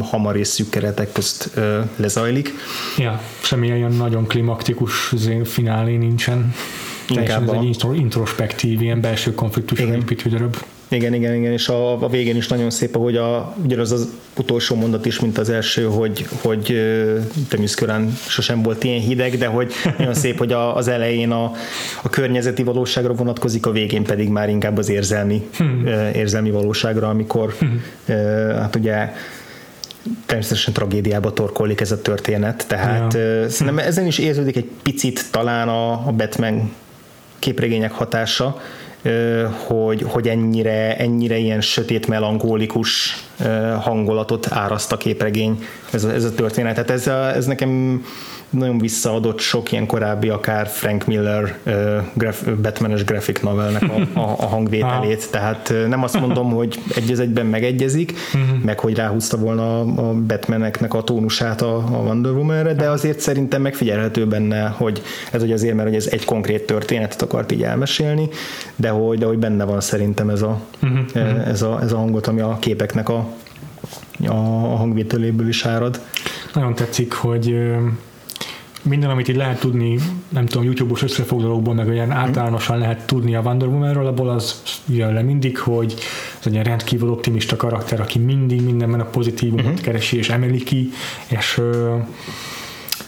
hamar 0.00 0.36
és 0.36 0.46
szűk 0.46 0.70
keretek 0.70 1.12
közt 1.12 1.50
ö, 1.54 1.80
lezajlik. 1.96 2.54
Ja, 2.98 3.20
semmilyen 3.40 3.76
ilyen 3.76 3.92
nagyon 3.92 4.26
klimaktikus 4.26 5.14
finálé 5.44 5.96
nincsen. 5.96 6.54
Inkább 7.08 7.42
ez 7.42 7.48
a... 7.48 7.54
egy 7.54 7.76
introspektív, 7.94 8.82
ilyen 8.82 9.00
belső 9.00 9.34
konfliktus 9.34 9.78
építő 9.78 10.30
darab. 10.30 10.56
Igen, 10.88 11.14
igen, 11.14 11.34
igen, 11.34 11.52
és 11.52 11.68
a, 11.68 12.02
a 12.02 12.08
végén 12.08 12.36
is 12.36 12.48
nagyon 12.48 12.70
szép, 12.70 12.96
ahogy 12.96 13.16
a, 13.16 13.54
ugyanaz 13.64 13.92
az 13.92 14.08
utolsó 14.36 14.74
mondat 14.74 15.06
is, 15.06 15.20
mint 15.20 15.38
az 15.38 15.50
első, 15.50 15.84
hogy, 15.84 16.26
hogy 16.42 16.64
természetesen 17.48 18.16
sosem 18.26 18.62
volt 18.62 18.84
ilyen 18.84 19.00
hideg, 19.00 19.38
de 19.38 19.46
hogy 19.46 19.72
nagyon 19.98 20.14
szép, 20.14 20.38
hogy 20.38 20.52
a, 20.52 20.76
az 20.76 20.88
elején 20.88 21.30
a, 21.30 21.52
a 22.02 22.08
környezeti 22.08 22.62
valóságra 22.62 23.12
vonatkozik, 23.12 23.66
a 23.66 23.70
végén 23.70 24.04
pedig 24.04 24.28
már 24.28 24.48
inkább 24.48 24.78
az 24.78 24.88
érzelmi, 24.88 25.48
hmm. 25.56 25.86
érzelmi 26.14 26.50
valóságra, 26.50 27.08
amikor 27.08 27.54
hmm. 27.58 27.82
hát 28.58 28.76
ugye 28.76 29.12
természetesen 30.26 30.72
tragédiába 30.72 31.32
torkolik 31.32 31.80
ez 31.80 31.92
a 31.92 32.02
történet, 32.02 32.64
tehát 32.68 33.14
ja. 33.14 33.48
szerintem 33.48 33.86
ezen 33.86 34.06
is 34.06 34.18
érződik 34.18 34.56
egy 34.56 34.70
picit 34.82 35.30
talán 35.30 35.68
a, 35.68 35.92
a 35.92 36.12
Batman 36.16 36.72
képregények 37.38 37.92
hatása, 37.92 38.60
hogy, 39.66 40.02
hogy 40.02 40.28
ennyire, 40.28 40.96
ennyire 40.96 41.36
ilyen 41.36 41.60
sötét, 41.60 42.06
melankólikus 42.06 43.16
hangolatot 43.80 44.46
áraszt 44.52 44.92
a 44.92 44.96
képregény 44.96 45.64
ez 45.92 46.04
a, 46.04 46.12
ez 46.12 46.24
a 46.24 46.34
történet. 46.34 46.74
Tehát 46.74 46.90
ez, 46.90 47.06
a, 47.06 47.34
ez 47.34 47.46
nekem 47.46 48.04
nagyon 48.50 48.78
visszaadott 48.78 49.38
sok 49.38 49.72
ilyen 49.72 49.86
korábbi, 49.86 50.28
akár 50.28 50.66
Frank 50.66 51.06
Miller 51.06 51.58
uh, 51.66 51.74
graf, 52.14 52.42
Batman-es 52.62 53.04
graphic 53.04 53.40
novelnek 53.40 53.82
a, 53.82 54.18
a, 54.18 54.36
a 54.38 54.46
hangvételét, 54.46 55.22
ah. 55.22 55.30
tehát 55.30 55.72
nem 55.88 56.02
azt 56.02 56.20
mondom, 56.20 56.50
hogy 56.50 56.78
egy 56.94 57.10
az 57.10 57.20
egyben 57.20 57.46
megegyezik, 57.46 58.12
uh-huh. 58.34 58.64
meg 58.64 58.80
hogy 58.80 58.94
ráhúzta 58.94 59.36
volna 59.36 59.80
a 59.80 60.12
Batmaneknek 60.12 60.94
a 60.94 61.02
tónusát 61.02 61.62
a, 61.62 61.76
a 61.76 62.02
Wonder 62.02 62.32
Woman-re, 62.32 62.74
de 62.74 62.88
azért 62.88 63.20
szerintem 63.20 63.62
megfigyelhető 63.62 64.26
benne, 64.26 64.66
hogy 64.66 65.02
ez 65.32 65.42
ugye 65.42 65.54
azért, 65.54 65.74
mert 65.74 65.88
hogy 65.88 65.96
ez 65.96 66.06
egy 66.06 66.24
konkrét 66.24 66.66
történetet 66.66 67.22
akart 67.22 67.52
így 67.52 67.62
elmesélni, 67.62 68.28
de 68.76 68.88
hogy, 68.88 69.18
de 69.18 69.26
hogy 69.26 69.38
benne 69.38 69.64
van 69.64 69.80
szerintem 69.80 70.28
ez 70.28 70.42
a, 70.42 70.60
uh-huh. 70.82 71.48
ez 71.48 71.62
a, 71.62 71.78
ez 71.82 71.92
a 71.92 71.96
hangot, 71.96 72.26
ami 72.26 72.40
a 72.40 72.56
képeknek 72.60 73.08
a, 73.08 73.26
a 74.26 74.34
hangvételéből 74.76 75.48
is 75.48 75.64
árad. 75.64 76.00
Nagyon 76.54 76.74
tetszik, 76.74 77.12
hogy 77.12 77.56
minden, 78.82 79.10
amit 79.10 79.28
így 79.28 79.36
lehet 79.36 79.60
tudni, 79.60 79.98
nem 80.28 80.46
tudom, 80.46 80.64
YouTube-os 80.64 81.02
összefoglalókból, 81.02 81.74
meg 81.74 81.88
olyan 81.88 82.10
általánosan 82.10 82.78
lehet 82.78 83.06
tudni 83.06 83.34
a 83.34 83.40
Wonder 83.40 83.68
Woman-ről, 83.68 84.06
abból 84.06 84.28
az 84.28 84.62
jön 84.86 85.12
le 85.12 85.22
mindig, 85.22 85.58
hogy 85.58 85.94
ez 86.40 86.46
egy 86.46 86.62
rendkívül 86.62 87.10
optimista 87.10 87.56
karakter, 87.56 88.00
aki 88.00 88.18
mindig 88.18 88.62
mindenben 88.62 89.00
a 89.00 89.04
pozitívumot 89.04 89.64
uh-huh. 89.64 89.80
keresi 89.80 90.16
és 90.16 90.28
emeli 90.28 90.62
ki, 90.62 90.90
és 91.28 91.60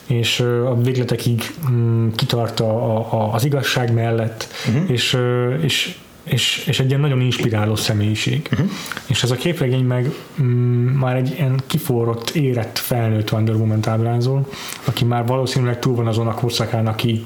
és 0.06 0.40
a 0.40 0.76
végletekig 0.82 1.54
mm, 1.70 2.08
kitart 2.16 2.60
a, 2.60 2.96
a, 2.96 3.34
az 3.34 3.44
igazság 3.44 3.92
mellett, 3.92 4.48
uh-huh. 4.68 4.90
és, 4.90 5.16
és 5.60 5.98
és, 6.30 6.64
és 6.66 6.80
egy 6.80 6.88
ilyen 6.88 7.00
nagyon 7.00 7.20
inspiráló 7.20 7.76
személyiség. 7.76 8.48
Uh-huh. 8.52 8.70
És 9.06 9.22
ez 9.22 9.30
a 9.30 9.34
képregény 9.34 9.84
meg 9.84 10.10
mm, 10.42 10.86
már 10.86 11.16
egy 11.16 11.34
ilyen 11.36 11.60
kiforrott, 11.66 12.30
érett, 12.30 12.78
felnőtt 12.78 13.32
Wonder 13.32 13.54
Woman 13.54 13.88
ábrázol, 13.88 14.48
aki 14.84 15.04
már 15.04 15.26
valószínűleg 15.26 15.78
túl 15.78 15.94
van 15.94 16.06
azon 16.06 16.26
a 16.26 16.34
korszakán, 16.34 16.86
aki 16.86 17.22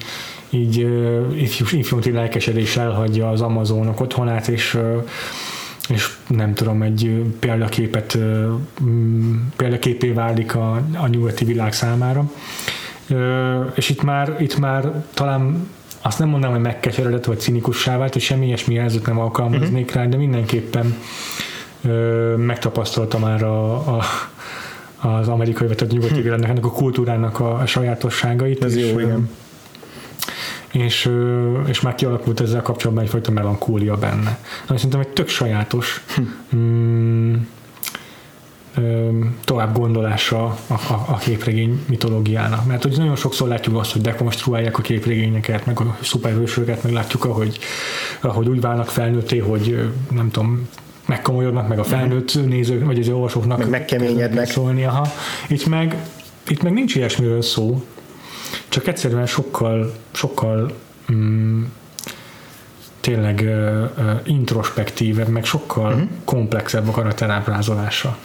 így 0.51 0.83
uh, 0.83 1.43
ifjú, 1.73 1.99
lelkesedés 2.13 2.77
elhagyja 2.77 3.31
az 3.31 3.41
Amazonok 3.41 4.01
otthonát, 4.01 4.49
és 4.49 4.75
uh, 4.75 5.05
és 5.89 6.11
nem 6.27 6.55
tudom, 6.55 6.83
egy 6.83 7.23
példaképet, 7.39 8.19
mm, 8.85 9.37
példaképé 9.57 10.11
válik 10.11 10.55
a, 10.55 10.83
a 10.95 11.07
nyugati 11.07 11.45
világ 11.45 11.73
számára. 11.73 12.31
És 13.75 13.89
itt 13.89 14.03
már, 14.03 14.37
itt 14.41 14.59
már 14.59 15.05
talán 15.15 15.69
azt 16.07 16.19
nem 16.19 16.29
mondanám, 16.29 16.55
hogy 16.55 16.65
megkeseredett 16.65 17.25
vagy 17.25 17.41
cinikussá 17.41 17.99
vált, 17.99 18.13
hogy 18.13 18.23
semmi 18.23 18.47
ilyesmi 18.47 18.75
jelzőt 18.75 19.07
nem 19.07 19.19
alkalmaznék 19.19 19.87
uh-huh. 19.87 20.03
rá, 20.03 20.09
de 20.09 20.17
mindenképpen 20.17 20.97
ö, 21.85 22.35
megtapasztalta 22.37 23.19
már 23.19 23.43
a, 23.43 23.75
a, 23.97 24.03
az 25.09 25.29
amerikai 25.29 25.67
vagy 25.67 25.83
a 25.83 25.87
nyugati 25.89 26.15
hm. 26.15 26.23
világnak, 26.23 26.49
ennek 26.49 26.65
a 26.65 26.71
kultúrának 26.71 27.41
a, 27.41 27.55
a 27.55 27.67
sajátosságait. 27.67 28.65
Ez 28.65 28.77
és, 28.77 28.91
jó, 28.91 28.99
igen. 28.99 29.31
És, 30.73 31.11
és 31.67 31.81
már 31.81 31.95
kialakult 31.95 32.41
ezzel 32.41 32.63
kapcsolatban 32.63 33.05
egyfajta 33.05 33.31
melankólia 33.31 33.97
benne. 33.97 34.39
Ami 34.67 34.77
szerintem 34.79 35.01
egy 35.01 35.09
tök 35.09 35.29
sajátos 35.29 36.05
hm. 36.15 36.57
mm, 36.57 37.35
tovább 39.45 39.79
gondolása 39.79 40.45
a, 40.45 40.73
a, 40.73 41.05
a 41.07 41.17
képregény 41.17 41.85
mitológiának. 41.89 42.67
Mert 42.67 42.83
hogy 42.83 42.97
nagyon 42.97 43.17
sokszor 43.17 43.49
látjuk 43.49 43.77
azt, 43.77 43.93
hogy 43.93 44.03
dekonstruálják 44.03 44.79
a 44.79 44.83
képregényeket, 44.83 45.67
meg 45.67 45.81
a 45.81 45.97
szuperhősöket, 46.03 46.83
meg 46.83 46.93
látjuk, 46.93 47.25
ahogy, 47.25 47.59
ahogy 48.21 48.49
úgy 48.49 48.61
válnak 48.61 48.89
felnőtté, 48.89 49.39
hogy 49.39 49.91
nem 50.11 50.31
tudom, 50.31 50.69
megkomolyodnak, 51.07 51.69
meg 51.69 51.79
a 51.79 51.85
felnőtt 51.85 52.47
nézők, 52.47 52.85
vagy 52.85 52.99
az 52.99 53.09
olvasóknak 53.09 53.59
meg 53.59 53.69
megkeményednek. 53.69 54.47
Szólni, 54.51 54.85
aha. 54.85 55.07
Itt 55.49 55.67
meg, 55.67 55.97
itt 56.49 56.63
meg 56.63 56.73
nincs 56.73 56.95
ilyesmiről 56.95 57.43
szó, 57.43 57.85
csak 58.69 58.87
egyszerűen 58.87 59.27
sokkal, 59.27 59.95
sokkal 60.13 60.73
mm, 61.13 61.63
tényleg 63.01 63.41
uh, 63.45 64.05
uh, 64.05 64.21
introspektívebb, 64.25 65.29
meg 65.29 65.45
sokkal 65.45 65.93
uh-huh. 65.93 66.09
komplexebb 66.25 66.89
a 66.89 66.91
karakterábrázolása. 66.91 68.19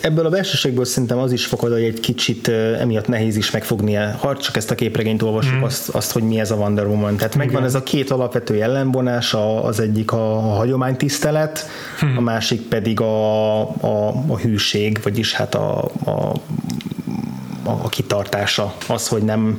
Ebből 0.00 0.26
a 0.26 0.28
belsőségből 0.28 0.84
szerintem 0.84 1.18
az 1.18 1.32
is 1.32 1.46
fakad, 1.46 1.72
hogy 1.72 1.82
egy 1.82 2.00
kicsit 2.00 2.48
emiatt 2.48 3.08
nehéz 3.08 3.36
is 3.36 3.50
megfogni, 3.50 3.94
ha 3.94 4.36
csak 4.36 4.56
ezt 4.56 4.70
a 4.70 4.74
képregényt 4.74 5.22
olvasjuk, 5.22 5.58
mm. 5.58 5.62
azt, 5.62 5.88
azt, 5.88 6.12
hogy 6.12 6.22
mi 6.22 6.40
ez 6.40 6.50
a 6.50 6.54
Wonder 6.54 6.86
Woman. 6.86 7.16
Tehát 7.16 7.34
Igen. 7.34 7.46
megvan 7.46 7.64
ez 7.64 7.74
a 7.74 7.82
két 7.82 8.10
alapvető 8.10 8.54
jellemvonás, 8.54 9.34
az 9.62 9.80
egyik 9.80 10.12
a, 10.12 10.36
a 10.36 10.54
hagyománytisztelet, 10.54 11.66
mm. 12.04 12.16
a 12.16 12.20
másik 12.20 12.60
pedig 12.60 13.00
a, 13.00 13.60
a, 13.60 14.08
a 14.28 14.38
hűség, 14.38 15.00
vagyis 15.02 15.34
hát 15.34 15.54
a, 15.54 15.90
a, 16.04 16.10
a, 17.64 17.70
a 17.82 17.88
kitartása, 17.88 18.74
az, 18.88 19.08
hogy 19.08 19.22
nem 19.22 19.58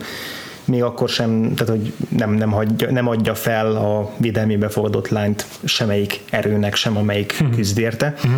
még 0.66 0.84
akkor 0.84 1.10
sem, 1.10 1.54
tehát 1.56 1.82
hogy 1.82 1.94
nem, 2.10 2.32
nem, 2.34 2.52
hagyja, 2.52 2.92
nem 2.92 3.08
adja 3.08 3.36
fel 3.36 3.76
a 3.76 4.12
védelmébe 4.18 4.70
fogadott 4.70 5.08
lányt 5.08 5.46
semmelyik 5.64 6.22
erőnek, 6.30 6.76
sem 6.76 6.98
amelyik 6.98 7.44
mm. 7.44 7.52
küzd 7.52 7.78
érte. 7.78 8.14
Mm 8.28 8.34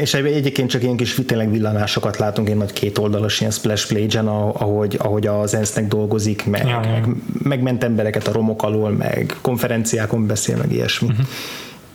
és 0.00 0.14
egyébként 0.14 0.70
csak 0.70 0.82
ilyen 0.82 0.96
kis 0.96 1.20
tényleg 1.26 1.50
villanásokat 1.50 2.16
látunk, 2.16 2.48
egy 2.48 2.56
nagy 2.56 2.72
kétoldalas 2.72 3.40
ilyen 3.40 3.52
splash 3.52 3.94
page-en, 3.94 4.26
ahogy, 4.26 4.96
ahogy 4.98 5.26
az 5.26 5.54
ENSZ-nek 5.54 5.88
dolgozik, 5.88 6.46
meg, 6.46 6.66
ja, 6.66 6.80
meg 6.80 7.16
megment 7.42 7.84
embereket 7.84 8.26
a 8.26 8.32
romok 8.32 8.62
alól, 8.62 8.90
meg 8.90 9.36
konferenciákon 9.40 10.26
beszél, 10.26 10.56
meg 10.56 10.72
ilyesmi. 10.72 11.08
Uh-huh. 11.08 11.26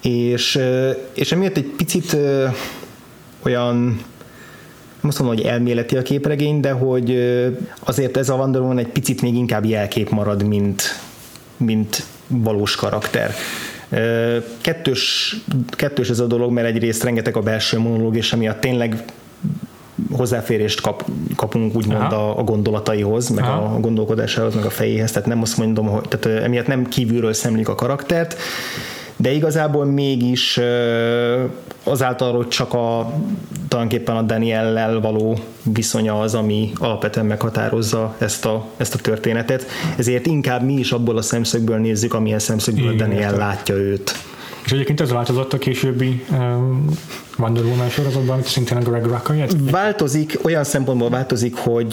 És, 0.02 0.60
és 1.14 1.32
emiatt 1.32 1.58
egy 1.58 1.74
picit 1.78 2.18
olyan 3.44 4.02
azt 5.02 5.20
mondom, 5.20 5.38
hogy 5.38 5.46
elméleti 5.46 5.98
a 5.98 6.02
képregény, 6.02 6.60
de 6.60 6.72
hogy 6.72 7.18
azért 7.80 8.18
ez 8.18 8.30
a 8.30 8.36
Wonder 8.36 8.62
Woman 8.62 8.78
egy 8.78 8.88
picit 8.88 9.22
még 9.22 9.36
inkább 9.36 9.66
jelkép 9.66 10.10
marad, 10.10 10.44
mint, 10.44 10.82
mint 11.58 12.04
valós 12.28 12.76
karakter. 12.76 13.34
Kettős, 14.62 15.36
kettős 15.70 16.10
ez 16.10 16.20
a 16.20 16.26
dolog, 16.26 16.52
mert 16.52 16.68
egyrészt 16.68 17.04
rengeteg 17.04 17.38
a 17.38 17.42
belső 17.42 17.80
monológ, 17.80 18.16
és 18.16 18.34
amiatt 18.34 18.60
tényleg 18.60 19.04
hozzáférést 20.12 20.82
kap, 20.82 21.06
kapunk 21.36 21.76
úgymond 21.76 22.12
a, 22.12 22.40
a 22.40 22.44
gondolataihoz, 22.44 23.30
meg 23.30 23.44
Aha. 23.44 23.76
a 23.76 23.80
gondolkodásához, 23.80 24.56
meg 24.56 24.66
a 24.66 24.70
fejéhez, 24.70 25.12
tehát 25.12 25.28
nem 25.28 25.42
azt 25.42 25.58
mondom, 25.58 25.88
hogy 25.88 26.08
tehát 26.08 26.44
emiatt 26.44 26.68
nem 26.68 26.88
kívülről 26.88 27.34
szemlik 27.34 27.70
a 27.70 27.76
karaktert, 27.76 28.38
de 29.18 29.32
igazából 29.32 29.86
mégis 29.86 30.60
azáltal, 31.84 32.36
hogy 32.36 32.48
csak 32.48 32.74
a 32.74 33.14
tulajdonképpen 33.68 34.16
a 34.16 34.22
Daniellel 34.22 35.00
való 35.00 35.40
viszonya 35.64 36.20
az, 36.20 36.34
ami 36.34 36.72
alapvetően 36.76 37.26
meghatározza 37.26 38.16
ezt 38.18 38.46
a, 38.46 38.66
ezt 38.78 38.96
a 38.96 38.98
történetet, 38.98 39.66
ezért 39.98 40.26
inkább 40.26 40.64
mi 40.64 40.74
is 40.74 40.92
abból 40.92 41.18
a 41.18 41.22
szemszögből 41.22 41.78
nézzük, 41.78 42.14
amilyen 42.14 42.40
szemszögből 42.40 42.94
Igen, 42.94 43.10
Daniel 43.10 43.38
látja 43.38 43.76
őt. 43.76 44.16
És 44.68 44.74
egyébként 44.74 45.02
ez 45.02 45.12
változott 45.12 45.54
a 45.54 45.58
későbbi 45.58 46.24
um, 46.32 46.86
Wonder 47.38 47.64
Woman 47.64 47.90
sorozatban, 47.90 48.34
amit 48.34 48.46
szintén 48.46 48.78
a 48.78 48.82
Greg 48.82 49.06
Rucka 49.06 49.34
jött? 49.34 49.56
Változik, 49.72 50.40
olyan 50.44 50.64
szempontból 50.64 51.10
változik, 51.10 51.56
hogy 51.56 51.90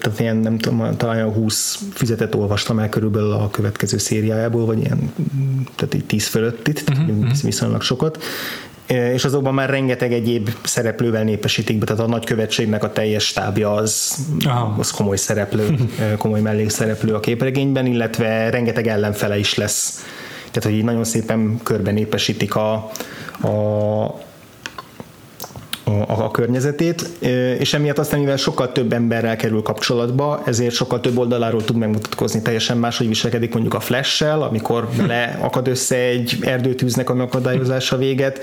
tehát 0.00 0.20
ilyen 0.20 0.36
nem 0.36 0.58
tudom, 0.58 0.96
talán 0.96 1.32
20 1.32 1.78
fizetet 1.92 2.34
olvastam 2.34 2.78
el 2.78 2.88
körülbelül 2.88 3.32
a 3.32 3.50
következő 3.50 3.98
szériájából, 3.98 4.66
vagy 4.66 4.78
ilyen, 4.78 5.12
tehát 5.74 5.94
így 5.94 6.04
10 6.04 6.26
fölött 6.26 6.68
itt, 6.68 6.90
uh-huh, 6.90 7.42
viszonylag 7.42 7.82
sokat, 7.82 8.22
és 8.86 9.24
azokban 9.24 9.54
már 9.54 9.70
rengeteg 9.70 10.12
egyéb 10.12 10.50
szereplővel 10.62 11.24
népesítik 11.24 11.78
be, 11.78 11.84
tehát 11.84 12.02
a 12.02 12.06
nagykövetségnek 12.06 12.84
a 12.84 12.92
teljes 12.92 13.24
stábja 13.24 13.72
az, 13.72 14.16
az 14.78 14.90
komoly 14.90 15.16
szereplő, 15.16 15.74
komoly 16.18 16.40
mellékszereplő 16.40 17.14
a 17.14 17.20
képregényben, 17.20 17.86
illetve 17.86 18.50
rengeteg 18.50 18.86
ellenfele 18.86 19.38
is 19.38 19.54
lesz. 19.54 20.04
Tehát, 20.52 20.68
hogy 20.68 20.78
így 20.78 20.84
nagyon 20.84 21.04
szépen 21.04 21.60
körben 21.62 21.94
népesítik 21.94 22.54
a, 22.54 22.90
a, 23.40 23.48
a, 25.84 26.24
a 26.24 26.30
környezetét, 26.30 27.08
és 27.58 27.74
emiatt 27.74 27.98
aztán, 27.98 28.20
mivel 28.20 28.36
sokkal 28.36 28.72
több 28.72 28.92
emberrel 28.92 29.36
kerül 29.36 29.62
kapcsolatba, 29.62 30.42
ezért 30.44 30.74
sokkal 30.74 31.00
több 31.00 31.18
oldaláról 31.18 31.64
tud 31.64 31.76
megmutatkozni. 31.76 32.42
Teljesen 32.42 32.76
máshogy 32.76 33.08
viselkedik 33.08 33.52
mondjuk 33.52 33.74
a 33.74 33.80
flash 33.80 34.24
amikor 34.24 34.88
leakad 35.06 35.68
össze 35.68 35.96
egy 35.96 36.38
erdőtűznek 36.40 37.10
a 37.10 37.14
megakadályozása 37.14 37.96
véget, 37.96 38.40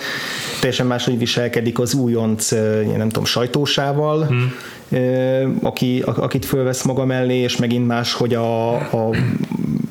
teljesen 0.60 0.86
máshogy 0.86 1.18
viselkedik 1.18 1.80
az 1.80 1.94
újonc, 1.94 2.52
nem 2.98 3.08
tudom, 3.08 3.26
sajtósával, 3.26 4.26
hmm 4.26 4.54
aki, 5.62 6.04
akit 6.06 6.46
fölvesz 6.46 6.84
maga 6.84 7.06
mellé, 7.06 7.38
és 7.38 7.58
megint 7.58 7.88
más, 7.88 8.14
hogy 8.14 8.34
a, 8.34 8.74
a, 8.74 9.10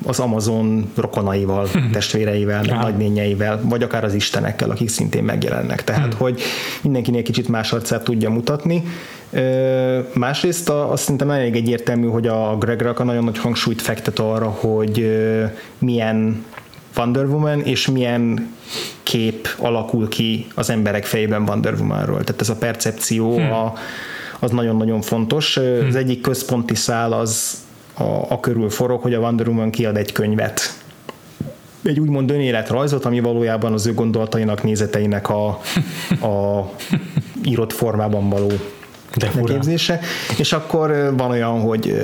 az 0.09 0.19
Amazon 0.19 0.91
rokonaival, 0.95 1.67
hmm. 1.67 1.91
testvéreivel, 1.91 2.65
ja. 2.65 2.75
nagynényeivel, 2.75 3.61
vagy 3.63 3.83
akár 3.83 4.03
az 4.03 4.13
istenekkel, 4.13 4.69
akik 4.69 4.89
szintén 4.89 5.23
megjelennek. 5.23 5.83
Tehát, 5.83 6.13
hmm. 6.13 6.17
hogy 6.17 6.41
mindenkinél 6.81 7.23
kicsit 7.23 7.47
más 7.47 7.73
arcát 7.73 8.03
tudja 8.03 8.29
mutatni. 8.29 8.83
Másrészt 10.13 10.69
azt 10.69 11.03
szerintem 11.03 11.29
elég 11.29 11.55
egyértelmű, 11.55 12.07
hogy 12.07 12.27
a 12.27 12.57
Greg 12.57 12.81
Raka 12.81 13.03
nagyon 13.03 13.23
nagy 13.23 13.37
hangsúlyt 13.37 13.81
fektet 13.81 14.19
arra, 14.19 14.47
hogy 14.49 15.19
milyen 15.77 16.45
Wonder 16.97 17.25
Woman, 17.25 17.61
és 17.61 17.87
milyen 17.87 18.53
kép 19.03 19.47
alakul 19.57 20.07
ki 20.07 20.47
az 20.55 20.69
emberek 20.69 21.05
fejében 21.05 21.41
Wonder 21.47 21.73
Womanról. 21.73 22.23
Tehát 22.23 22.41
ez 22.41 22.49
a 22.49 22.55
percepció, 22.55 23.37
hmm. 23.37 23.51
a, 23.51 23.73
az 24.39 24.51
nagyon-nagyon 24.51 25.01
fontos. 25.01 25.55
Hmm. 25.55 25.87
Az 25.87 25.95
egyik 25.95 26.21
központi 26.21 26.75
szál 26.75 27.13
az 27.13 27.57
a, 27.99 28.25
a 28.29 28.39
körül 28.39 28.69
forog, 28.69 29.01
hogy 29.01 29.13
a 29.13 29.19
Wonder 29.19 29.47
Woman 29.47 29.69
kiad 29.69 29.97
egy 29.97 30.11
könyvet 30.11 30.77
egy 31.83 31.99
úgymond 31.99 32.31
önéletrajzot, 32.31 33.05
ami 33.05 33.19
valójában 33.19 33.73
az 33.73 33.85
ő 33.85 33.93
gondolatainak, 33.93 34.63
nézeteinek 34.63 35.29
a, 35.29 35.47
a 36.27 36.69
írott 37.43 37.73
formában 37.73 38.29
való 38.29 38.51
képzése. 39.45 39.99
És 40.37 40.53
akkor 40.53 41.13
van 41.17 41.29
olyan, 41.31 41.61
hogy 41.61 41.95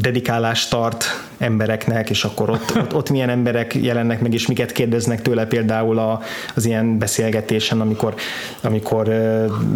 dedikálást 0.00 0.70
tart 0.70 1.04
embereknek, 1.38 2.10
és 2.10 2.24
akkor 2.24 2.50
ott, 2.50 2.76
ott, 2.76 2.94
ott 2.94 3.10
milyen 3.10 3.28
emberek 3.28 3.74
jelennek 3.74 4.20
meg, 4.20 4.34
és 4.34 4.46
miket 4.46 4.72
kérdeznek 4.72 5.22
tőle 5.22 5.46
például 5.46 5.98
a, 5.98 6.20
az 6.54 6.66
ilyen 6.66 6.98
beszélgetésen, 6.98 7.80
amikor, 7.80 8.14
amikor 8.60 9.08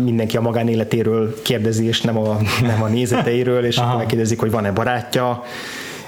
mindenki 0.03 0.37
a 0.37 0.41
magánéletéről 0.41 1.43
kérdezi, 1.43 1.87
és 1.87 2.01
nem 2.01 2.19
a, 2.19 2.39
nem 2.63 2.83
a 2.83 2.87
nézeteiről, 2.87 3.65
és 3.65 3.77
Aha. 3.77 3.87
akkor 3.87 3.99
megkérdezik, 3.99 4.41
hogy 4.41 4.51
van-e 4.51 4.73
barátja, 4.73 5.43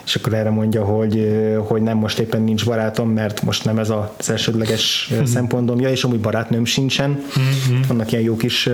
és 0.05 0.15
akkor 0.15 0.35
erre 0.35 0.51
mondja, 0.51 0.85
hogy, 0.85 1.37
hogy 1.67 1.83
nem 1.83 1.97
most 1.97 2.19
éppen 2.19 2.43
nincs 2.43 2.65
barátom, 2.65 3.11
mert 3.11 3.43
most 3.43 3.65
nem 3.65 3.79
ez 3.79 3.91
az 3.91 4.31
elsődleges 4.31 5.11
mm-hmm. 5.13 5.25
szempontom, 5.25 5.81
ja, 5.81 5.91
és 5.91 6.05
amúgy 6.05 6.21
barátnőm 6.21 6.65
sincsen. 6.65 7.11
Mm-hmm. 7.11 7.81
Vannak 7.89 8.13
ilyen 8.13 8.25
jó 8.25 8.37
kis 8.37 8.69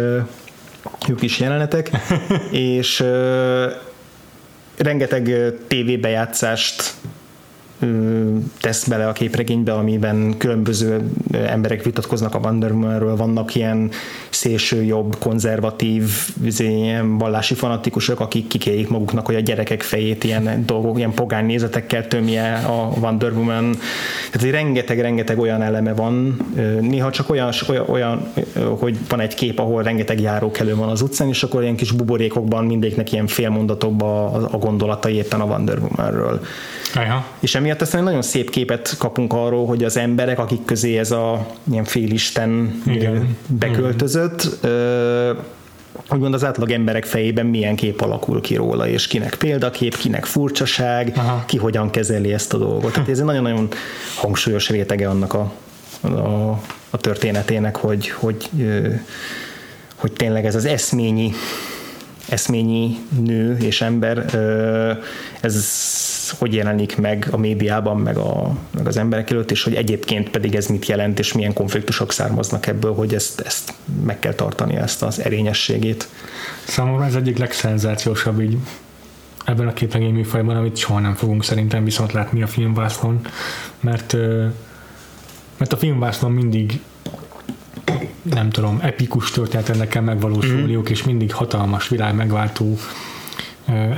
jó 1.07 1.15
kis 1.15 1.41
jelenetek, 1.41 1.91
és 2.79 3.05
rengeteg 4.79 5.55
tévébejátszást 5.69 6.95
tesz 8.61 8.89
bele 8.89 9.09
a 9.09 9.13
képregénybe, 9.13 9.73
amiben 9.73 10.35
különböző 10.39 11.11
emberek 11.33 11.83
vitatkoznak 11.83 12.35
a 12.35 12.39
Wonder 12.39 12.73
Woman-ről, 12.73 13.17
vannak 13.17 13.55
ilyen 13.55 13.91
szélső 14.31 14.83
jobb, 14.83 15.17
konzervatív, 15.19 16.11
izé, 16.45 16.77
ilyen 16.77 17.19
vallási 17.19 17.55
fanatikusok, 17.55 18.21
akik 18.21 18.47
kikéljék 18.47 18.89
maguknak, 18.89 19.27
hogy 19.27 19.35
a 19.35 19.41
gyerekek 19.41 19.83
fejét 19.83 20.25
ilyen 20.25 20.63
dolgok, 20.67 20.99
ilyen 20.99 21.15
pogány 21.15 21.47
nézetekkel 21.47 22.07
tömje 22.07 22.55
a 22.55 22.93
Wonder 23.01 23.33
Woman. 23.33 23.77
Tehát 24.31 24.51
rengeteg-rengeteg 24.51 25.39
olyan 25.39 25.63
eleme 25.63 25.95
van, 25.95 26.37
néha 26.81 27.11
csak 27.11 27.31
olyan, 27.31 27.53
olyan, 27.87 28.33
hogy 28.79 28.99
van 29.09 29.21
egy 29.21 29.35
kép, 29.35 29.59
ahol 29.59 29.83
rengeteg 29.83 30.21
járókelő 30.21 30.75
van 30.75 30.89
az 30.89 31.01
utcán, 31.01 31.29
és 31.29 31.43
akkor 31.43 31.63
ilyen 31.63 31.77
kis 31.77 31.93
buborékokban 31.93 32.65
mindegyiknek 32.65 33.13
ilyen 33.13 33.27
félmondatokban 33.27 34.35
a, 34.35 34.49
a 34.55 34.59
gondolatai 34.59 35.15
éppen 35.15 35.41
a 35.41 35.45
Wonder 35.45 35.79
Woman-ről. 35.79 36.41
Aha. 36.95 37.25
És 37.41 37.55
emiatt 37.55 37.83
egy 37.83 38.03
nagyon 38.03 38.23
szép 38.29 38.51
képet 38.51 38.95
kapunk 38.99 39.33
arról, 39.33 39.67
hogy 39.67 39.85
az 39.85 39.97
emberek, 39.97 40.39
akik 40.39 40.65
közé 40.65 40.99
ez 40.99 41.11
a 41.11 41.47
ilyen 41.71 41.85
félisten 41.85 42.83
Igen. 42.87 43.37
beköltözött, 43.47 44.59
Igen. 44.63 45.37
úgymond 46.11 46.35
az 46.35 46.45
átlag 46.45 46.71
emberek 46.71 47.05
fejében 47.05 47.47
milyen 47.47 47.77
kép 47.77 48.01
alakul 48.01 48.41
ki 48.41 48.55
róla, 48.55 48.89
és 48.89 49.07
kinek 49.07 49.35
példakép, 49.35 49.97
kinek 49.97 50.25
furcsaság, 50.25 51.13
Aha. 51.17 51.45
ki 51.47 51.57
hogyan 51.57 51.91
kezeli 51.91 52.33
ezt 52.33 52.55
a 52.55 52.59
dolgot. 52.59 52.93
Tehát 52.93 53.09
ez 53.09 53.19
egy 53.19 53.25
nagyon-nagyon 53.25 53.69
hangsúlyos 54.17 54.69
rétege 54.69 55.09
annak 55.09 55.35
a, 55.35 55.53
a, 56.01 56.51
a 56.91 56.97
történetének, 56.97 57.77
hogy, 57.77 58.09
hogy, 58.09 58.51
hogy 59.95 60.13
tényleg 60.13 60.47
ez 60.47 60.55
az 60.55 60.65
eszményi 60.65 61.33
eszményi 62.29 62.99
nő 63.25 63.57
és 63.57 63.81
ember, 63.81 64.25
ez 65.41 65.55
ez 66.31 66.39
hogy 66.39 66.55
jelenik 66.55 66.97
meg 66.97 67.29
a 67.31 67.37
médiában, 67.37 67.97
meg, 67.97 68.17
a, 68.17 68.57
meg 68.71 68.87
az 68.87 68.97
emberek 68.97 69.31
előtt, 69.31 69.51
és 69.51 69.63
hogy 69.63 69.75
egyébként 69.75 70.31
pedig 70.31 70.55
ez 70.55 70.67
mit 70.67 70.87
jelent, 70.87 71.19
és 71.19 71.33
milyen 71.33 71.53
konfliktusok 71.53 72.13
származnak 72.13 72.67
ebből, 72.67 72.95
hogy 72.95 73.15
ezt, 73.15 73.41
ezt 73.41 73.75
meg 74.05 74.19
kell 74.19 74.33
tartani, 74.33 74.77
ezt 74.77 75.03
az 75.03 75.21
erényességét. 75.21 76.09
Számomra 76.65 77.05
ez 77.05 77.15
egyik 77.15 77.39
legszenzációsabb 77.39 78.41
így 78.41 78.57
ebben 79.45 79.69
a 79.69 79.73
képregény 79.73 80.13
műfajban, 80.13 80.57
amit 80.57 80.77
soha 80.77 80.99
nem 80.99 81.15
fogunk 81.15 81.45
szerintem 81.45 81.85
viszont 81.85 82.13
látni 82.13 82.43
a 82.43 82.47
filmvászlon, 82.47 83.21
mert, 83.81 84.17
mert 85.57 85.73
a 85.73 85.77
filmvászlon 85.77 86.33
mindig 86.33 86.81
nem 88.23 88.51
tudom, 88.51 88.79
epikus 88.81 89.31
történeteknek 89.31 89.89
kell 89.89 90.03
megvalósulniuk, 90.03 90.89
mm. 90.89 90.93
és 90.93 91.05
mindig 91.05 91.35
hatalmas, 91.35 91.89
világ 91.89 92.15
megváltó 92.15 92.79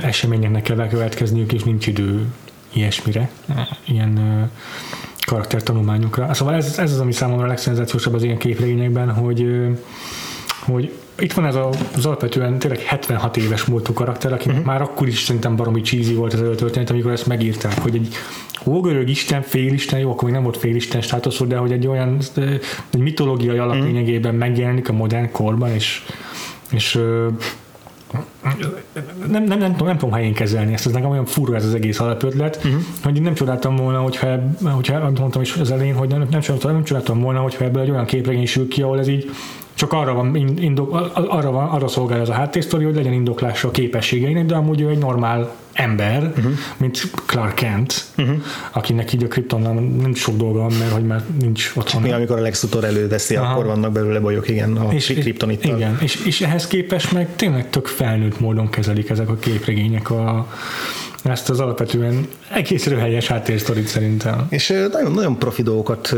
eseményeknek 0.01 0.61
kell 0.61 0.75
bekövetkezniük, 0.75 1.53
és 1.53 1.63
nincs 1.63 1.87
idő 1.87 2.25
ilyesmire, 2.73 3.29
ilyen 3.85 4.49
karaktertanulmányokra. 5.27 6.33
Szóval 6.33 6.53
ez, 6.53 6.77
ez 6.77 6.91
az, 6.91 6.99
ami 6.99 7.11
számomra 7.11 7.45
a 7.45 7.47
legszenzációsabb 7.47 8.13
az 8.13 8.23
ilyen 8.23 8.37
képregényekben, 8.37 9.09
hogy, 9.11 9.67
hogy 10.59 10.93
itt 11.19 11.33
van 11.33 11.45
ez 11.45 11.55
az 11.95 12.05
alapvetően 12.05 12.59
tényleg 12.59 12.79
76 12.79 13.37
éves 13.37 13.65
múltú 13.65 13.93
karakter, 13.93 14.33
aki 14.33 14.49
uh-huh. 14.49 14.65
már 14.65 14.81
akkor 14.81 15.07
is 15.07 15.19
szerintem 15.19 15.55
baromi 15.55 15.81
cheesy 15.81 16.13
volt 16.13 16.33
ez 16.33 16.39
a 16.39 16.55
történet, 16.55 16.89
amikor 16.89 17.11
ezt 17.11 17.27
megírták, 17.27 17.79
hogy 17.79 17.95
egy 17.95 18.15
ógörög 18.65 19.09
isten, 19.09 19.41
félisten, 19.41 19.99
jó, 19.99 20.11
akkor 20.11 20.23
még 20.23 20.33
nem 20.33 20.43
volt 20.43 20.57
félisten 20.57 21.01
státuszú, 21.01 21.47
de 21.47 21.57
hogy 21.57 21.71
egy 21.71 21.87
olyan 21.87 22.17
egy 22.91 22.99
mitológiai 22.99 23.57
alapjányegében 23.57 24.33
uh-huh. 24.33 24.47
megjelenik 24.47 24.89
a 24.89 24.93
modern 24.93 25.31
korban, 25.31 25.69
és, 25.69 26.05
és 26.71 26.99
nem, 29.29 29.43
nem, 29.43 29.57
nem, 29.57 29.71
tudom, 29.71 29.87
nem 29.87 29.97
tudom 29.97 30.13
helyén 30.13 30.33
kezelni 30.33 30.73
ezt, 30.73 30.85
ez 30.85 30.91
nekem 30.91 31.09
olyan 31.09 31.25
furva 31.25 31.55
ez 31.55 31.65
az 31.65 31.73
egész 31.73 31.99
alapötlet, 31.99 32.55
uh-huh. 32.55 32.81
hogy 33.03 33.21
nem 33.21 33.33
csodáltam 33.33 33.75
volna, 33.75 33.99
hogyha, 33.99 34.39
hogyha 34.61 34.99
mondtam 34.99 35.41
is 35.41 35.55
az 35.55 35.71
elején, 35.71 35.95
hogy 35.95 36.09
nem, 36.09 36.27
nem, 36.31 36.39
csodáltam, 36.39 36.71
nem 36.71 36.83
csodáltam 36.83 37.21
volna, 37.21 37.39
hogyha 37.39 37.65
ebből 37.65 37.81
egy 37.81 37.89
olyan 37.89 38.05
képregény 38.05 38.45
sül 38.45 38.67
ki, 38.67 38.81
ahol 38.81 38.99
ez 38.99 39.07
így 39.07 39.29
csak 39.81 39.93
arra, 39.93 40.13
van 40.13 40.35
indok, 40.35 41.11
arra, 41.13 41.51
van, 41.51 41.67
arra 41.67 41.87
szolgál 41.87 42.19
ez 42.19 42.29
a 42.29 42.33
háttérsztori, 42.33 42.83
hogy 42.83 42.95
legyen 42.95 43.13
indoklása 43.13 43.67
a 43.67 43.71
képességeinek, 43.71 44.45
de 44.45 44.55
amúgy 44.55 44.81
ő 44.81 44.89
egy 44.89 44.97
normál 44.97 45.55
ember, 45.73 46.23
uh-huh. 46.23 46.51
mint 46.77 47.11
Clark 47.25 47.55
Kent, 47.55 48.05
uh-huh. 48.17 48.35
akinek 48.71 49.13
így 49.13 49.23
a 49.23 49.27
Kryptonnal 49.27 49.73
nem 49.73 50.13
sok 50.13 50.35
dolga 50.35 50.59
van, 50.59 50.71
mert 50.79 50.91
hogy 50.91 51.05
már 51.05 51.23
nincs 51.39 51.71
otthon. 51.75 52.01
Mi, 52.01 52.11
amikor 52.11 52.37
a 52.37 52.41
Lex 52.41 52.63
Luthor 52.63 52.83
előveszi, 52.83 53.35
Aha. 53.35 53.51
akkor 53.51 53.65
vannak 53.65 53.91
belőle 53.91 54.19
bajok, 54.19 54.49
igen, 54.49 54.77
a 54.77 54.93
és, 54.93 55.05
Kryptonittal. 55.05 55.75
Igen, 55.75 55.97
és, 56.01 56.25
és 56.25 56.41
ehhez 56.41 56.67
képest 56.67 57.11
meg 57.11 57.35
tényleg 57.35 57.69
tök 57.69 57.87
felnőtt 57.87 58.39
módon 58.39 58.69
kezelik 58.69 59.09
ezek 59.09 59.29
a 59.29 59.35
képregények 59.35 60.09
a, 60.09 60.47
ezt 61.23 61.49
az 61.49 61.59
alapvetően 61.59 62.27
egész 62.53 62.85
röhelyes 62.85 63.27
háttérsztorit 63.27 63.87
szerintem. 63.87 64.45
És 64.49 64.67
nagyon, 64.91 65.11
nagyon 65.11 65.37
profi 65.37 65.61
dolgokat 65.61 66.15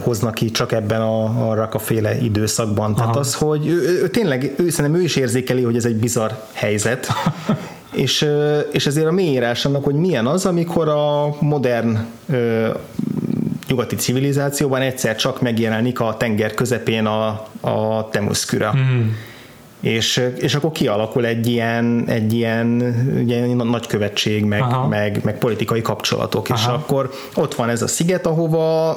hoznak 0.00 0.34
ki 0.34 0.50
csak 0.50 0.72
ebben 0.72 1.00
a, 1.00 1.48
a 1.50 1.54
rakaféle 1.54 2.18
időszakban. 2.20 2.94
Tehát 2.94 3.10
Aha. 3.10 3.20
az, 3.20 3.34
hogy 3.34 3.66
ő, 3.66 4.00
ő, 4.02 4.08
tényleg, 4.08 4.54
ő, 4.56 4.68
szerintem 4.68 5.00
ő 5.00 5.04
is 5.04 5.16
érzékeli, 5.16 5.62
hogy 5.62 5.76
ez 5.76 5.84
egy 5.84 5.96
bizarr 5.96 6.30
helyzet, 6.52 7.06
és, 7.92 8.28
és 8.72 8.86
ezért 8.86 9.06
a 9.06 9.12
mélyírás 9.12 9.64
annak, 9.64 9.84
hogy 9.84 9.94
milyen 9.94 10.26
az, 10.26 10.46
amikor 10.46 10.88
a 10.88 11.36
modern 11.40 11.98
nyugati 13.68 13.96
civilizációban 13.96 14.80
egyszer 14.80 15.16
csak 15.16 15.40
megjelenik 15.40 16.00
a 16.00 16.16
tenger 16.18 16.54
közepén 16.54 17.06
a, 17.06 17.46
a 17.60 18.08
temuszküra. 18.10 18.74
Mm 18.76 19.08
és, 19.80 20.30
és 20.38 20.54
akkor 20.54 20.72
kialakul 20.72 21.26
egy 21.26 21.46
ilyen, 21.46 22.04
egy 22.06 22.32
ilyen 22.32 22.94
ugye, 23.22 23.46
nagykövetség, 23.46 24.44
meg, 24.44 24.64
meg, 24.88 25.20
meg 25.24 25.38
politikai 25.38 25.82
kapcsolatok, 25.82 26.48
Aha. 26.48 26.58
és 26.58 26.66
akkor 26.66 27.10
ott 27.34 27.54
van 27.54 27.68
ez 27.68 27.82
a 27.82 27.86
sziget, 27.86 28.26
ahova 28.26 28.94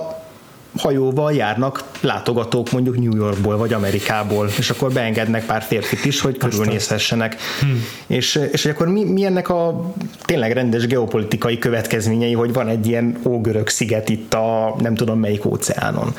hajóval 0.78 1.34
járnak 1.34 1.84
látogatók 2.02 2.72
mondjuk 2.72 3.00
New 3.00 3.16
Yorkból 3.16 3.58
vagy 3.58 3.74
Amerikából, 3.74 4.50
és 4.58 4.70
akkor 4.70 4.92
beengednek 4.92 5.46
pár 5.46 5.62
férfit 5.62 6.06
is, 6.06 6.22
hogy 6.22 6.38
körülnézhessenek. 6.38 7.38
Hmm. 7.60 7.84
És, 8.08 8.40
és 8.52 8.66
akkor 8.66 8.88
mi, 8.88 9.04
mi 9.04 9.26
ennek 9.26 9.50
a 9.50 9.92
tényleg 10.26 10.52
rendes 10.52 10.88
geopolitikai 10.88 11.58
következményei, 11.58 12.34
hogy 12.34 12.54
van 12.54 12.68
egy 12.68 12.88
ilyen 12.88 13.18
ógörög 13.26 13.68
sziget 13.68 14.10
itt 14.10 14.34
a 14.34 14.76
nem 14.80 14.96
tudom 14.96 15.20
melyik 15.20 15.46
óceánon. 15.46 16.16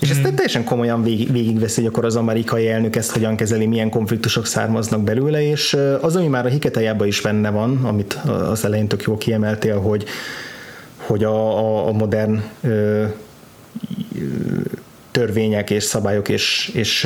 És 0.00 0.10
ezt 0.10 0.20
mm. 0.20 0.34
teljesen 0.34 0.64
komolyan 0.64 1.02
végig, 1.02 1.32
végigveszi, 1.32 1.80
hogy 1.80 1.90
akkor 1.90 2.04
az 2.04 2.16
amerikai 2.16 2.68
elnök 2.68 2.96
ezt 2.96 3.10
hogyan 3.10 3.36
kezeli, 3.36 3.66
milyen 3.66 3.90
konfliktusok 3.90 4.46
származnak 4.46 5.02
belőle, 5.02 5.50
és 5.50 5.76
az, 6.00 6.16
ami 6.16 6.26
már 6.26 6.46
a 6.46 6.48
hiketájában 6.48 7.06
is 7.06 7.20
benne 7.20 7.50
van, 7.50 7.84
amit 7.84 8.12
az 8.50 8.64
elején 8.64 8.88
tök 8.88 9.02
jól 9.02 9.16
kiemeltél, 9.16 9.80
hogy, 9.80 10.04
hogy 10.96 11.24
a, 11.24 11.58
a, 11.58 11.88
a 11.88 11.92
modern 11.92 12.42
ö, 12.60 13.04
törvények 15.10 15.70
és 15.70 15.82
szabályok 15.82 16.28
és, 16.28 16.70
és 16.74 17.04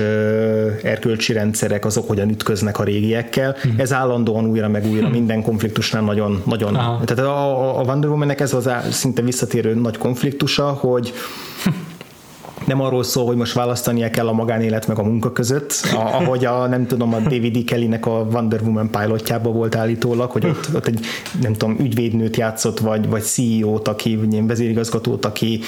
erkölcsi 0.83 1.33
rendszerek 1.33 1.85
azok 1.85 2.09
hogyan 2.09 2.29
ütköznek 2.29 2.79
a 2.79 2.85
régiekkel. 2.85 3.57
Hmm. 3.63 3.75
Ez 3.79 3.93
állandóan 3.93 4.47
újra 4.47 4.69
meg 4.69 4.87
újra 4.87 5.05
hmm. 5.05 5.13
minden 5.13 5.43
konfliktusnál 5.43 6.03
nagyon, 6.03 6.43
nagyon 6.47 6.73
tehát 6.75 7.19
a, 7.19 7.79
a 7.79 7.83
Wonder 7.83 8.11
Woman-nek 8.11 8.41
ez 8.41 8.53
az 8.55 8.71
szinte 8.91 9.23
visszatérő 9.23 9.75
nagy 9.75 9.99
konfliktusa, 9.99 10.67
hogy 10.67 11.13
nem 12.67 12.81
arról 12.81 13.03
szól, 13.03 13.27
hogy 13.27 13.37
most 13.37 13.53
választania 13.53 14.11
kell 14.11 14.29
a 14.29 14.33
magánélet 14.33 14.87
meg 14.87 14.99
a 14.99 15.03
munka 15.03 15.33
között, 15.33 15.75
a, 15.95 15.97
ahogy 15.97 16.45
a, 16.45 16.67
nem 16.67 16.87
tudom, 16.87 17.15
a 17.15 17.19
David 17.19 17.57
E. 17.57 17.61
Kelly-nek 17.65 18.07
a 18.07 18.27
Wonder 18.33 18.61
Woman 18.63 18.91
pilotjába 18.91 19.51
volt 19.51 19.75
állítólag, 19.75 20.31
hogy 20.31 20.47
ott, 20.47 20.69
ott 20.75 20.87
egy, 20.87 21.07
nem 21.41 21.53
tudom, 21.53 21.77
ügyvédnőt 21.81 22.37
játszott, 22.37 22.79
vagy, 22.79 23.09
vagy 23.09 23.23
CEO-t, 23.23 23.89
aki, 23.89 24.17
vagy 24.17 24.33
ilyen 24.33 24.47
vezérigazgatót, 24.47 25.25
aki 25.25 25.61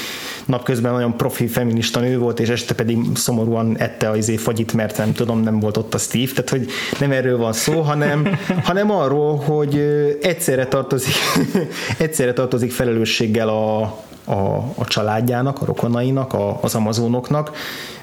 napközben 0.44 0.92
nagyon 0.92 1.16
profi 1.16 1.46
feminista 1.46 2.00
nő 2.00 2.18
volt, 2.18 2.40
és 2.40 2.48
este 2.48 2.74
pedig 2.74 2.98
szomorúan 3.14 3.78
ette 3.78 4.10
az 4.10 4.16
izé 4.16 4.36
fagyit, 4.36 4.72
mert 4.72 4.98
nem 4.98 5.12
tudom, 5.12 5.40
nem 5.40 5.60
volt 5.60 5.76
ott 5.76 5.94
a 5.94 5.98
Steve, 5.98 6.30
tehát 6.30 6.50
hogy 6.50 6.66
nem 7.00 7.10
erről 7.10 7.38
van 7.38 7.52
szó, 7.52 7.80
hanem, 7.80 8.28
hanem 8.62 8.90
arról, 8.90 9.36
hogy 9.36 9.76
egyszerre 10.22 10.66
tartozik, 10.66 11.14
egyszerre 11.98 12.32
tartozik 12.32 12.72
felelősséggel 12.72 13.48
a, 13.48 13.82
a, 14.24 14.56
a 14.74 14.84
családjának, 14.86 15.62
a 15.62 15.64
rokonainak, 15.64 16.32
a, 16.32 16.58
az 16.62 16.74
amazonoknak, 16.74 17.50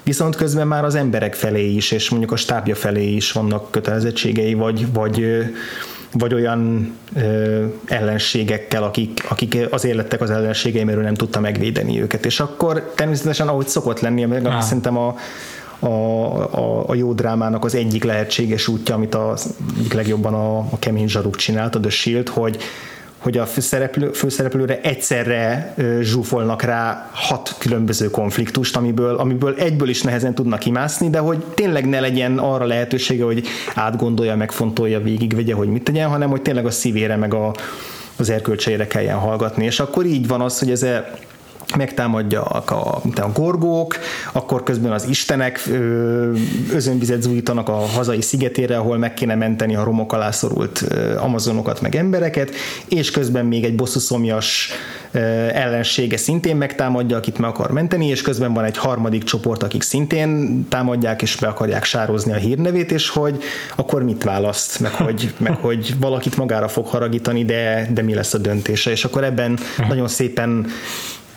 viszont 0.02 0.36
közben 0.36 0.66
már 0.66 0.84
az 0.84 0.94
emberek 0.94 1.34
felé 1.34 1.70
is, 1.70 1.90
és 1.90 2.10
mondjuk 2.10 2.32
a 2.32 2.36
stábja 2.36 2.74
felé 2.74 3.14
is 3.14 3.32
vannak 3.32 3.70
kötelezettségei, 3.70 4.54
vagy, 4.54 4.92
vagy, 4.92 5.44
vagy 6.12 6.34
olyan 6.34 6.92
ö, 7.14 7.64
ellenségekkel, 7.86 8.82
akik, 8.82 9.24
akik 9.28 9.58
azért 9.70 9.96
lettek 9.96 10.20
az 10.20 10.30
ellenségei, 10.30 10.84
mert 10.84 11.02
nem 11.02 11.14
tudta 11.14 11.40
megvédeni 11.40 12.00
őket. 12.00 12.26
És 12.26 12.40
akkor 12.40 12.92
természetesen, 12.94 13.48
ahogy 13.48 13.68
szokott 13.68 14.00
lenni, 14.00 14.24
meg 14.24 14.46
ah. 14.46 14.60
szerintem 14.60 14.96
a, 14.96 15.16
a, 15.78 15.86
a, 15.86 16.88
a 16.88 16.94
jó 16.94 17.12
drámának 17.12 17.64
az 17.64 17.74
egyik 17.74 18.04
lehetséges 18.04 18.68
útja, 18.68 18.94
amit 18.94 19.14
a, 19.14 19.36
legjobban 19.94 20.34
a, 20.34 20.58
a 20.58 20.78
kemény 20.78 21.08
zsaruk 21.08 21.36
csinált, 21.36 21.74
a 21.74 21.80
The 21.80 21.90
Shield, 21.90 22.28
hogy 22.28 22.58
hogy 23.22 23.38
a 23.38 23.46
főszereplő, 23.46 24.12
főszereplőre 24.12 24.80
egyszerre 24.80 25.74
zsúfolnak 26.00 26.62
rá 26.62 27.10
hat 27.12 27.54
különböző 27.58 28.10
konfliktust, 28.10 28.76
amiből, 28.76 29.16
amiből 29.16 29.54
egyből 29.58 29.88
is 29.88 30.02
nehezen 30.02 30.34
tudnak 30.34 30.58
kimászni, 30.58 31.10
de 31.10 31.18
hogy 31.18 31.44
tényleg 31.54 31.88
ne 31.88 32.00
legyen 32.00 32.38
arra 32.38 32.64
lehetősége, 32.64 33.24
hogy 33.24 33.46
átgondolja, 33.74 34.36
megfontolja, 34.36 35.00
végigvegye, 35.00 35.54
hogy 35.54 35.68
mit 35.68 35.82
tegyen, 35.82 36.08
hanem 36.08 36.30
hogy 36.30 36.42
tényleg 36.42 36.66
a 36.66 36.70
szívére 36.70 37.16
meg 37.16 37.34
a, 37.34 37.54
az 38.16 38.30
erkölcseire 38.30 38.86
kelljen 38.86 39.18
hallgatni. 39.18 39.64
És 39.64 39.80
akkor 39.80 40.06
így 40.06 40.26
van 40.26 40.40
az, 40.40 40.58
hogy 40.58 40.70
ez 40.70 40.86
megtámadják 41.76 42.70
a, 42.70 43.02
a 43.14 43.30
gorgók, 43.32 43.98
akkor 44.32 44.62
közben 44.62 44.92
az 44.92 45.06
istenek 45.08 45.68
özönvizet 46.72 47.22
zújítanak 47.22 47.68
a 47.68 47.72
hazai 47.72 48.20
szigetére, 48.20 48.76
ahol 48.76 48.98
meg 48.98 49.14
kéne 49.14 49.34
menteni 49.34 49.76
a 49.76 49.84
romok 49.84 50.12
alá 50.12 50.30
szorult 50.30 50.84
amazonokat, 51.16 51.80
meg 51.80 51.94
embereket, 51.94 52.50
és 52.88 53.10
közben 53.10 53.46
még 53.46 53.64
egy 53.64 53.74
bosszuszomjas 53.74 54.70
ellensége 55.52 56.16
szintén 56.16 56.56
megtámadja, 56.56 57.16
akit 57.16 57.38
meg 57.38 57.50
akar 57.50 57.70
menteni, 57.70 58.06
és 58.06 58.22
közben 58.22 58.52
van 58.52 58.64
egy 58.64 58.76
harmadik 58.76 59.22
csoport, 59.22 59.62
akik 59.62 59.82
szintén 59.82 60.64
támadják, 60.68 61.22
és 61.22 61.36
be 61.36 61.46
akarják 61.46 61.84
sározni 61.84 62.32
a 62.32 62.36
hírnevét, 62.36 62.92
és 62.92 63.08
hogy 63.08 63.42
akkor 63.76 64.02
mit 64.02 64.24
választ, 64.24 64.80
meg 64.80 64.92
hogy, 64.92 65.34
meg 65.38 65.56
hogy 65.56 65.94
valakit 66.00 66.36
magára 66.36 66.68
fog 66.68 66.86
haragítani, 66.86 67.44
de, 67.44 67.88
de 67.94 68.02
mi 68.02 68.14
lesz 68.14 68.34
a 68.34 68.38
döntése, 68.38 68.90
és 68.90 69.04
akkor 69.04 69.24
ebben 69.24 69.58
nagyon 69.88 70.08
szépen 70.08 70.66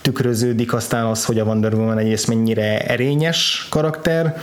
tükröződik 0.06 0.74
aztán 0.74 1.06
az, 1.06 1.26
hogy 1.26 1.40
a 1.40 1.44
Wonder 1.44 1.74
Woman 1.74 1.98
egyrészt 1.98 2.28
mennyire 2.28 2.80
erényes 2.80 3.68
karakter, 3.70 4.42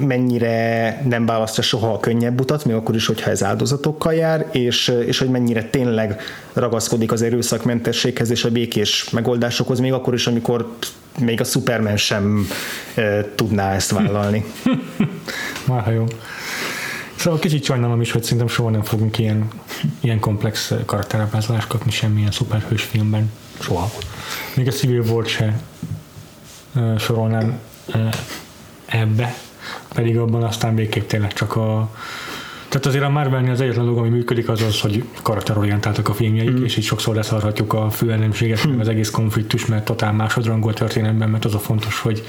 mennyire 0.00 1.00
nem 1.08 1.26
választja 1.26 1.62
soha 1.62 1.92
a 1.92 2.00
könnyebb 2.00 2.40
utat, 2.40 2.64
még 2.64 2.74
akkor 2.74 2.94
is, 2.94 3.06
hogyha 3.06 3.30
ez 3.30 3.42
áldozatokkal 3.42 4.14
jár, 4.14 4.46
és, 4.52 4.92
és 5.06 5.18
hogy 5.18 5.28
mennyire 5.28 5.64
tényleg 5.64 6.20
ragaszkodik 6.52 7.12
az 7.12 7.22
erőszakmentességhez 7.22 8.30
és 8.30 8.44
a 8.44 8.50
békés 8.50 9.10
megoldásokhoz, 9.10 9.80
még 9.80 9.92
akkor 9.92 10.14
is, 10.14 10.26
amikor 10.26 10.74
még 11.18 11.40
a 11.40 11.44
Superman 11.44 11.96
sem 11.96 12.46
e, 12.94 13.24
tudná 13.34 13.74
ezt 13.74 13.90
vállalni. 13.90 14.44
Már 15.68 15.92
jó. 15.92 16.04
Szóval 17.16 17.38
kicsit 17.38 17.64
sajnálom 17.64 18.00
is, 18.00 18.10
hogy 18.10 18.22
szerintem 18.22 18.48
soha 18.48 18.70
nem 18.70 18.82
fogunk 18.82 19.18
ilyen 19.18 19.48
ilyen 20.00 20.20
komplex 20.20 20.72
karakterábrázolást 20.86 21.66
kapni 21.66 21.90
semmilyen 21.90 22.30
szuperhős 22.30 22.82
filmben. 22.82 23.30
Soha. 23.60 23.90
Még 24.54 24.66
a 24.66 24.70
Civil 24.70 25.00
War 25.00 25.26
se 25.26 25.60
sorolnám 26.98 27.58
ebbe, 28.86 29.34
pedig 29.94 30.18
abban 30.18 30.42
aztán 30.42 30.74
végképp 30.74 31.08
tényleg 31.08 31.32
csak 31.32 31.56
a 31.56 31.90
tehát 32.70 32.86
azért 32.86 33.04
a 33.04 33.08
Marvelnél 33.08 33.50
az 33.50 33.60
egyetlen 33.60 33.84
dolog, 33.84 34.00
ami 34.00 34.08
működik, 34.08 34.48
az 34.48 34.62
az, 34.62 34.80
hogy 34.80 35.04
karakterorientáltak 35.22 36.08
a 36.08 36.14
filmjeik, 36.14 36.50
mm. 36.50 36.64
és 36.64 36.76
így 36.76 36.84
sokszor 36.84 37.14
leszarhatjuk 37.14 37.72
a 37.72 37.90
főellenséget, 37.90 38.68
mm. 38.68 38.80
az 38.80 38.88
egész 38.88 39.10
konfliktus, 39.10 39.66
mert 39.66 39.84
totál 39.84 40.12
másodrangú 40.12 40.68
a 40.68 40.72
történetben, 40.72 41.30
mert 41.30 41.44
az 41.44 41.54
a 41.54 41.58
fontos, 41.58 42.00
hogy 42.00 42.24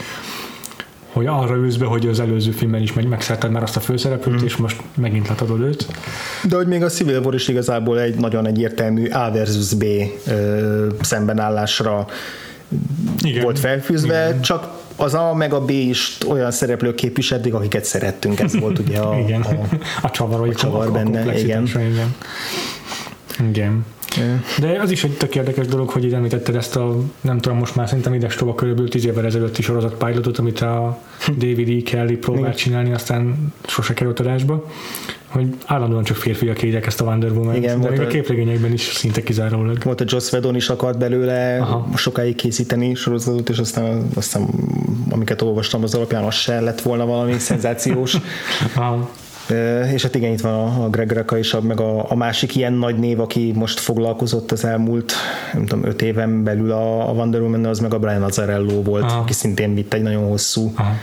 hogy 1.11 1.25
arra 1.25 1.55
ülsz 1.55 1.75
be, 1.75 1.85
hogy 1.85 2.07
az 2.07 2.19
előző 2.19 2.51
filmben 2.51 2.81
is 2.81 2.93
megszerted 2.93 3.51
már 3.51 3.63
azt 3.63 3.75
a 3.75 3.79
főszereplőt, 3.79 4.41
mm. 4.41 4.45
és 4.45 4.55
most 4.55 4.81
megint 4.95 5.27
letadod 5.27 5.61
őt. 5.61 5.87
De 6.43 6.55
hogy 6.55 6.67
még 6.67 6.83
a 6.83 6.89
Civil 6.89 7.19
War 7.19 7.33
is 7.33 7.47
igazából 7.47 7.99
egy 7.99 8.15
nagyon 8.15 8.47
egyértelmű 8.47 9.09
A 9.09 9.31
versus 9.31 9.73
B 9.73 9.83
ö, 10.27 10.87
szembenállásra 11.01 12.07
Igen. 13.23 13.43
volt 13.43 13.59
felfűzve, 13.59 14.27
Igen. 14.27 14.41
csak 14.41 14.67
az 14.95 15.13
A 15.13 15.33
meg 15.33 15.53
a 15.53 15.65
B 15.65 15.69
is 15.69 16.17
olyan 16.27 16.51
szereplők 16.51 16.95
képviselték, 16.95 17.53
akiket 17.53 17.85
szerettünk, 17.85 18.39
ez 18.39 18.59
volt 18.59 18.79
ugye 18.79 18.99
a, 18.99 19.17
igen. 19.25 19.41
a, 19.41 19.75
a 20.01 20.11
csavar, 20.11 20.49
a 20.49 20.55
csavar 20.55 20.87
a, 20.87 20.91
benne, 20.91 21.21
a 21.21 21.33
igen. 21.33 21.63
igen. 21.65 22.15
Igen. 23.49 23.85
De 24.59 24.79
az 24.81 24.91
is 24.91 25.03
egy 25.03 25.17
tök 25.17 25.35
érdekes 25.35 25.67
dolog, 25.67 25.89
hogy 25.89 26.03
itt 26.03 26.13
említetted 26.13 26.55
ezt 26.55 26.75
a, 26.75 26.95
nem 27.21 27.39
tudom, 27.39 27.57
most 27.57 27.75
már 27.75 27.87
szerintem 27.87 28.13
ides 28.13 28.35
tova 28.35 28.55
körülbelül 28.55 28.89
tíz 28.89 29.05
évvel 29.05 29.25
ezelőtti 29.25 29.61
sorozat 29.61 29.93
pilotot, 29.93 30.37
amit 30.37 30.61
a 30.61 31.01
David 31.27 31.69
E. 31.69 31.91
Kelly 31.91 32.15
próbált 32.15 32.57
csinálni, 32.57 32.93
aztán 32.93 33.53
sose 33.67 33.93
került 33.93 34.19
adásba 34.19 34.65
hogy 35.31 35.55
állandóan 35.65 36.03
csak 36.03 36.17
férfiak 36.17 36.63
írják 36.63 36.85
ezt 36.85 37.01
a 37.01 37.03
Wonder 37.03 37.31
Woman, 37.31 37.55
Igen, 37.55 37.81
de 37.81 37.89
még 37.89 37.99
a, 37.99 38.03
a 38.03 38.07
képregényekben 38.07 38.71
is 38.71 38.81
szinte 38.81 39.23
kizárólag. 39.23 39.83
Volt 39.83 40.01
a 40.01 40.03
Joss 40.07 40.31
Whedon 40.31 40.55
is 40.55 40.69
akart 40.69 40.97
belőle 40.97 41.57
Aha. 41.61 41.89
sokáig 41.95 42.35
készíteni 42.35 42.93
sorozatot, 42.93 43.49
és 43.49 43.57
aztán, 43.57 44.07
aztán 44.15 44.47
amiket 45.09 45.41
olvastam 45.41 45.83
az 45.83 45.95
alapján, 45.95 46.23
az 46.23 46.33
se 46.33 46.59
lett 46.59 46.81
volna 46.81 47.05
valami 47.05 47.39
szenzációs. 47.49 48.17
Aha. 48.75 49.09
És 49.93 50.01
hát 50.01 50.15
igen, 50.15 50.31
itt 50.31 50.41
van 50.41 50.81
a 50.81 50.89
Greg 50.89 51.11
Raka 51.11 51.37
is, 51.37 51.55
meg 51.61 51.79
a, 51.79 52.11
a 52.11 52.15
másik 52.15 52.55
ilyen 52.55 52.73
nagy 52.73 52.97
név, 52.97 53.19
aki 53.19 53.51
most 53.55 53.79
foglalkozott 53.79 54.51
az 54.51 54.65
elmúlt, 54.65 55.13
nem 55.53 55.65
tudom, 55.65 55.85
öt 55.85 56.01
éven 56.01 56.43
belül 56.43 56.71
a, 56.71 57.09
a 57.09 57.11
Wonder 57.11 57.41
woman 57.41 57.65
az 57.65 57.79
meg 57.79 57.93
a 57.93 57.99
Brian 57.99 58.23
Azzarello 58.23 58.81
volt, 58.81 59.03
Aha. 59.03 59.19
aki 59.19 59.33
szintén 59.33 59.75
vitt 59.75 59.93
egy 59.93 60.01
nagyon 60.01 60.27
hosszú 60.27 60.73
Aha. 60.75 60.93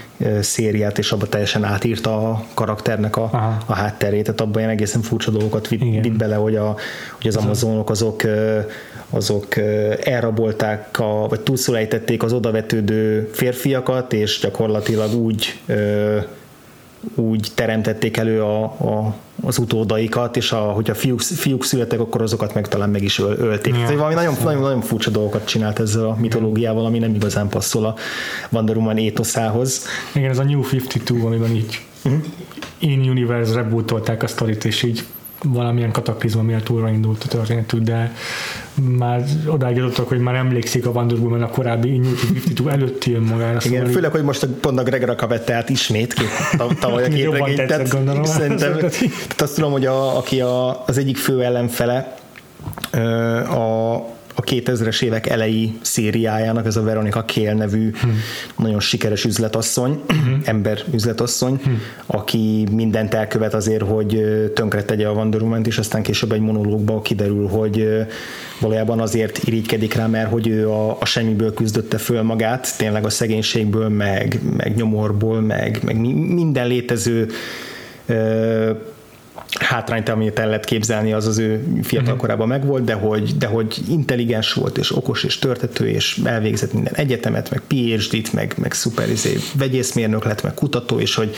szériát, 0.41 0.99
és 0.99 1.13
abba 1.13 1.27
teljesen 1.27 1.65
átírta 1.65 2.31
a 2.31 2.45
karakternek 2.55 3.17
a, 3.17 3.31
a 3.67 3.75
hátterét, 3.75 4.25
tehát 4.25 4.41
abban 4.41 4.59
ilyen 4.59 4.71
egészen 4.71 5.03
furcsa 5.03 5.31
dolgokat 5.31 5.69
vitt, 5.69 6.03
vitt 6.03 6.17
bele, 6.17 6.35
hogy, 6.35 6.57
a, 6.57 6.77
hogy 7.17 7.27
az 7.27 7.37
amazonok 7.37 7.91
azok 7.91 8.23
azok 9.11 9.57
elrabolták, 10.01 10.99
a, 10.99 11.29
vagy 11.29 11.41
túlszólejtették 11.41 12.23
az 12.23 12.33
odavetődő 12.33 13.31
férfiakat, 13.33 14.13
és 14.13 14.39
gyakorlatilag 14.43 15.15
úgy 15.15 15.61
úgy 17.15 17.49
teremtették 17.55 18.17
elő 18.17 18.43
a, 18.43 18.63
a, 18.65 19.15
az 19.43 19.59
utódaikat, 19.59 20.37
és 20.37 20.53
a, 20.53 20.59
hogyha 20.59 20.95
fiúk, 20.95 21.21
fiúk 21.21 21.65
születtek, 21.65 22.01
akkor 22.01 22.23
azokat 22.23 22.55
meg 22.55 22.69
talán 22.69 22.91
meg 22.91 23.03
is 23.03 23.19
öl, 23.19 23.37
ölték. 23.39 23.75
Ja. 23.75 23.81
Tehát 23.81 23.97
valami 23.97 24.15
nagyon, 24.15 24.35
nagyon, 24.45 24.63
nagyon 24.63 24.81
furcsa 24.81 25.11
dolgokat 25.11 25.47
csinált 25.47 25.79
ezzel 25.79 26.05
a 26.05 26.17
mitológiával, 26.21 26.85
ami 26.85 26.99
nem 26.99 27.15
igazán 27.15 27.49
passzol 27.49 27.85
a 27.85 27.95
Wonder 28.51 28.77
Woman 28.77 28.99
étoszához. 28.99 29.87
Igen, 30.15 30.31
ez 30.31 30.39
a 30.39 30.45
New 30.45 30.61
52, 30.61 31.25
amiben 31.25 31.51
így 31.51 31.81
uh-huh. 32.05 32.21
in-universe 32.79 33.55
rebootolták 33.55 34.23
a 34.23 34.27
sztorit, 34.27 34.65
és 34.65 34.83
így 34.83 35.05
valamilyen 35.45 35.93
kataklizma 35.93 36.43
miatt 36.43 36.71
újra 36.71 36.89
indult 36.91 37.23
a 37.25 37.29
történetük, 37.29 37.81
de 37.81 38.15
már 38.75 39.25
odáig 39.47 39.77
jutottak, 39.77 40.09
hogy 40.09 40.19
már 40.19 40.35
emlékszik 40.35 40.87
a 40.87 40.91
Wonder 40.91 41.43
a 41.43 41.49
korábbi 41.49 41.99
New 41.99 42.11
52 42.11 42.71
előtti 42.71 43.15
önmagára. 43.15 43.59
Igen, 43.65 43.79
szóval 43.79 43.93
főleg, 43.93 44.11
hogy 44.11 44.23
most 44.23 44.47
pont 44.47 44.79
a 44.79 44.83
Gregor 44.83 45.09
Raka 45.09 45.27
vette 45.27 45.55
át 45.55 45.69
ismét 45.69 46.13
két, 46.13 46.29
tavaly 46.81 47.05
a 47.05 47.09
képregényt. 47.17 47.67
Tehát, 47.67 47.89
gondolom, 47.89 48.25
szerintem, 48.25 48.77
tehát 48.79 49.41
azt 49.41 49.55
tudom, 49.55 49.73
hogy 49.73 49.87
a, 49.87 50.17
aki 50.17 50.41
a, 50.41 50.85
az 50.87 50.99
egyik 50.99 51.17
fő 51.17 51.43
ellenfele 51.43 52.17
a 53.51 53.97
2000-es 54.51 55.03
évek 55.03 55.27
elejé 55.27 55.73
szériájának, 55.81 56.67
ez 56.67 56.77
a 56.77 56.83
Veronica 56.83 57.25
Kél 57.25 57.55
nevű 57.55 57.91
hmm. 58.01 58.19
nagyon 58.57 58.81
sikeres 58.81 59.25
üzletasszony, 59.25 60.01
hmm. 60.09 60.41
ember 60.45 60.83
üzletasszony, 60.93 61.61
hmm. 61.65 61.81
aki 62.07 62.67
mindent 62.71 63.15
elkövet 63.15 63.55
azért, 63.55 63.83
hogy 63.83 64.23
tönkre 64.55 64.83
tegye 64.83 65.07
a 65.07 65.13
Wonder 65.13 65.41
woman 65.41 65.65
és 65.65 65.79
aztán 65.79 66.03
később 66.03 66.33
egy 66.33 66.41
monológba 66.41 67.03
kiderül, 67.03 67.49
hogy 67.49 68.07
valójában 68.61 69.01
azért 69.01 69.39
irigykedik 69.45 69.95
rá, 69.95 70.07
mert 70.07 70.31
hogy 70.31 70.49
ő 70.49 70.69
a, 70.71 70.97
a 71.01 71.05
semmiből 71.05 71.55
küzdötte 71.55 71.99
föl 71.99 72.23
magát, 72.23 72.77
tényleg 72.79 73.05
a 73.05 73.11
szegénységből, 73.11 73.89
meg, 73.89 74.41
meg 74.57 74.75
nyomorból, 74.77 75.41
meg, 75.41 75.81
meg 75.85 75.97
minden 76.35 76.67
létező 76.67 77.29
hátrányt, 79.55 80.09
amit 80.09 80.39
el 80.39 80.47
lehet 80.47 80.65
képzelni, 80.65 81.13
az 81.13 81.27
az 81.27 81.39
ő 81.39 81.65
fiatal 81.83 82.13
mhm. 82.13 82.21
korában 82.21 82.49
megvolt, 82.49 82.85
de 82.85 82.95
hogy, 82.95 83.37
de 83.39 83.47
hogy 83.47 83.79
intelligens 83.89 84.53
volt, 84.53 84.79
és 84.79 84.97
okos, 84.97 85.25
és 85.25 85.39
törtető, 85.39 85.89
és 85.89 86.21
elvégzett 86.25 86.73
minden 86.73 86.95
egyetemet, 86.95 87.51
meg 87.51 87.63
PhD-t, 87.67 88.33
meg, 88.33 88.55
meg 88.57 88.73
szuper 88.73 89.11
izé, 89.11 89.39
vegyészmérnök 89.55 90.25
lett, 90.25 90.43
meg 90.43 90.55
kutató, 90.55 91.01
és 91.01 91.15
hogy 91.15 91.35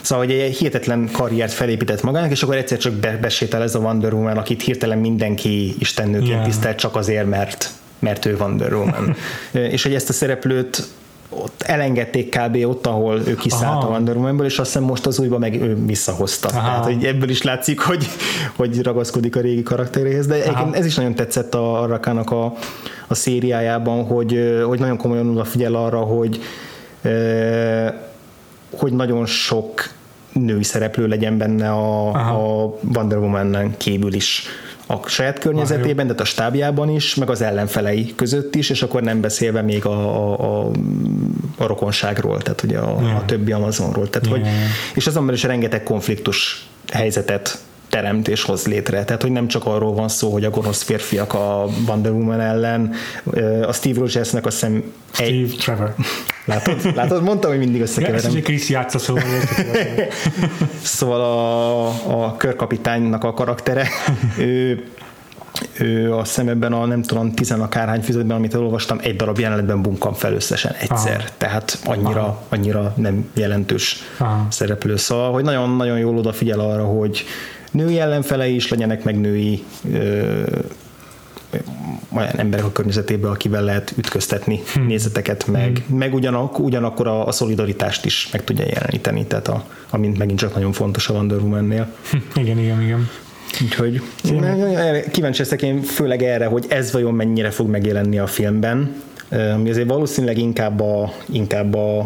szóval, 0.00 0.24
hogy 0.24 0.34
egy 0.34 0.56
hihetetlen 0.56 1.08
karriert 1.12 1.52
felépített 1.52 2.02
magának, 2.02 2.30
és 2.30 2.42
akkor 2.42 2.56
egyszer 2.56 2.78
csak 2.78 2.92
be, 2.92 3.18
besétál 3.20 3.62
ez 3.62 3.74
a 3.74 3.78
Wonder 3.78 4.12
Woman, 4.12 4.36
akit 4.36 4.62
hirtelen 4.62 4.98
mindenki 4.98 5.74
istennőként 5.78 6.28
yeah. 6.28 6.44
tisztelt 6.44 6.78
csak 6.78 6.96
azért, 6.96 7.28
mert 7.28 7.70
mert 7.98 8.26
ő 8.26 8.36
Wonder 8.36 8.74
Woman. 8.74 9.16
és 9.74 9.82
hogy 9.82 9.94
ezt 9.94 10.08
a 10.08 10.12
szereplőt 10.12 10.86
ott 11.28 11.62
elengedték 11.62 12.36
kb. 12.38 12.56
ott, 12.66 12.86
ahol 12.86 13.20
ő 13.26 13.34
kiszállt 13.34 13.82
Aha. 13.82 13.86
a 13.86 13.90
Wonder 13.90 14.16
Woman-ből, 14.16 14.46
és 14.46 14.58
azt 14.58 14.72
hiszem 14.72 14.86
most 14.88 15.06
az 15.06 15.18
újba 15.18 15.38
meg 15.38 15.62
ő 15.62 15.84
visszahozta. 15.84 16.48
Aha. 16.48 16.66
Tehát, 16.66 16.84
hogy 16.84 17.04
ebből 17.04 17.28
is 17.28 17.42
látszik, 17.42 17.80
hogy, 17.80 18.06
hogy 18.56 18.82
ragaszkodik 18.82 19.36
a 19.36 19.40
régi 19.40 19.62
karakteréhez, 19.62 20.26
de 20.26 20.44
Aha. 20.46 20.74
ez 20.74 20.86
is 20.86 20.94
nagyon 20.94 21.14
tetszett 21.14 21.54
a, 21.54 21.82
a 21.82 21.86
Rakának 21.86 22.30
a, 22.30 22.54
a 23.06 23.14
szériájában, 23.14 24.04
hogy, 24.04 24.60
hogy 24.66 24.78
nagyon 24.78 24.96
komolyan 24.96 25.28
odafigyel 25.28 25.74
arra, 25.74 25.98
hogy 25.98 26.40
hogy 28.70 28.92
nagyon 28.92 29.26
sok 29.26 29.88
női 30.32 30.62
szereplő 30.62 31.06
legyen 31.06 31.38
benne 31.38 31.70
a, 31.70 32.08
a 32.08 32.74
Wonder 32.94 33.18
Woman-en 33.18 33.76
kívül 33.76 34.12
is 34.12 34.46
a 34.90 35.08
saját 35.08 35.38
környezetében, 35.38 36.06
de 36.06 36.14
a 36.16 36.24
stábjában 36.24 36.88
is, 36.88 37.14
meg 37.14 37.30
az 37.30 37.42
ellenfelei 37.42 38.12
között 38.16 38.54
is, 38.54 38.70
és 38.70 38.82
akkor 38.82 39.02
nem 39.02 39.20
beszélve 39.20 39.62
még 39.62 39.84
a, 39.84 39.90
a, 39.90 40.66
a, 40.66 40.70
a 41.56 41.66
rokonságról, 41.66 42.42
tehát 42.42 42.62
ugye 42.62 42.78
a, 42.78 43.00
yeah. 43.00 43.16
a 43.16 43.24
többi 43.24 43.52
Amazonról. 43.52 44.10
Tehát, 44.10 44.28
yeah. 44.28 44.40
hogy, 44.40 44.48
és 44.94 45.06
azonban 45.06 45.34
is 45.34 45.42
rengeteg 45.42 45.82
konfliktus 45.82 46.68
helyzetet 46.92 47.58
teremt 48.00 48.28
és 48.28 48.42
hoz 48.42 48.66
létre. 48.66 49.04
Tehát, 49.04 49.22
hogy 49.22 49.30
nem 49.30 49.48
csak 49.48 49.64
arról 49.64 49.94
van 49.94 50.08
szó, 50.08 50.32
hogy 50.32 50.44
a 50.44 50.50
gonosz 50.50 50.82
férfiak 50.82 51.34
a 51.34 51.66
Wonder 51.86 52.12
Woman 52.12 52.40
ellen, 52.40 52.92
a 53.66 53.72
Steve 53.72 53.98
Rogersnek 53.98 54.46
a 54.46 54.50
szem... 54.50 54.92
Steve 55.12 55.28
egy... 55.28 55.56
Trevor. 55.58 55.94
Látod? 56.44 56.94
Látod? 56.94 57.22
Mondtam, 57.22 57.50
hogy 57.50 57.58
mindig 57.58 57.80
összekeverem. 57.80 58.36
Ja, 58.36 58.42
Chris 58.42 58.68
játsza, 58.68 58.98
szóval. 58.98 59.22
szóval 60.82 61.20
a, 61.20 61.86
a 62.24 62.36
körkapitánynak 62.36 63.24
a 63.24 63.32
karaktere, 63.34 63.88
ő 64.38 64.84
ő 65.78 66.14
a 66.14 66.24
szemebben 66.24 66.72
a 66.72 66.86
nem 66.86 67.02
tudom, 67.02 67.32
tizenakárhány 67.32 68.00
fizetben, 68.00 68.36
amit 68.36 68.54
olvastam, 68.54 68.98
egy 69.02 69.16
darab 69.16 69.38
jelenetben 69.38 69.82
bunkam 69.82 70.12
fel 70.12 70.32
összesen 70.32 70.72
egyszer. 70.72 71.16
Aha. 71.16 71.28
Tehát 71.36 71.78
annyira, 71.84 72.42
annyira 72.48 72.92
nem 72.96 73.30
jelentős 73.34 73.96
Aha. 74.18 74.46
szereplő. 74.50 74.96
Szóval, 74.96 75.32
hogy 75.32 75.44
nagyon-nagyon 75.44 75.98
jól 75.98 76.16
odafigyel 76.16 76.60
arra, 76.60 76.84
hogy 76.84 77.24
női 77.70 77.98
ellenfelei 77.98 78.54
is 78.54 78.68
legyenek, 78.68 79.04
meg 79.04 79.20
női 79.20 79.62
ö, 79.92 80.42
olyan 82.16 82.36
emberek 82.36 82.66
a 82.66 82.72
környezetében, 82.72 83.30
akivel 83.30 83.62
lehet 83.62 83.92
ütköztetni 83.96 84.60
hmm. 84.72 84.86
nézeteket, 84.86 85.46
meg, 85.46 85.82
hmm. 85.86 85.98
meg 85.98 86.14
ugyanak, 86.14 86.58
ugyanakkor 86.58 87.06
a, 87.06 87.26
a 87.26 87.32
szolidaritást 87.32 88.04
is 88.04 88.28
meg 88.32 88.44
tudja 88.44 88.64
jeleníteni, 88.68 89.26
tehát 89.26 89.48
a, 89.48 89.64
amint 89.90 90.18
megint 90.18 90.38
csak 90.38 90.54
nagyon 90.54 90.72
fontos 90.72 91.08
a 91.08 91.12
Wonder 91.12 91.38
Woman-nél. 91.38 91.94
Hm. 92.10 92.40
Igen, 92.40 92.58
igen, 92.58 92.82
igen. 92.82 93.08
Úgyhogy 93.62 94.02
kíváncsi 95.10 95.42
leszek 95.42 95.62
én 95.62 95.82
főleg 95.82 96.22
erre, 96.22 96.46
hogy 96.46 96.64
ez 96.68 96.92
vajon 96.92 97.14
mennyire 97.14 97.50
fog 97.50 97.68
megjelenni 97.68 98.18
a 98.18 98.26
filmben, 98.26 99.02
ami 99.54 99.70
azért 99.70 99.88
valószínűleg 99.88 100.38
inkább 100.38 100.80
a, 100.80 101.12
inkább 101.26 101.74
a, 101.74 101.98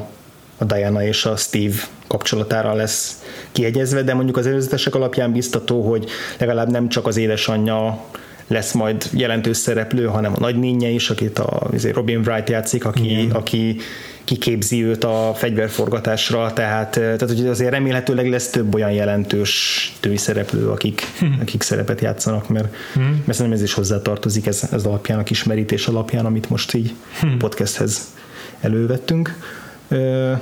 a 0.59 0.65
Diana 0.65 1.05
és 1.05 1.25
a 1.25 1.37
Steve 1.37 1.75
kapcsolatára 2.13 2.75
lesz 2.75 3.23
kiegyezve, 3.53 4.03
de 4.03 4.15
mondjuk 4.15 4.37
az 4.37 4.47
előzetesek 4.47 4.95
alapján 4.95 5.33
biztató, 5.33 5.83
hogy 5.91 6.05
legalább 6.39 6.71
nem 6.71 6.89
csak 6.89 7.07
az 7.07 7.17
édesanyja 7.17 8.05
lesz 8.47 8.73
majd 8.73 9.09
jelentős 9.13 9.57
szereplő, 9.57 10.05
hanem 10.05 10.33
a 10.35 10.41
nagynénye 10.41 10.89
is, 10.89 11.11
akit 11.11 11.39
a 11.39 11.71
Robin 11.93 12.19
Wright 12.19 12.49
játszik, 12.49 12.85
aki, 12.85 13.29
aki 13.33 13.77
kiképzi 14.25 14.85
őt 14.85 15.05
a 15.05 15.33
fegyverforgatásra, 15.35 16.53
tehát, 16.53 16.91
tehát 16.91 17.21
hogy 17.21 17.47
azért 17.47 17.71
remélhetőleg 17.71 18.29
lesz 18.29 18.51
több 18.51 18.75
olyan 18.75 18.93
jelentős 18.93 19.93
tői 20.01 20.17
szereplő, 20.17 20.69
akik, 20.69 21.03
hm. 21.19 21.27
akik 21.41 21.63
szerepet 21.63 22.01
játszanak, 22.01 22.49
mert, 22.49 22.75
hm. 22.95 23.01
mert 23.01 23.33
szerintem 23.33 23.53
ez 23.53 23.63
is 23.63 23.73
hozzátartozik 23.73 24.47
ez, 24.47 24.69
ez 24.73 24.85
alapján, 24.85 25.19
a 25.19 25.23
kismerítés 25.23 25.87
alapján, 25.87 26.27
amit 26.27 26.51
most 26.51 26.75
így 26.75 26.95
hm. 27.21 27.37
podcasthez 27.39 28.15
elővettünk. 28.61 29.35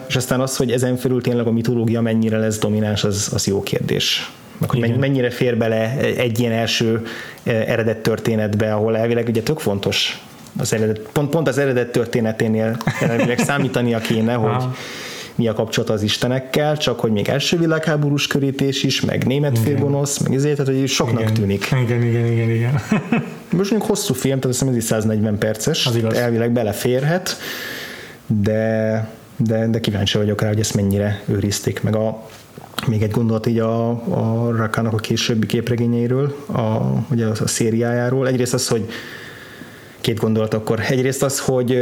És 0.06 0.16
aztán 0.16 0.40
az, 0.40 0.56
hogy 0.56 0.70
ezen 0.70 0.96
felül 0.96 1.22
tényleg 1.22 1.46
a 1.46 1.52
mitológia 1.52 2.00
mennyire 2.00 2.38
lesz 2.38 2.58
domináns, 2.58 3.04
az, 3.04 3.30
az 3.34 3.46
jó 3.46 3.62
kérdés. 3.62 4.32
Meg, 4.58 4.70
hogy 4.70 4.96
mennyire 4.98 5.30
fér 5.30 5.56
bele 5.56 5.96
egy 5.98 6.38
ilyen 6.40 6.52
első 6.52 7.02
eredet 7.44 7.98
történetbe, 7.98 8.74
ahol 8.74 8.96
elvileg 8.96 9.28
ugye 9.28 9.42
tök 9.42 9.58
fontos 9.58 10.24
az 10.58 10.72
eredet, 10.72 11.00
pont, 11.12 11.30
pont 11.30 11.48
az 11.48 11.58
eredet 11.58 11.92
történeténél 11.92 12.76
elvileg 13.00 13.38
számítania 13.48 13.98
kéne, 13.98 14.34
hogy 14.34 14.64
mi 15.34 15.48
a 15.48 15.52
kapcsolat 15.52 15.90
az 15.90 16.02
istenekkel, 16.02 16.76
csak 16.76 17.00
hogy 17.00 17.10
még 17.10 17.28
első 17.28 17.58
világháborús 17.58 18.26
körítés 18.26 18.82
is, 18.82 19.00
meg 19.00 19.26
német 19.26 19.58
félgonosz, 19.58 20.18
meg 20.18 20.34
ezért, 20.34 20.56
tehát 20.56 20.74
hogy 20.74 20.88
soknak 20.88 21.20
igen. 21.20 21.34
tűnik. 21.34 21.66
Igen, 21.82 22.02
igen, 22.02 22.26
igen, 22.26 22.50
igen. 22.50 22.72
Most 23.56 23.70
mondjuk 23.70 23.82
hosszú 23.82 24.14
film, 24.14 24.40
tehát 24.40 24.76
ez 24.76 24.84
140 24.84 25.38
perces, 25.38 25.86
az 25.86 25.96
igaz. 25.96 26.16
elvileg 26.16 26.52
beleférhet, 26.52 27.36
de, 28.26 29.08
de, 29.44 29.66
de 29.66 29.80
kíváncsi 29.80 30.18
vagyok 30.18 30.40
rá, 30.40 30.48
hogy 30.48 30.60
ezt 30.60 30.74
mennyire 30.74 31.22
őrizték 31.26 31.82
meg 31.82 31.96
a 31.96 32.28
még 32.86 33.02
egy 33.02 33.10
gondolat 33.10 33.46
így 33.46 33.58
a, 33.58 33.88
a 33.90 34.50
Rakának 34.56 34.92
a 34.92 34.96
későbbi 34.96 35.46
képregényeiről, 35.46 36.36
a, 36.46 36.60
ugye 37.10 37.26
a, 37.26 37.30
a 37.30 37.46
szériájáról. 37.46 38.26
Egyrészt 38.26 38.54
az, 38.54 38.68
hogy 38.68 38.88
két 40.00 40.18
gondolat 40.18 40.54
akkor. 40.54 40.80
Egyrészt 40.88 41.22
az, 41.22 41.38
hogy 41.38 41.78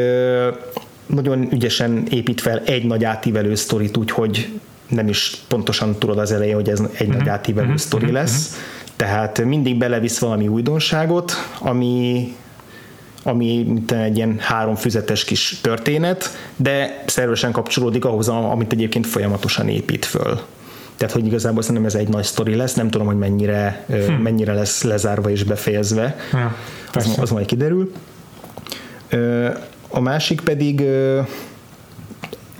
nagyon 1.07 1.53
ügyesen 1.53 2.07
épít 2.11 2.41
fel 2.41 2.63
egy 2.65 2.85
nagy 2.85 3.05
átívelő 3.05 3.55
sztorit, 3.55 3.97
úgyhogy 3.97 4.49
nem 4.89 5.09
is 5.09 5.43
pontosan 5.49 5.99
tudod 5.99 6.19
az 6.19 6.33
elején, 6.33 6.55
hogy 6.55 6.69
ez 6.69 6.81
egy 6.81 6.87
uh-huh. 6.91 7.09
nagy 7.09 7.21
mhm. 7.21 7.29
átívelő 7.29 7.67
uh-huh. 7.67 7.81
sztori 7.81 8.13
lesz. 8.13 8.47
Uh-huh. 8.49 8.97
Tehát 8.97 9.45
mindig 9.45 9.79
belevisz 9.79 10.19
valami 10.19 10.49
újdonságot, 10.49 11.33
ami 11.61 12.35
ami 13.29 13.65
mint 13.67 13.93
egy 13.93 14.17
ilyen 14.17 14.37
három 14.39 14.75
füzetes 14.75 15.25
kis 15.25 15.59
történet, 15.63 16.37
de 16.57 17.03
szervesen 17.07 17.53
kapcsolódik 17.53 18.05
ahhoz, 18.05 18.29
amit 18.29 18.73
egyébként 18.73 19.07
folyamatosan 19.07 19.69
épít 19.69 20.05
föl. 20.05 20.41
Tehát, 20.97 21.15
hogy 21.15 21.27
igazából 21.27 21.63
szerintem 21.63 21.85
ez 21.85 21.95
egy 21.95 22.09
nagy 22.09 22.25
sztori 22.25 22.55
lesz, 22.55 22.75
nem 22.75 22.91
tudom, 22.91 23.07
hogy 23.07 23.19
mennyire, 23.19 23.85
hm. 23.87 24.13
mennyire 24.13 24.53
lesz 24.53 24.83
lezárva 24.83 25.31
és 25.31 25.43
befejezve. 25.43 26.17
Ja, 26.33 26.57
az, 26.93 27.19
az 27.21 27.31
majd 27.31 27.47
kiderül. 27.47 27.93
A 29.89 30.01
másik 30.01 30.41
pedig 30.41 30.85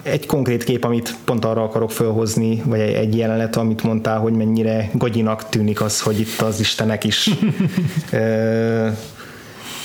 egy 0.03 0.27
konkrét 0.27 0.65
kép, 0.65 0.85
amit 0.85 1.15
pont 1.25 1.45
arra 1.45 1.63
akarok 1.63 1.91
felhozni, 1.91 2.63
vagy 2.65 2.81
egy 2.81 3.17
jelenet, 3.17 3.57
amit 3.57 3.83
mondtál, 3.83 4.19
hogy 4.19 4.33
mennyire 4.33 4.91
gagyinak 4.93 5.49
tűnik 5.49 5.81
az, 5.81 6.01
hogy 6.01 6.21
itt 6.21 6.41
az 6.41 6.61
istenek 6.61 7.05
is 7.05 7.31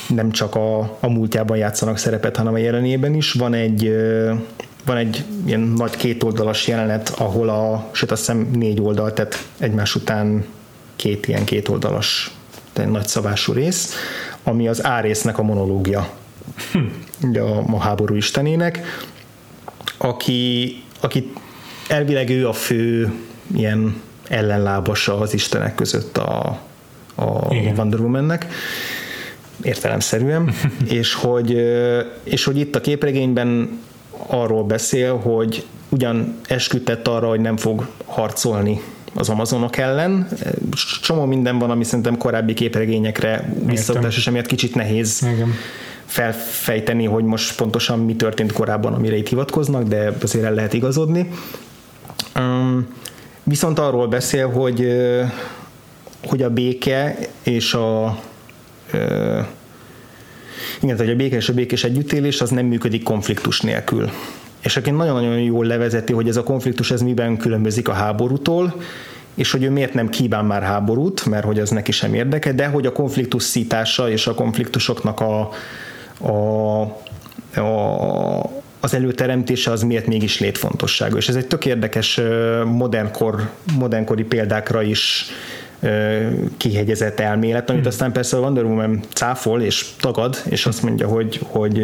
nem 0.08 0.32
csak 0.32 0.56
a, 0.56 0.80
a 1.00 1.10
múltjában 1.10 1.58
játszanak 1.58 1.98
szerepet, 1.98 2.38
hanem 2.38 2.54
a 2.54 2.58
jelenében 2.58 3.14
is. 3.14 3.32
Van 3.32 3.54
egy 3.54 3.92
van 4.86 4.98
egy 4.98 5.24
ilyen 5.46 5.60
nagy 5.60 5.96
kétoldalas 5.96 6.68
jelenet, 6.68 7.10
ahol 7.18 7.50
a, 7.50 7.90
sőt 7.92 8.12
azt 8.12 8.20
hiszem 8.20 8.50
négy 8.54 8.82
oldal, 8.82 9.14
tehát 9.14 9.48
egymás 9.58 9.96
után 9.96 10.46
két 10.96 11.28
ilyen 11.28 11.44
kétoldalas 11.44 12.32
nagy 12.74 13.08
szavású 13.08 13.54
rész, 13.54 13.94
ami 14.44 14.68
az 14.68 14.86
árésznek 14.86 15.38
a 15.38 15.44
monológia 15.44 16.10
hm. 16.72 17.38
a, 17.38 17.74
a 17.74 17.80
háború 17.80 18.16
istenének, 18.16 18.80
aki, 19.98 20.76
aki 21.00 21.32
elvileg 21.88 22.30
ő 22.30 22.48
a 22.48 22.54
fő 22.54 23.14
ilyen 23.56 24.02
ellenlábasa 24.28 25.20
az 25.20 25.34
istenek 25.34 25.76
között 25.76 26.18
a, 26.18 26.60
a 27.16 27.56
Wonder 27.56 28.00
Woman-nek 28.00 28.48
értelemszerűen, 29.64 30.54
és 31.00 31.14
hogy, 31.14 31.58
és 32.24 32.44
hogy 32.44 32.58
itt 32.58 32.76
a 32.76 32.82
képregényben 32.82 33.80
arról 34.28 34.64
beszél, 34.64 35.18
hogy 35.18 35.66
ugyan 35.90 36.36
esküdtett 36.48 37.08
arra, 37.08 37.28
hogy 37.28 37.40
nem 37.40 37.58
fog 37.58 37.88
harcolni 38.06 38.82
az 39.14 39.30
Amazonok 39.30 39.78
ellen. 39.78 40.28
Csomó 41.02 41.26
minden 41.26 41.60
van, 41.60 41.70
ami 41.70 41.84
szerintem 41.84 42.18
korábbi 42.18 42.54
képregényekre 42.54 43.54
visszautás, 43.66 44.18
és 44.18 44.28
emiatt 44.28 44.46
kicsit 44.46 44.76
nehéz 44.76 45.28
Igen. 45.34 45.54
felfejteni, 46.06 47.06
hogy 47.06 47.24
most 47.24 47.56
pontosan 47.56 48.00
mi 48.00 48.16
történt 48.16 48.52
korábban, 48.52 48.94
amire 48.94 49.16
itt 49.16 49.28
hivatkoznak, 49.28 49.84
de 49.84 50.14
azért 50.22 50.46
el 50.46 50.54
lehet 50.54 50.74
igazodni. 50.74 51.30
Um, 52.36 52.88
viszont 53.44 53.80
arról 53.80 54.08
beszél, 54.08 54.50
hogy, 54.50 54.88
hogy 56.24 56.42
a 56.42 56.50
béke 56.50 57.18
és 57.44 57.74
a 57.74 58.20
igen, 60.82 60.98
hogy 60.98 61.10
a 61.10 61.16
béke 61.16 61.36
és 61.36 61.50
a 61.50 61.54
békés 61.54 61.84
együttélés 61.84 62.42
az 62.42 62.50
nem 62.50 62.66
működik 62.66 63.04
konfliktus 63.04 63.62
nélkül. 63.62 64.10
És 64.64 64.78
aki 64.78 64.90
nagyon-nagyon 64.90 65.40
jól 65.40 65.66
levezeti, 65.66 66.14
hogy 66.14 66.28
ez 66.28 66.38
a 66.38 66.44
konfliktus 66.44 66.92
ez 66.92 67.02
miben 67.02 67.38
különbözik 67.38 67.88
a 67.88 67.94
háborútól, 67.94 68.76
és 69.36 69.52
hogy 69.52 69.64
ő 69.64 69.70
miért 69.70 69.94
nem 69.94 70.10
kíván 70.10 70.46
már 70.46 70.62
háborút, 70.62 71.26
mert 71.26 71.46
hogy 71.46 71.60
az 71.60 71.70
neki 71.70 71.92
sem 71.92 72.14
érdeke, 72.14 72.54
de 72.54 72.68
hogy 72.68 72.86
a 72.86 72.92
konfliktus 72.92 73.44
szítása 73.44 74.10
és 74.10 74.28
a 74.28 74.34
konfliktusoknak 74.34 75.20
a, 75.20 75.50
a, 76.18 76.82
a 77.62 78.62
az 78.84 78.94
előteremtése 78.94 79.72
az 79.72 79.84
miért 79.84 80.08
mégis 80.08 80.40
létfontosságú. 80.40 81.18
És 81.18 81.30
ez 81.30 81.36
egy 81.36 81.48
tök 81.48 81.66
érdekes 81.66 82.20
modernkor, 82.66 83.50
modernkori 83.78 84.24
példákra 84.24 84.82
is 84.82 85.26
kihegyezett 86.58 87.20
elmélet, 87.20 87.70
amit 87.70 87.82
hmm. 87.82 87.92
aztán 87.92 88.12
persze 88.12 88.38
a 88.38 88.40
Wonder 88.40 88.64
Woman 88.64 89.00
cáfol 89.14 89.62
és 89.62 89.86
tagad, 90.00 90.42
és 90.50 90.66
azt 90.66 90.84
mondja, 90.84 91.08
hogy, 91.08 91.40
hogy 91.44 91.82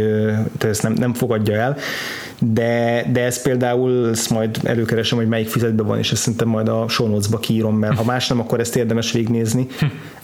ezt 0.60 0.84
nem, 0.84 0.94
nem 0.94 1.14
fogadja 1.14 1.56
el, 1.56 1.78
de, 2.40 3.06
de 3.12 3.24
ez 3.24 3.42
például, 3.42 4.10
ezt 4.10 4.30
majd 4.30 4.60
előkeresem, 4.64 5.18
hogy 5.18 5.28
melyik 5.28 5.48
füzetben 5.48 5.86
van, 5.86 5.98
és 5.98 6.12
ezt 6.12 6.22
szerintem 6.22 6.48
majd 6.48 6.68
a 6.68 6.86
show 6.88 7.20
kiírom, 7.40 7.76
mert 7.76 7.98
ha 7.98 8.04
más 8.04 8.28
nem, 8.28 8.40
akkor 8.40 8.60
ezt 8.60 8.76
érdemes 8.76 9.12
végignézni, 9.12 9.68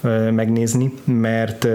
hm. 0.02 0.10
megnézni, 0.10 0.92
mert 1.04 1.68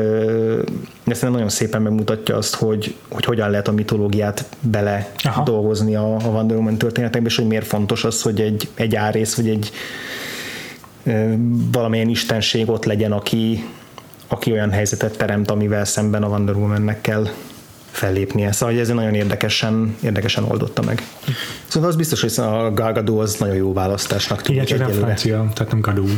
ezt 1.06 1.22
nagyon 1.22 1.50
szépen 1.50 1.82
megmutatja 1.82 2.36
azt, 2.36 2.56
hogy, 2.56 2.96
hogy 3.10 3.26
hogyan 3.26 3.50
lehet 3.50 3.68
a 3.68 3.72
mitológiát 3.72 4.46
bele 4.60 5.12
Aha. 5.24 5.44
dolgozni 5.44 5.96
a, 5.96 6.16
a 6.16 6.28
Wonder 6.28 6.58
Woman 6.58 6.78
történetekbe, 6.78 7.28
és 7.28 7.36
hogy 7.36 7.48
miért 7.48 7.68
fontos 7.68 8.04
az, 8.04 8.22
hogy 8.22 8.42
egy, 8.42 8.70
egy 8.74 8.96
árész, 8.96 9.36
vagy 9.36 9.50
egy 9.50 9.72
valamilyen 11.72 12.10
istenség 12.10 12.70
ott 12.70 12.86
legyen, 12.86 13.12
aki, 13.12 13.66
aki 14.28 14.52
olyan 14.52 14.72
helyzetet 14.72 15.18
teremt, 15.18 15.52
amivel 15.52 15.86
szemben 15.86 16.24
a 16.24 16.28
Wonder 16.28 16.56
Woman-nek 16.56 17.02
kell 17.02 17.28
fellépnie. 17.92 18.52
Szóval 18.52 18.80
ez 18.80 18.88
nagyon 18.88 19.14
érdekesen, 19.14 19.96
érdekesen 20.04 20.44
oldotta 20.44 20.82
meg. 20.82 21.04
Szóval 21.68 21.90
az 21.90 21.96
biztos, 21.96 22.22
hogy 22.22 22.34
a 22.46 22.74
Gal 22.74 23.20
az 23.20 23.36
nagyon 23.36 23.56
jó 23.56 23.74
választásnak 23.74 24.42
tűnik 24.42 24.70
Igen, 24.70 24.80
csak 24.80 24.94
francia, 24.94 25.50
tehát 25.54 25.72
nem 25.72 25.82
Gadot 25.82 26.10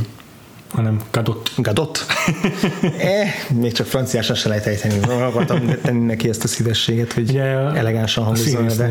hanem 0.73 1.01
Gadot. 1.11 1.51
Gadot? 1.57 2.05
eh, 2.97 3.33
még 3.53 3.71
csak 3.71 3.85
franciásan 3.85 4.35
se 4.35 4.47
lehet 4.49 4.65
ejteni. 4.65 4.99
Akartam 4.99 5.75
tenni 5.81 6.05
neki 6.05 6.29
ezt 6.29 6.43
a 6.43 6.47
szívességet, 6.47 7.13
hogy 7.13 7.29
Ugye, 7.29 7.43
elegánsan 7.53 8.23
hangzol, 8.23 8.65
de... 8.77 8.89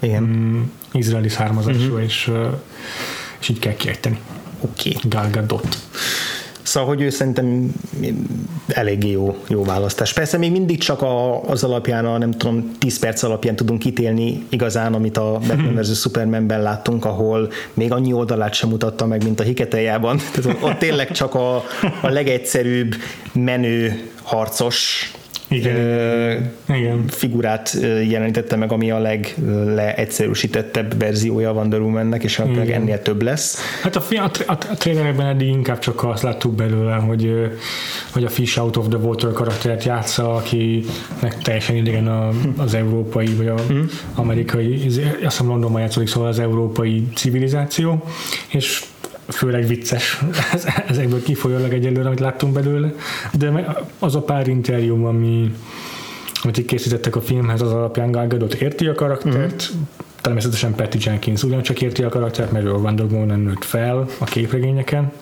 Igen. 0.00 0.22
Mm, 0.22 0.62
izraeli 0.92 1.28
származású, 1.28 1.78
uh-huh. 1.78 2.02
és, 2.02 2.30
és 3.40 3.48
így 3.48 3.58
kell 3.58 3.74
kiejteni. 3.74 4.18
Oké. 4.62 4.92
Okay. 4.96 5.10
Gal 5.10 5.30
Gadot. 5.30 5.76
Szóval, 6.62 6.88
hogy 6.88 7.00
ő 7.00 7.10
szerintem 7.10 7.72
eléggé 8.68 9.10
jó, 9.10 9.36
jó 9.48 9.64
választás. 9.64 10.12
Persze 10.12 10.38
még 10.38 10.50
mindig 10.50 10.78
csak 10.78 11.02
a, 11.02 11.42
az 11.42 11.64
alapján, 11.64 12.06
a 12.06 12.18
nem 12.18 12.30
tudom, 12.30 12.70
10 12.78 12.98
perc 12.98 13.22
alapján 13.22 13.56
tudunk 13.56 13.84
ítélni 13.84 14.46
igazán, 14.48 14.94
amit 14.94 15.16
a 15.16 15.38
Batman 15.46 15.74
vs. 15.74 15.98
Supermanben 15.98 16.62
láttunk, 16.62 17.04
ahol 17.04 17.50
még 17.74 17.92
annyi 17.92 18.12
oldalát 18.12 18.54
sem 18.54 18.68
mutatta 18.68 19.06
meg, 19.06 19.24
mint 19.24 19.40
a 19.40 19.42
Hiketejában. 19.42 20.20
Tehát 20.32 20.62
ott 20.62 20.78
tényleg 20.78 21.10
csak 21.10 21.34
a, 21.34 21.56
a 22.02 22.08
legegyszerűbb 22.08 22.94
menő 23.32 24.10
harcos 24.22 25.10
igen. 25.52 25.76
Ö, 25.76 26.34
Igen. 26.68 27.04
figurát 27.08 27.76
jelenítette 28.08 28.56
meg, 28.56 28.72
ami 28.72 28.90
a 28.90 28.98
legleegyszerűsítettebb 28.98 30.98
verziója 30.98 31.52
Wonder 31.52 31.80
Woman-nek, 31.80 32.24
és 32.24 32.38
akkor 32.38 32.70
ennél 32.70 33.02
több 33.02 33.22
lesz. 33.22 33.58
Hát 33.82 33.96
a, 33.96 34.02
a, 34.10 34.30
a, 34.46 34.52
a 34.52 34.76
trailerekben 34.76 35.26
eddig 35.26 35.48
inkább 35.48 35.78
csak 35.78 36.04
azt 36.04 36.22
láttuk 36.22 36.54
belőle, 36.54 36.94
hogy, 36.94 37.50
hogy 38.12 38.24
a 38.24 38.28
Fish 38.28 38.60
Out 38.60 38.76
of 38.76 38.88
the 38.88 38.98
Water 38.98 39.32
karaktert 39.32 39.84
játsza, 39.84 40.34
akinek 40.34 41.38
teljesen 41.42 41.76
idegen 41.76 42.08
a, 42.08 42.28
az 42.56 42.74
európai, 42.74 43.34
vagy 43.34 43.48
a 43.48 43.56
mm. 43.72 43.82
amerikai, 44.14 44.82
azt 44.86 45.00
hiszem 45.20 45.46
Londonban 45.46 45.80
játszódik, 45.80 46.08
szóval 46.08 46.28
az 46.28 46.38
európai 46.38 47.08
civilizáció, 47.14 48.04
és 48.48 48.84
főleg 49.28 49.66
vicces 49.66 50.20
ezekből 50.88 51.22
kifolyólag 51.22 51.72
egyelőre, 51.72 52.06
amit 52.06 52.20
láttunk 52.20 52.52
belőle, 52.52 52.92
de 53.32 53.76
az 53.98 54.14
a 54.14 54.20
pár 54.20 54.48
interjú, 54.48 55.04
ami 55.04 55.54
amit 56.42 56.64
készítettek 56.64 57.16
a 57.16 57.20
filmhez, 57.20 57.60
az 57.60 57.72
alapján 57.72 58.10
Gal 58.10 58.26
Gadot 58.26 58.54
érti 58.54 58.86
a 58.86 58.94
karaktert, 58.94 59.70
mm. 59.74 59.80
természetesen 60.20 60.74
Patty 60.74 60.96
Jenkins 60.98 61.42
ugyancsak 61.42 61.80
érti 61.80 62.02
a 62.02 62.08
karaktert, 62.08 62.52
mert 62.52 62.64
ő 62.64 62.74
a 62.74 62.76
Wonder 62.76 63.06
Woman 63.06 63.40
nőtt 63.40 63.64
fel 63.64 64.06
a 64.18 64.24
képregényeken, 64.24 65.12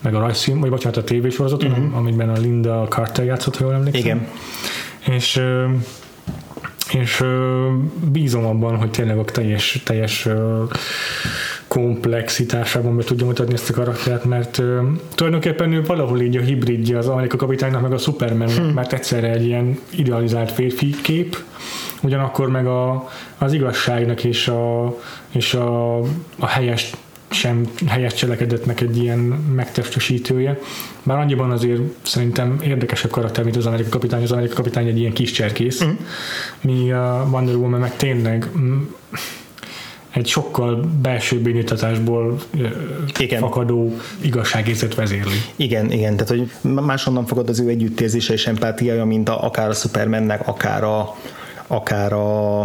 meg 0.00 0.14
a 0.14 0.18
rajzfilm, 0.18 0.60
vagy 0.60 0.70
bocsánat, 0.70 0.96
a 0.96 1.04
tévésorozaton, 1.04 1.70
mm-hmm. 1.70 1.94
amiben 1.94 2.28
a 2.28 2.38
Linda 2.38 2.86
Carter 2.88 3.24
játszott, 3.24 3.56
ha 3.56 3.64
jól 3.64 3.74
emlékszem. 3.74 4.00
Igen. 4.00 4.28
És 5.16 5.42
és 6.92 7.24
bízom 8.12 8.44
abban, 8.44 8.76
hogy 8.76 8.90
tényleg 8.90 9.18
a 9.18 9.24
teljes, 9.24 9.80
teljes 9.84 10.28
komplexitásában 11.70 12.96
be 12.96 13.02
tudja 13.02 13.26
mutatni 13.26 13.54
ezt 13.54 13.70
a 13.70 13.72
karaktert, 13.72 14.24
mert 14.24 14.58
uh, 14.58 14.80
tulajdonképpen 15.14 15.72
ő 15.72 15.82
valahol 15.82 16.20
így 16.20 16.36
a 16.36 16.40
hibridje 16.40 16.98
az 16.98 17.08
Amerika 17.08 17.36
kapitánynak, 17.36 17.82
meg 17.82 17.92
a 17.92 17.98
Superman, 17.98 18.48
hmm. 18.48 18.72
mert 18.72 18.92
egyszerre 18.92 19.30
egy 19.30 19.44
ilyen 19.44 19.78
idealizált 19.90 20.50
férfi 20.50 20.94
kép, 21.02 21.36
ugyanakkor 22.00 22.48
meg 22.50 22.66
a, 22.66 23.08
az 23.38 23.52
igazságnak 23.52 24.24
és 24.24 24.48
a, 24.48 24.96
és 25.30 25.54
a, 25.54 25.98
a 26.38 26.46
helyes 26.46 26.92
sem 27.28 27.70
helyes 27.86 28.14
cselekedetnek 28.14 28.80
egy 28.80 28.96
ilyen 28.96 29.18
megtestesítője. 29.54 30.58
Bár 31.02 31.18
annyiban 31.18 31.50
azért 31.50 31.80
szerintem 32.02 32.60
érdekesebb 32.62 33.10
karakter, 33.10 33.44
mint 33.44 33.56
az 33.56 33.66
Amerika 33.66 33.88
kapitány. 33.88 34.22
Az 34.22 34.32
Amerika 34.32 34.54
kapitány 34.54 34.86
egy 34.86 34.98
ilyen 34.98 35.12
kis 35.12 35.30
cserkész, 35.30 35.84
mm. 35.84 35.90
mi 36.60 36.92
a 36.92 37.28
Wonder 37.30 37.54
Woman 37.54 37.80
meg 37.80 37.96
tényleg 37.96 38.48
egy 40.10 40.26
sokkal 40.26 40.90
belső 41.02 41.36
indítatásból 41.36 42.38
igen. 43.18 43.40
fakadó 43.40 43.96
igazságérzet 44.20 44.94
vezérli. 44.94 45.36
Igen, 45.56 45.92
igen, 45.92 46.16
tehát 46.16 46.28
hogy 46.28 46.72
máshonnan 46.84 47.26
fogad 47.26 47.48
az 47.48 47.60
ő 47.60 47.68
együttérzése 47.68 48.32
és 48.32 48.46
empátiája, 48.46 49.04
mint 49.04 49.28
a, 49.28 49.44
akár 49.44 49.68
a 49.68 49.72
Supermannek, 49.72 50.48
akár 50.48 50.84
a, 50.84 51.16
akár 51.72 52.12
a, 52.12 52.62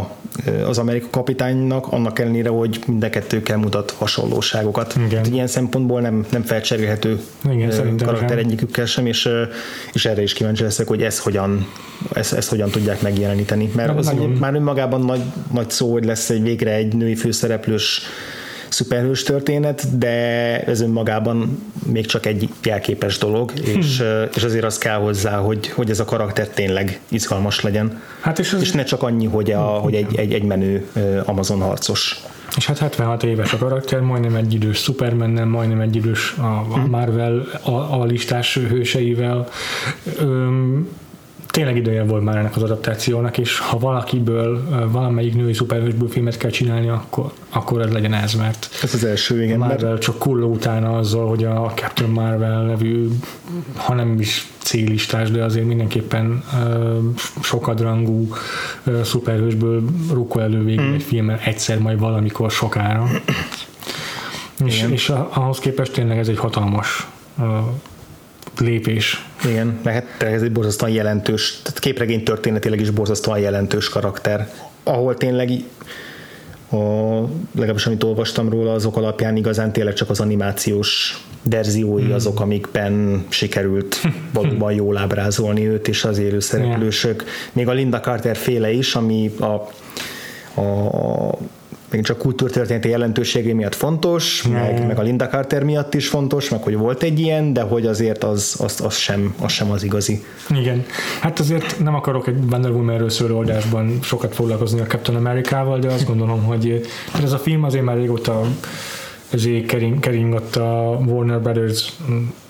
az 0.68 0.78
Amerika 0.78 1.08
kapitánynak, 1.10 1.88
annak 1.88 2.20
ellenére, 2.20 2.50
hogy 2.50 2.80
mind 2.88 3.04
a 3.04 3.10
kettőkkel 3.10 3.58
mutat 3.58 3.92
hasonlóságokat. 3.92 4.96
Igen. 4.96 5.18
Hát 5.18 5.28
ilyen 5.28 5.48
szempontból 5.48 6.02
nem, 6.02 6.26
nem 6.32 6.42
felcserélhető 6.42 7.20
Igen, 7.52 7.98
karakter 7.98 8.38
egyikükkel 8.38 8.86
sem, 8.86 9.06
és, 9.06 9.30
és 9.94 10.06
erre 10.06 10.22
is 10.22 10.34
kíváncsi 10.34 10.64
leszek, 10.64 10.88
hogy 10.88 11.02
ezt 11.02 11.20
hogyan, 11.20 11.68
ezt, 12.14 12.34
ezt 12.34 12.50
hogyan 12.50 12.70
tudják 12.70 13.02
megjeleníteni. 13.02 13.72
Mert 13.76 13.98
az 13.98 14.06
nagyon... 14.06 14.30
már 14.30 14.54
önmagában 14.54 15.02
nagy, 15.02 15.22
nagy 15.54 15.70
szó, 15.70 15.92
hogy 15.92 16.06
lesz 16.06 16.30
egy 16.30 16.42
végre 16.42 16.72
egy 16.72 16.96
női 16.96 17.16
főszereplős 17.16 18.02
szuperhős 18.76 19.24
történet, 19.24 19.98
de 19.98 20.08
ez 20.64 20.82
önmagában 20.82 21.64
még 21.86 22.06
csak 22.06 22.26
egy 22.26 22.50
jelképes 22.64 23.18
dolog, 23.18 23.52
hm. 23.52 23.80
és, 23.80 24.04
és 24.36 24.44
azért 24.44 24.64
az 24.64 24.78
kell 24.78 24.98
hozzá, 24.98 25.38
hogy, 25.38 25.70
hogy 25.70 25.90
ez 25.90 26.00
a 26.00 26.06
karakter 26.06 26.48
tényleg 26.48 27.00
izgalmas 27.10 27.62
legyen. 27.62 28.02
Hát 28.22 28.40
és, 28.40 28.54
az... 28.54 28.62
és 28.62 28.72
ne 28.72 28.84
csak 28.84 29.04
annyi, 29.04 29.26
hogy, 29.26 29.52
a, 29.52 29.78
hm, 29.78 29.84
hogy 29.84 29.94
egy, 29.94 30.16
egy, 30.16 30.34
egy 30.34 30.44
menő 30.44 30.86
Amazon 31.26 31.62
harcos. 31.62 32.22
És 32.58 32.66
hát 32.66 32.78
76 32.78 33.24
éves 33.24 33.54
a 33.54 33.58
karakter, 33.58 34.00
majdnem 34.00 34.36
egy 34.36 34.54
idős 34.54 34.78
Superman, 34.78 35.48
majdnem 35.48 35.80
egy 35.80 35.96
idős 35.96 36.34
a, 36.38 36.46
a 36.46 36.80
hm. 36.80 36.90
Marvel 36.90 37.48
a, 37.64 37.72
a 37.72 38.04
listás 38.06 38.58
hőseivel. 38.58 39.48
Öm, 40.20 40.88
tényleg 41.56 41.76
ideje 41.76 42.04
volt 42.04 42.24
már 42.24 42.38
ennek 42.38 42.56
az 42.56 42.64
adaptációnak, 42.64 43.38
és 43.38 43.60
ha 43.60 43.78
valakiből, 43.80 44.64
valamelyik 44.92 45.36
női 45.36 45.54
szuperhősből 45.54 46.10
filmet 46.10 46.38
kell 46.38 46.50
csinálni, 46.50 46.88
akkor, 46.88 47.32
akkor 47.50 47.82
ez 47.82 47.92
legyen 47.92 48.14
ez, 48.14 48.34
mert 48.34 48.70
ez 48.84 48.94
az 48.94 49.04
első, 49.04 49.44
igen. 49.44 49.58
Marvel 49.58 49.90
mert... 49.90 50.02
csak 50.02 50.18
kulló 50.18 50.52
utána 50.52 50.98
azzal, 50.98 51.28
hogy 51.28 51.44
a 51.44 51.72
Captain 51.76 52.10
Marvel 52.10 52.64
nevű, 52.64 53.08
ha 53.76 53.94
nem 53.94 54.20
is 54.20 54.52
célistás, 54.58 55.32
de 55.32 55.44
azért 55.44 55.66
mindenképpen 55.66 56.44
uh, 56.54 56.96
sokadrangú 57.42 58.28
uh, 58.86 59.02
szuperhősből 59.02 59.84
rukkol 60.12 60.42
elő 60.42 60.64
végül 60.64 60.86
mm. 60.86 60.94
egy 60.94 61.04
filmmel 61.04 61.40
egyszer 61.44 61.80
majd 61.80 62.00
valamikor 62.00 62.52
sokára. 62.52 63.08
és, 64.66 64.88
és 64.92 65.10
ahhoz 65.30 65.60
képest 65.60 65.94
tényleg 65.94 66.18
ez 66.18 66.28
egy 66.28 66.38
hatalmas 66.38 67.08
uh, 67.38 67.46
lépés. 68.60 69.26
Igen, 69.46 69.80
mert 69.84 70.24
ez 70.24 70.42
egy 70.42 70.52
borzasztóan 70.52 70.92
jelentős, 70.92 71.60
tehát 71.64 71.80
képregény 71.80 72.24
történetileg 72.24 72.80
is 72.80 72.90
borzasztóan 72.90 73.40
jelentős 73.40 73.90
karakter, 73.90 74.50
ahol 74.84 75.16
tényleg 75.16 75.50
a, 76.70 76.76
legalábbis 77.56 77.86
amit 77.86 78.04
olvastam 78.04 78.50
róla, 78.50 78.74
azok 78.74 78.98
alapján 78.98 79.36
igazán 79.36 79.72
tényleg 79.72 79.94
csak 79.94 80.10
az 80.10 80.20
animációs 80.20 81.20
verziói 81.50 82.04
hmm. 82.04 82.14
azok, 82.14 82.40
amikben 82.40 83.26
sikerült 83.30 84.02
valóban 84.34 84.74
jól 84.74 84.98
ábrázolni 84.98 85.68
őt, 85.68 85.88
és 85.88 86.04
az 86.04 86.18
élő 86.18 86.40
szereplősök. 86.40 87.24
Még 87.54 87.68
a 87.68 87.72
Linda 87.72 88.00
Carter 88.00 88.36
féle 88.36 88.72
is, 88.72 88.96
ami 88.96 89.32
a, 89.40 89.46
a 90.62 91.38
még 91.92 92.04
csak 92.04 92.18
kultúrtörténeti 92.18 92.90
jelentőségé 92.90 93.54
miatt 93.54 93.76
fontos, 93.76 94.48
mm. 94.48 94.52
meg, 94.52 94.88
meg 94.88 95.00
a 95.00 95.02
Linda 95.02 95.28
Carter 95.28 95.64
miatt 95.64 95.94
is 95.94 96.08
fontos, 96.08 96.50
meg 96.50 96.64
hogy 96.64 96.76
volt 96.76 97.04
egy 97.04 97.20
ilyen, 97.20 97.54
de 97.54 97.62
hogy 97.62 97.86
azért 97.86 98.24
az, 98.24 98.56
az, 98.60 98.82
az, 98.82 98.96
sem, 98.96 99.36
az 99.40 99.52
sem 99.52 99.72
az 99.72 99.84
igazi. 99.84 100.24
Igen. 100.50 100.86
Hát 101.22 101.40
azért 101.40 101.80
nem 101.80 101.96
akarok 101.96 102.28
egy 102.28 102.38
Wonder 102.52 102.72
Woman-ről 102.72 103.10
szóló 103.10 103.38
oldásban 103.38 104.00
sokat 104.02 104.34
foglalkozni 104.34 104.80
a 104.80 104.86
Captain 104.86 105.18
America-val, 105.18 105.80
de 105.80 105.88
azt 105.92 106.06
gondolom, 106.06 106.44
hogy 106.44 106.90
ez 107.24 107.32
a 107.32 107.38
film 107.38 107.64
azért 107.64 107.84
már 107.84 107.98
régóta 107.98 108.42
ezért 109.30 109.66
kering, 109.66 110.00
kering 110.00 110.34
ott 110.34 110.56
a 110.56 111.00
Warner 111.06 111.42
Brothers 111.42 111.94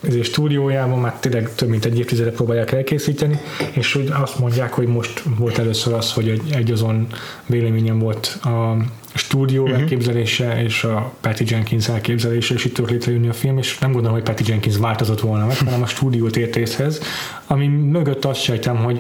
ezért 0.01 0.25
stúdiójában, 0.25 0.99
már 0.99 1.13
tényleg 1.19 1.55
több 1.55 1.69
mint 1.69 1.86
egy 1.86 1.99
évtizede 1.99 2.31
próbálják 2.31 2.71
elkészíteni, 2.71 3.39
és 3.73 3.93
hogy 3.93 4.11
azt 4.21 4.39
mondják, 4.39 4.73
hogy 4.73 4.88
most 4.88 5.23
volt 5.38 5.57
először 5.57 5.93
az, 5.93 6.13
hogy 6.13 6.29
egy, 6.29 6.41
egy 6.51 6.71
azon 6.71 7.07
véleményem 7.45 7.99
volt 7.99 8.39
a 8.43 8.75
stúdió 9.18 9.63
uh-huh. 9.63 9.80
elképzelése 9.80 10.63
és 10.63 10.84
a 10.84 11.13
Patty 11.22 11.43
Jenkins 11.45 11.88
elképzelése, 11.88 12.53
és 12.53 12.66
itt 12.66 12.74
tudok 12.74 12.89
létrejönni 12.89 13.28
a 13.28 13.34
film, 13.34 13.57
és 13.57 13.78
nem 13.78 13.91
gondolom, 13.91 14.18
hogy 14.18 14.26
Patty 14.26 14.47
Jenkins 14.47 14.78
változott 14.78 15.20
volna 15.20 15.45
meg, 15.45 15.57
hanem 15.57 15.82
a 15.82 15.88
stúdió 15.88 16.30
tért 16.30 16.55
részhez, 16.55 17.01
ami 17.47 17.68
mögött 17.68 18.26
azt 18.26 18.41
sejtem, 18.41 18.76
hogy 18.76 18.99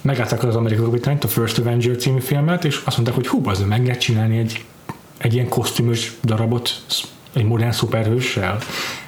megállták 0.00 0.44
az 0.44 0.56
amerikai 0.56 0.84
kapitányt, 0.84 1.24
a 1.24 1.28
First 1.28 1.58
Avenger 1.58 1.96
című 1.96 2.20
filmet, 2.20 2.64
és 2.64 2.80
azt 2.84 2.96
mondták, 2.96 3.16
hogy 3.16 3.26
hú, 3.26 3.48
az 3.48 3.64
meg 3.68 3.84
lehet 3.84 4.00
csinálni 4.00 4.38
egy, 4.38 4.64
egy 5.18 5.34
ilyen 5.34 5.48
kosztümös 5.48 6.12
darabot 6.22 6.82
egy 7.32 7.44
modern 7.44 7.70
szuperhőssel, 7.70 8.58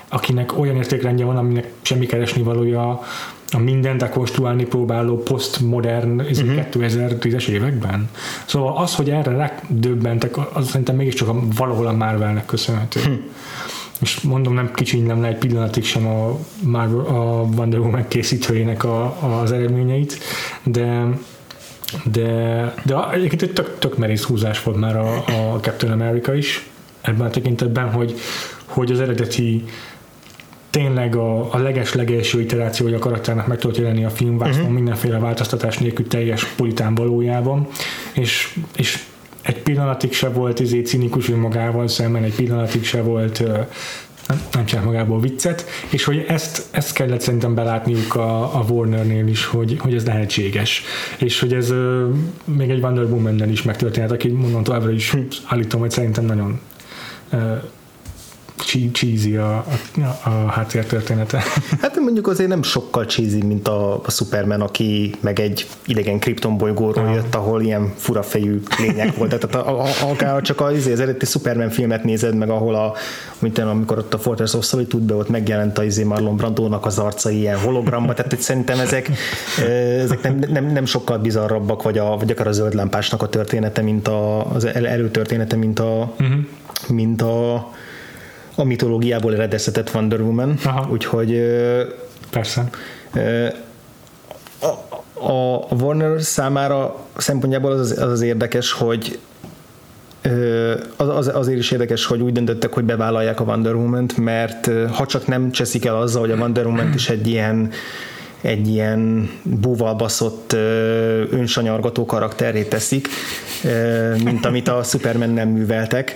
akinek 0.08 0.58
olyan 0.58 0.76
értékrendje 0.76 1.24
van, 1.24 1.36
aminek 1.36 1.72
semmi 1.82 2.06
keresni 2.06 2.42
valója 2.42 3.02
a 3.50 3.58
mindent 3.58 4.00
dekonstruálni 4.00 4.64
próbáló 4.64 5.22
posztmodern 5.22 6.20
uh-huh. 6.20 6.64
2010-es 6.72 7.46
években. 7.46 8.10
Szóval 8.46 8.76
az, 8.76 8.94
hogy 8.94 9.10
erre 9.10 9.36
rádöbbentek, 9.36 10.56
az 10.56 10.68
szerintem 10.68 10.96
mégiscsak 10.96 11.28
a, 11.28 11.34
valahol 11.56 11.86
a 11.86 11.92
Marvelnek 11.92 12.46
köszönhető. 12.46 13.00
Hm. 13.00 13.12
És 14.00 14.20
mondom, 14.20 14.54
nem 14.54 14.70
kicsinylem 14.74 15.20
le 15.20 15.28
egy 15.28 15.36
pillanatig 15.36 15.84
sem 15.84 16.06
a, 16.06 16.38
Marvel, 16.62 17.16
a 17.16 17.42
Wonder 17.56 17.78
Woman 17.78 18.08
készítőjének 18.08 18.84
a, 18.84 19.16
az 19.40 19.52
eredményeit, 19.52 20.18
de 20.62 21.08
de, 22.04 22.74
de 22.84 23.10
egyébként 23.12 23.42
egy 23.42 23.52
tök, 23.52 23.78
tök 23.78 23.98
merész 23.98 24.22
húzás 24.22 24.62
volt 24.62 24.76
már 24.76 24.96
a, 24.96 25.16
a 25.16 25.60
Captain 25.60 25.92
America 25.92 26.34
is 26.34 26.68
ebben 27.00 27.26
a 27.26 27.30
tekintetben, 27.30 27.90
hogy, 27.90 28.14
hogy 28.64 28.90
az 28.90 29.00
eredeti 29.00 29.64
tényleg 30.76 31.16
a, 31.16 31.52
a 31.52 31.58
leges-legelső 31.58 32.40
iteráció, 32.40 32.86
hogy 32.86 32.94
a 32.94 32.98
karakternek 32.98 33.46
meg 33.46 33.58
tudott 33.58 33.76
jelenni 33.76 34.04
a 34.04 34.10
filmvászon 34.10 34.60
uh-huh. 34.60 34.74
mindenféle 34.74 35.18
változtatás 35.18 35.78
nélkül 35.78 36.06
teljes 36.06 36.44
politán 36.44 36.94
valójában, 36.94 37.66
és, 38.12 38.58
és 38.76 39.04
egy 39.42 39.62
pillanatig 39.62 40.12
se 40.12 40.28
volt 40.28 40.60
izé 40.60 40.80
cinikus 40.80 41.28
önmagával 41.28 41.88
szemben, 41.88 42.22
egy 42.22 42.34
pillanatig 42.34 42.84
se 42.84 43.02
volt 43.02 43.42
nem, 44.28 44.40
nem 44.52 44.64
csinált 44.64 44.86
magából 44.86 45.20
viccet, 45.20 45.64
és 45.88 46.04
hogy 46.04 46.24
ezt, 46.28 46.66
ezt 46.70 46.92
kellett 46.92 47.20
szerintem 47.20 47.54
belátniuk 47.54 48.14
a, 48.14 48.40
a 48.40 48.64
Warnernél 48.68 49.26
is, 49.26 49.44
hogy, 49.44 49.76
hogy 49.78 49.94
ez 49.94 50.06
lehetséges. 50.06 50.82
És 51.18 51.40
hogy 51.40 51.52
ez 51.52 51.70
uh, 51.70 52.14
még 52.44 52.70
egy 52.70 52.82
Wonder 52.82 53.04
Woman-nel 53.04 53.48
is 53.48 53.62
megtörténhet, 53.62 54.12
aki 54.12 54.28
mondom 54.28 54.62
továbbra 54.62 54.90
is 54.90 55.16
állítom, 55.44 55.80
hogy 55.80 55.90
szerintem 55.90 56.24
nagyon 56.24 56.60
cheesy 58.92 59.36
a, 59.36 59.56
a, 59.96 60.28
a 60.28 60.50
háttértörténete. 60.50 61.42
Hát 61.80 61.96
mondjuk 62.00 62.28
azért 62.28 62.48
nem 62.48 62.62
sokkal 62.62 63.04
cheesy, 63.04 63.42
mint 63.42 63.68
a, 63.68 63.94
a 64.04 64.10
Superman, 64.10 64.60
aki 64.60 65.14
meg 65.20 65.40
egy 65.40 65.66
idegen 65.86 66.18
Krypton 66.18 66.58
bolygóról 66.58 67.10
jött, 67.10 67.34
ahol 67.34 67.62
ilyen 67.62 67.92
furafejű 67.96 68.62
lények 68.78 69.16
volt. 69.16 69.38
Tehát 69.38 69.66
a, 69.66 69.82
a, 69.82 69.86
akár 70.10 70.42
csak 70.42 70.60
az, 70.60 70.86
az 70.86 71.00
eredeti 71.00 71.26
Superman 71.26 71.70
filmet 71.70 72.04
nézed 72.04 72.34
meg, 72.34 72.50
ahol 72.50 72.74
a, 72.74 72.92
mint 73.38 73.58
amikor 73.58 73.98
ott 73.98 74.14
a 74.14 74.18
Fortress 74.18 74.54
of 74.54 74.66
Solitude-be 74.66 75.14
ott 75.14 75.28
megjelent 75.28 75.78
a 75.78 75.84
izé 75.84 76.02
Marlon 76.02 76.36
Brandónak 76.36 76.86
az 76.86 76.98
arca 76.98 77.30
ilyen 77.30 77.58
hologramba, 77.58 78.14
tehát 78.14 78.30
hogy 78.32 78.40
szerintem 78.40 78.80
ezek, 78.80 79.10
ezek 80.02 80.22
nem, 80.22 80.38
nem, 80.48 80.72
nem, 80.72 80.84
sokkal 80.84 81.18
bizarrabbak, 81.18 81.82
vagy, 81.82 81.98
a, 81.98 82.16
vagy 82.16 82.30
akár 82.30 82.46
a 82.46 82.52
zöld 82.52 82.74
lámpásnak 82.74 83.22
a 83.22 83.28
története, 83.28 83.82
mint 83.82 84.08
a, 84.08 84.50
az 84.52 84.64
előtörténete, 84.64 85.56
mint 85.56 85.78
a, 85.78 86.14
uh-huh. 86.20 86.38
mint 86.88 87.22
a 87.22 87.70
a 88.56 88.64
mitológiából 88.64 89.34
eredeztetett 89.34 89.94
Wonder 89.94 90.20
Woman, 90.20 90.58
Aha. 90.64 90.88
úgyhogy 90.90 91.42
Persze. 92.30 92.70
a, 94.58 94.66
a 95.32 95.66
Warner 95.80 96.22
számára 96.22 96.96
szempontjából 97.16 97.72
az 97.72 97.80
az, 97.80 97.98
az 97.98 98.20
érdekes, 98.22 98.72
hogy 98.72 99.18
az, 100.96 101.08
az, 101.08 101.30
azért 101.34 101.58
is 101.58 101.70
érdekes, 101.70 102.06
hogy 102.06 102.20
úgy 102.20 102.32
döntöttek, 102.32 102.72
hogy 102.72 102.84
bevállalják 102.84 103.40
a 103.40 103.44
Wonder 103.44 103.74
Woman-t, 103.74 104.16
mert 104.16 104.70
ha 104.92 105.06
csak 105.06 105.26
nem 105.26 105.50
cseszik 105.50 105.84
el 105.84 105.96
azzal, 105.96 106.20
hogy 106.20 106.30
a 106.30 106.36
Wonder 106.36 106.66
Woman 106.66 106.92
is 106.94 107.08
egy 107.08 107.26
ilyen 107.26 107.70
egy 108.40 108.68
ilyen 108.68 109.30
búval 109.42 109.94
baszott 109.94 110.52
önsanyargató 111.30 112.06
karakterré 112.06 112.62
teszik, 112.62 113.08
mint 114.24 114.44
amit 114.44 114.68
a 114.68 114.82
Superman 114.82 115.30
nem 115.30 115.48
műveltek, 115.48 116.14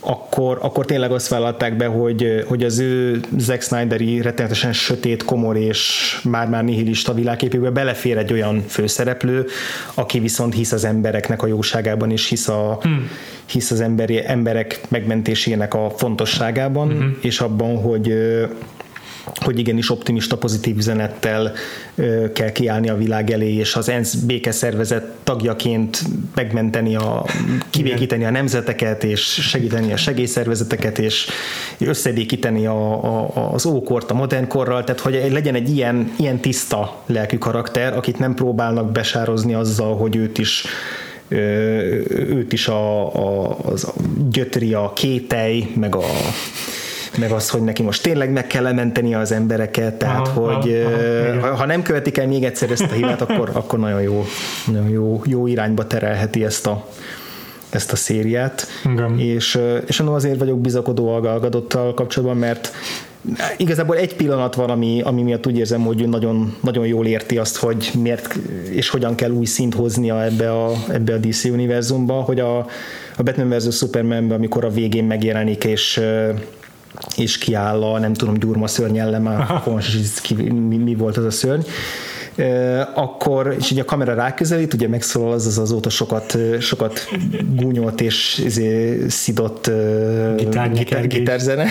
akkor, 0.00 0.58
akkor 0.62 0.84
tényleg 0.84 1.12
azt 1.12 1.28
vállalták 1.28 1.76
be, 1.76 1.86
hogy, 1.86 2.44
hogy 2.46 2.64
az 2.64 2.78
ő 2.78 3.20
Zack 3.36 3.62
Snyderi 3.62 4.20
rettenetesen 4.20 4.72
sötét, 4.72 5.24
komor 5.24 5.56
és 5.56 6.20
már-már 6.24 6.64
nihilista 6.64 7.14
világképébe 7.14 7.70
belefér 7.70 8.18
egy 8.18 8.32
olyan 8.32 8.64
főszereplő, 8.68 9.46
aki 9.94 10.18
viszont 10.18 10.54
hisz 10.54 10.72
az 10.72 10.84
embereknek 10.84 11.42
a 11.42 11.46
jóságában, 11.46 12.10
és 12.10 12.28
hisz, 12.28 12.48
a, 12.48 12.78
hmm. 12.82 13.10
hisz 13.46 13.70
az 13.70 13.80
emberi, 13.80 14.26
emberek 14.26 14.80
megmentésének 14.88 15.74
a 15.74 15.90
fontosságában, 15.96 16.88
hmm. 16.88 17.18
és 17.20 17.40
abban, 17.40 17.76
hogy 17.76 18.14
hogy 19.24 19.58
igenis 19.58 19.90
optimista, 19.90 20.36
pozitív 20.36 20.76
üzenettel 20.76 21.52
kell 22.32 22.52
kiállni 22.52 22.88
a 22.88 22.96
világ 22.96 23.30
elé, 23.30 23.54
és 23.54 23.76
az 23.76 23.88
ENSZ 23.88 24.14
békeszervezet 24.14 25.04
tagjaként 25.24 26.02
megmenteni, 26.34 26.96
a, 26.96 27.24
kivégíteni 27.70 28.24
a 28.24 28.30
nemzeteket, 28.30 29.04
és 29.04 29.20
segíteni 29.20 29.92
a 29.92 29.96
segélyszervezeteket, 29.96 30.98
és 30.98 31.26
összedékíteni 31.78 32.66
a, 32.66 33.04
a, 33.04 33.52
az 33.52 33.66
ókort 33.66 34.10
a 34.10 34.14
modern 34.14 34.46
korral, 34.46 34.84
tehát 34.84 35.00
hogy 35.00 35.26
legyen 35.30 35.54
egy 35.54 35.70
ilyen, 35.70 36.12
ilyen 36.16 36.38
tiszta 36.38 37.02
lelkű 37.06 37.38
karakter, 37.38 37.96
akit 37.96 38.18
nem 38.18 38.34
próbálnak 38.34 38.92
besározni 38.92 39.54
azzal, 39.54 39.96
hogy 39.96 40.16
őt 40.16 40.38
is 40.38 40.64
őt 41.28 42.52
is 42.52 42.68
a, 42.68 43.14
a, 43.14 43.56
az 43.62 43.92
gyötri 44.30 44.74
a 44.74 44.92
kételj, 44.92 45.72
meg 45.74 45.94
a 45.94 46.04
meg 47.18 47.30
az, 47.30 47.50
hogy 47.50 47.62
neki 47.62 47.82
most 47.82 48.02
tényleg 48.02 48.30
meg 48.30 48.46
kell 48.46 48.72
menteni 48.72 49.14
az 49.14 49.32
embereket, 49.32 49.94
tehát 49.94 50.26
aha, 50.26 50.40
hogy 50.40 50.84
aha, 50.86 51.46
aha, 51.46 51.54
ha 51.54 51.66
nem 51.66 51.82
követik 51.82 52.18
el 52.18 52.26
még 52.26 52.44
egyszer 52.44 52.70
ezt 52.70 52.90
a 52.90 52.94
hibát, 52.94 53.20
akkor, 53.20 53.50
akkor 53.52 53.78
nagyon 53.78 54.02
jó, 54.02 54.24
nagyon 54.66 54.88
jó, 54.88 55.22
jó 55.26 55.46
irányba 55.46 55.86
terelheti 55.86 56.44
ezt 56.44 56.66
a, 56.66 56.86
ezt 57.70 57.92
a 57.92 57.96
szériát. 57.96 58.66
Igen. 58.92 59.18
És, 59.18 59.58
és 59.86 60.00
azért 60.00 60.38
vagyok 60.38 60.60
bizakodó 60.60 61.14
a 61.14 61.20
Galgadottal 61.20 61.94
kapcsolatban, 61.94 62.38
mert 62.38 62.72
igazából 63.56 63.96
egy 63.96 64.16
pillanat 64.16 64.54
van, 64.54 64.70
ami, 64.70 65.00
ami 65.04 65.22
miatt 65.22 65.46
úgy 65.46 65.58
érzem, 65.58 65.80
hogy 65.80 66.00
ő 66.00 66.06
nagyon, 66.06 66.56
nagyon 66.60 66.86
jól 66.86 67.06
érti 67.06 67.38
azt, 67.38 67.56
hogy 67.56 67.90
miért 68.02 68.38
és 68.70 68.88
hogyan 68.88 69.14
kell 69.14 69.30
új 69.30 69.44
szint 69.44 69.74
hoznia 69.74 70.24
ebbe 70.24 70.52
a, 70.52 70.72
ebbe 70.88 71.14
a 71.14 71.18
DC 71.18 71.44
univerzumba, 71.44 72.12
hogy 72.14 72.40
a, 72.40 72.58
a 73.16 73.22
Batman 73.22 73.48
vs. 73.48 73.76
Supermanben, 73.76 74.36
amikor 74.36 74.64
a 74.64 74.70
végén 74.70 75.04
megjelenik, 75.04 75.64
és 75.64 76.00
és 77.16 77.38
kiáll 77.38 77.82
a, 77.82 77.98
nem 77.98 78.12
tudom, 78.12 78.34
gyurma 78.34 78.66
szörnyellem, 78.66 79.22
már 79.22 79.62
ki, 80.22 80.34
mi, 80.34 80.76
mi 80.76 80.94
volt 80.94 81.16
az 81.16 81.24
a 81.24 81.30
szörny, 81.30 81.62
akkor, 82.94 83.54
és 83.58 83.70
így 83.70 83.78
a 83.78 83.84
kamera 83.84 84.14
ráközelít, 84.14 84.74
ugye 84.74 84.88
megszólal 84.88 85.32
az, 85.32 85.46
az 85.46 85.58
azóta 85.58 85.90
sokat, 85.90 86.36
sokat 86.60 87.08
gúnyolt 87.54 88.00
és 88.00 88.42
izé, 88.44 89.00
szidott 89.08 89.70
gitár, 90.36 90.72
gitár, 90.72 91.06
gitárzene, 91.06 91.68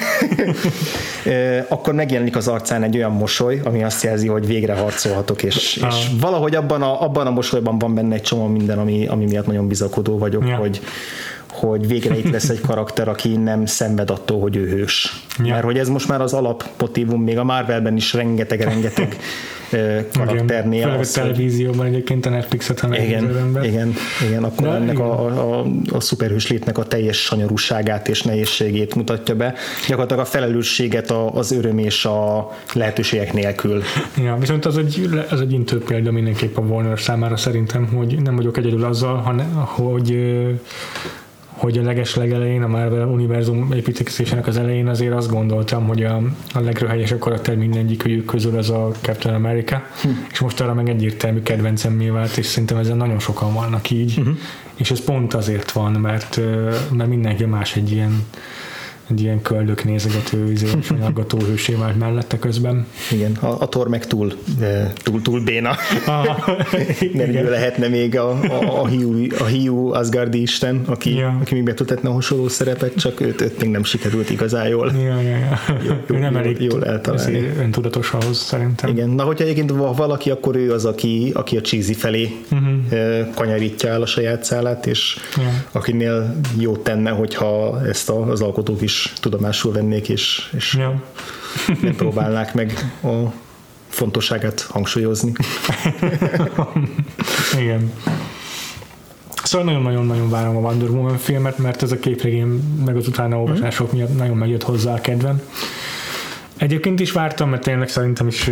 akkor 1.68 1.94
megjelenik 1.94 2.36
az 2.36 2.48
arcán 2.48 2.84
egy 2.84 2.96
olyan 2.96 3.12
mosoly, 3.12 3.62
ami 3.64 3.84
azt 3.84 4.04
jelzi, 4.04 4.28
hogy 4.28 4.46
végre 4.46 4.74
harcolhatok, 4.74 5.44
és, 5.44 5.84
és 5.90 6.10
valahogy 6.20 6.56
abban 6.56 6.82
a, 6.82 7.02
abban 7.02 7.28
a 7.28 7.32
mosolyban 7.32 7.80
van 7.80 7.96
benne 7.96 8.16
egy 8.16 8.22
csomó 8.22 8.48
minden, 8.48 8.78
ami, 8.78 9.08
ami 9.08 9.26
miatt 9.26 9.48
nagyon 9.48 9.68
bizakodó 9.68 10.18
vagyok, 10.18 10.48
ja. 10.48 10.56
hogy, 10.56 10.82
hogy 11.60 11.88
végre 11.88 12.18
itt 12.18 12.32
lesz 12.32 12.50
egy 12.50 12.62
karakter, 12.62 13.08
aki 13.08 13.36
nem 13.36 13.66
szenved 13.66 14.10
attól, 14.10 14.40
hogy 14.40 14.56
ő 14.56 14.68
hős. 14.68 15.24
Ja. 15.44 15.54
Mert 15.54 15.64
hogy 15.64 15.78
ez 15.78 15.90
most 15.90 16.08
már 16.08 16.22
az 16.22 16.34
alapmotívum, 16.34 17.24
még 17.24 17.38
a 17.38 17.44
Marvelben 17.44 17.96
is 17.96 18.14
rengeteg-rengeteg 18.14 19.18
karakternél. 20.14 20.82
Főleg 20.82 21.00
a 21.00 21.06
televízióban 21.14 21.86
egyébként 21.86 22.26
a 22.26 22.30
Netflixet, 22.30 22.80
ha 22.80 22.98
igen, 22.98 23.56
igen, 23.64 23.94
igen, 24.28 24.44
akkor 24.44 24.68
De, 24.68 24.74
ennek 24.74 24.94
igen. 24.94 25.06
A, 25.06 25.60
a, 25.60 25.66
a 25.92 26.00
szuperhős 26.00 26.48
létnek 26.48 26.78
a 26.78 26.84
teljes 26.84 27.18
sanyarúságát 27.18 28.08
és 28.08 28.22
nehézségét 28.22 28.96
mutatja 28.96 29.36
be. 29.36 29.54
Gyakorlatilag 29.88 30.24
a 30.24 30.26
felelősséget 30.26 31.12
a, 31.12 31.34
az 31.34 31.52
öröm 31.52 31.78
és 31.78 32.06
a 32.06 32.50
lehetőségek 32.74 33.34
nélkül. 33.34 33.82
Ja, 34.24 34.38
viszont 34.40 34.66
az 34.66 34.78
egy, 34.78 35.10
az 35.30 35.42
egy 35.42 35.52
intő 35.52 35.78
példa 35.78 36.12
mindenképp 36.12 36.58
a 36.58 36.62
Warner 36.62 37.00
számára 37.00 37.38
szerintem, 37.38 37.88
hogy 37.96 38.22
nem 38.22 38.36
vagyok 38.36 38.58
egyedül 38.58 38.84
azzal, 38.84 39.16
hanem, 39.16 39.54
hogy 39.54 40.18
hogy 41.60 41.78
a 41.78 41.82
leges 41.82 42.16
legelején, 42.16 42.64
a 42.64 42.68
Marvel 42.68 43.08
univerzum 43.08 43.72
építésének 43.74 44.48
az 44.48 44.58
elején 44.58 44.88
azért 44.88 45.14
azt 45.14 45.30
gondoltam, 45.30 45.88
hogy 45.88 46.04
a, 46.04 46.22
a 46.54 46.60
legröhelyesebb 46.60 47.20
karakter 47.20 47.56
mindegyik 47.56 48.26
közül 48.26 48.58
az 48.58 48.70
a 48.70 48.92
Captain 49.02 49.36
America, 49.36 49.84
hm. 50.02 50.10
és 50.32 50.40
most 50.40 50.62
arra 50.62 50.74
meg 50.74 50.90
egyértelmű 50.90 51.42
kedvencemmé 51.42 52.10
vált, 52.10 52.38
és 52.38 52.46
szerintem 52.46 52.78
ezen 52.78 52.98
nagyon 52.98 53.20
sokan 53.20 53.54
vannak 53.54 53.90
így, 53.90 54.18
uh-huh. 54.18 54.38
és 54.76 54.92
ez 54.92 55.04
pont 55.04 55.34
azért 55.34 55.72
van, 55.72 55.92
mert, 55.92 56.40
mert 56.92 57.10
mindenki 57.10 57.46
más 57.46 57.76
egy 57.76 57.92
ilyen 57.92 58.26
egy 59.10 59.22
ilyen 59.22 59.42
köldök 59.42 59.84
nézegető, 59.84 60.52
izé, 60.52 60.68
anyaggató 60.90 61.38
hősé 61.38 61.74
vált 61.74 62.00
mellette 62.00 62.40
közben. 62.40 62.86
Igen, 63.12 63.32
a, 63.32 63.62
a 63.62 63.70
Thor 63.70 63.88
meg 63.88 64.08
túl, 64.08 64.34
túl, 65.04 65.22
túl 65.22 65.44
béna. 65.44 65.76
Nem 67.14 67.30
ő 67.30 67.50
lehetne 67.50 67.88
még 67.88 68.18
a, 68.18 68.30
a, 68.30 68.82
a, 68.82 68.88
hiú, 68.88 69.26
a 69.40 69.44
hiú 69.44 69.94
Asgardi 69.94 70.42
isten, 70.42 70.82
aki, 70.86 71.16
ja. 71.16 71.38
aki 71.42 71.54
még 71.54 71.64
be 71.64 71.74
tudhatna 71.74 72.12
hasonló 72.12 72.48
szerepet, 72.48 72.96
csak 72.96 73.20
őt, 73.20 73.42
őt 73.42 73.62
még 73.62 73.70
nem 73.70 73.84
sikerült 73.84 74.30
igazán 74.30 74.68
jól. 74.68 74.92
Ja, 74.96 75.22
ja, 75.22 75.38
ja. 75.38 75.60
Jó, 75.88 75.94
jó, 76.08 76.18
nem 76.18 76.36
elég 76.36 76.62
jól 76.62 76.86
eltalálni. 76.86 77.52
öntudatos 77.60 78.12
ahhoz 78.12 78.38
szerintem. 78.38 78.90
Igen, 78.90 79.10
na 79.10 79.24
hogyha 79.24 79.44
egyébként 79.44 79.72
valaki, 79.96 80.30
akkor 80.30 80.56
ő 80.56 80.72
az, 80.74 80.86
aki, 80.86 81.32
aki 81.34 81.58
a 81.58 81.62
cheesy 81.62 81.94
felé 81.94 82.32
uh-huh. 82.52 83.34
kanyarítja 83.36 83.90
el 83.90 84.02
a 84.02 84.06
saját 84.06 84.44
szállát, 84.44 84.86
és 84.86 85.18
ja. 85.38 85.64
akinél 85.72 86.36
jót 86.60 86.80
tenne, 86.80 87.10
hogyha 87.10 87.82
ezt 87.88 88.10
az 88.10 88.42
alkotók 88.42 88.82
is 88.82 88.99
tudomásul 89.20 89.72
vennék, 89.72 90.10
és, 90.10 90.50
és 90.56 90.74
ja. 90.74 91.04
nem 91.82 91.96
próbálnák 91.96 92.54
meg 92.54 92.94
a 93.04 93.34
fontosságát 93.88 94.62
hangsúlyozni. 94.62 95.34
Igen. 97.62 97.94
Szóval 99.44 99.66
nagyon-nagyon-nagyon 99.66 100.30
várom 100.30 100.56
a 100.56 100.60
Wonder 100.60 100.90
Woman 100.90 101.18
filmet, 101.18 101.58
mert 101.58 101.84
ez 101.84 101.92
a 101.92 102.00
képregény 102.00 102.48
meg 102.86 102.96
az 102.96 103.08
utána 103.08 103.40
olvasások 103.40 103.92
miatt 103.92 104.18
nagyon 104.18 104.38
megjött 104.38 104.64
hozzá 104.64 104.94
a 104.94 105.02
kedvem. 105.02 105.42
Egyébként 106.60 107.00
is 107.00 107.12
vártam, 107.12 107.50
mert 107.50 107.62
tényleg 107.62 107.90
szerintem 107.90 108.28
is 108.28 108.50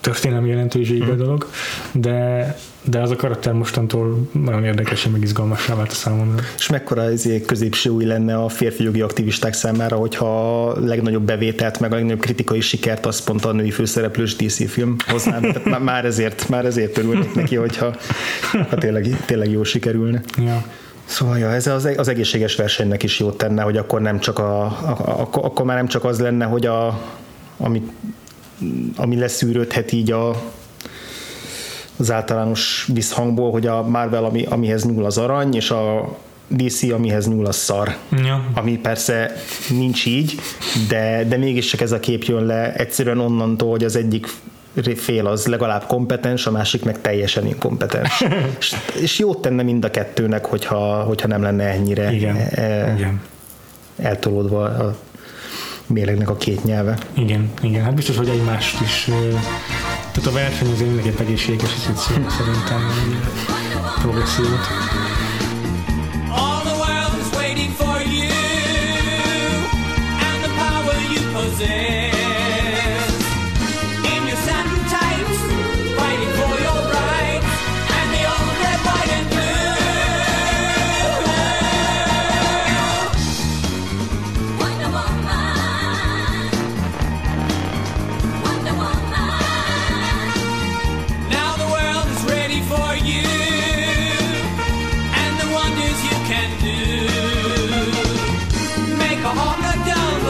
történelmi 0.00 0.48
jelentőségű 0.48 1.12
mm. 1.12 1.16
dolog, 1.16 1.46
de, 1.92 2.56
de 2.82 3.00
az 3.00 3.10
a 3.10 3.16
karakter 3.16 3.52
mostantól 3.52 4.28
nagyon 4.32 4.64
érdekes, 4.64 5.08
meg 5.08 5.22
izgalmasra 5.22 5.76
vált 5.76 5.90
a 5.90 5.94
számomra. 5.94 6.42
És 6.56 6.68
mekkora 6.68 7.02
ez 7.02 7.28
középső 7.46 7.90
új 7.90 8.04
lenne 8.04 8.36
a 8.36 8.48
férfi 8.48 8.82
jogi 8.82 9.00
aktivisták 9.00 9.54
számára, 9.54 9.96
hogyha 9.96 10.66
a 10.68 10.80
legnagyobb 10.80 11.22
bevételt, 11.22 11.80
meg 11.80 11.92
a 11.92 11.94
legnagyobb 11.94 12.20
kritikai 12.20 12.60
sikert 12.60 13.06
az 13.06 13.24
pont 13.24 13.44
a 13.44 13.52
női 13.52 13.70
főszereplős 13.70 14.36
DC 14.36 14.70
film 14.70 14.96
hozná. 15.06 15.38
Tehát 15.62 15.82
már 15.82 16.04
ezért, 16.04 16.48
már 16.48 16.64
ezért 16.64 16.98
örülnék 16.98 17.34
neki, 17.34 17.56
hogyha 17.56 17.96
ha 18.68 18.76
tényleg, 18.76 19.24
tényleg 19.24 19.50
jól 19.50 19.64
sikerülne. 19.64 20.22
Ja. 20.44 20.64
Szóval 21.04 21.38
ja, 21.38 21.52
ez 21.52 21.66
az, 21.66 21.88
az 21.96 22.08
egészséges 22.08 22.56
versenynek 22.56 23.02
is 23.02 23.18
jót 23.18 23.36
tenne, 23.36 23.62
hogy 23.62 23.76
akkor 23.76 24.00
nem 24.00 24.18
csak 24.18 24.38
a, 24.38 24.64
a, 24.64 24.96
a, 25.10 25.28
akkor 25.32 25.64
már 25.64 25.76
nem 25.76 25.86
csak 25.86 26.04
az 26.04 26.20
lenne, 26.20 26.44
hogy 26.44 26.66
a, 26.66 27.00
ami, 27.60 27.82
ami 28.96 29.16
leszűrődhet 29.16 29.92
így 29.92 30.10
a, 30.10 30.42
az 31.96 32.10
általános 32.10 32.88
visszhangból, 32.92 33.50
hogy 33.50 33.66
a 33.66 33.82
Marvel, 33.82 34.24
ami, 34.24 34.44
amihez 34.44 34.84
nyúl 34.84 35.04
az 35.04 35.18
arany, 35.18 35.54
és 35.54 35.70
a 35.70 36.16
DC, 36.48 36.82
amihez 36.82 37.28
nyúl 37.28 37.46
a 37.46 37.52
szar. 37.52 37.96
Ja. 38.24 38.44
Ami 38.54 38.78
persze 38.78 39.32
nincs 39.68 40.06
így, 40.06 40.34
de, 40.88 41.24
de 41.28 41.36
mégis 41.36 41.66
csak 41.66 41.80
ez 41.80 41.92
a 41.92 42.00
kép 42.00 42.22
jön 42.22 42.44
le 42.44 42.72
egyszerűen 42.72 43.18
onnantól, 43.18 43.70
hogy 43.70 43.84
az 43.84 43.96
egyik 43.96 44.26
fél 44.96 45.26
az 45.26 45.46
legalább 45.46 45.86
kompetens, 45.86 46.46
a 46.46 46.50
másik 46.50 46.84
meg 46.84 47.00
teljesen 47.00 47.46
inkompetens. 47.46 48.24
és, 48.58 48.74
és 49.00 49.18
jót 49.18 49.42
tenne 49.42 49.62
mind 49.62 49.84
a 49.84 49.90
kettőnek, 49.90 50.44
hogyha, 50.44 51.02
hogyha 51.02 51.28
nem 51.28 51.42
lenne 51.42 51.64
ennyire 51.64 52.12
Igen. 52.12 52.36
E, 52.36 52.94
Igen. 52.96 53.20
eltolódva 53.96 54.62
a 54.64 54.96
mélegnek 55.90 56.28
a 56.28 56.36
két 56.36 56.64
nyelve. 56.64 56.98
Igen, 57.14 57.50
igen, 57.62 57.84
hát 57.84 57.94
biztos, 57.94 58.16
hogy 58.16 58.28
egymást 58.28 58.80
is 58.80 59.08
tehát 60.12 60.28
a 60.28 60.32
verseny 60.32 60.70
azért 60.70 60.86
mindenképp 60.86 61.20
egészséges, 61.20 61.70
és 61.74 61.80
szerintem 62.28 62.90
progressziót. 64.02 64.66
Wonders 95.60 96.00
you 96.08 96.18
can 96.30 96.50
do. 96.66 96.78
Make 99.02 99.22
a 99.30 99.32
heart 99.38 99.58
go 99.64 99.72
dumb, 99.88 100.24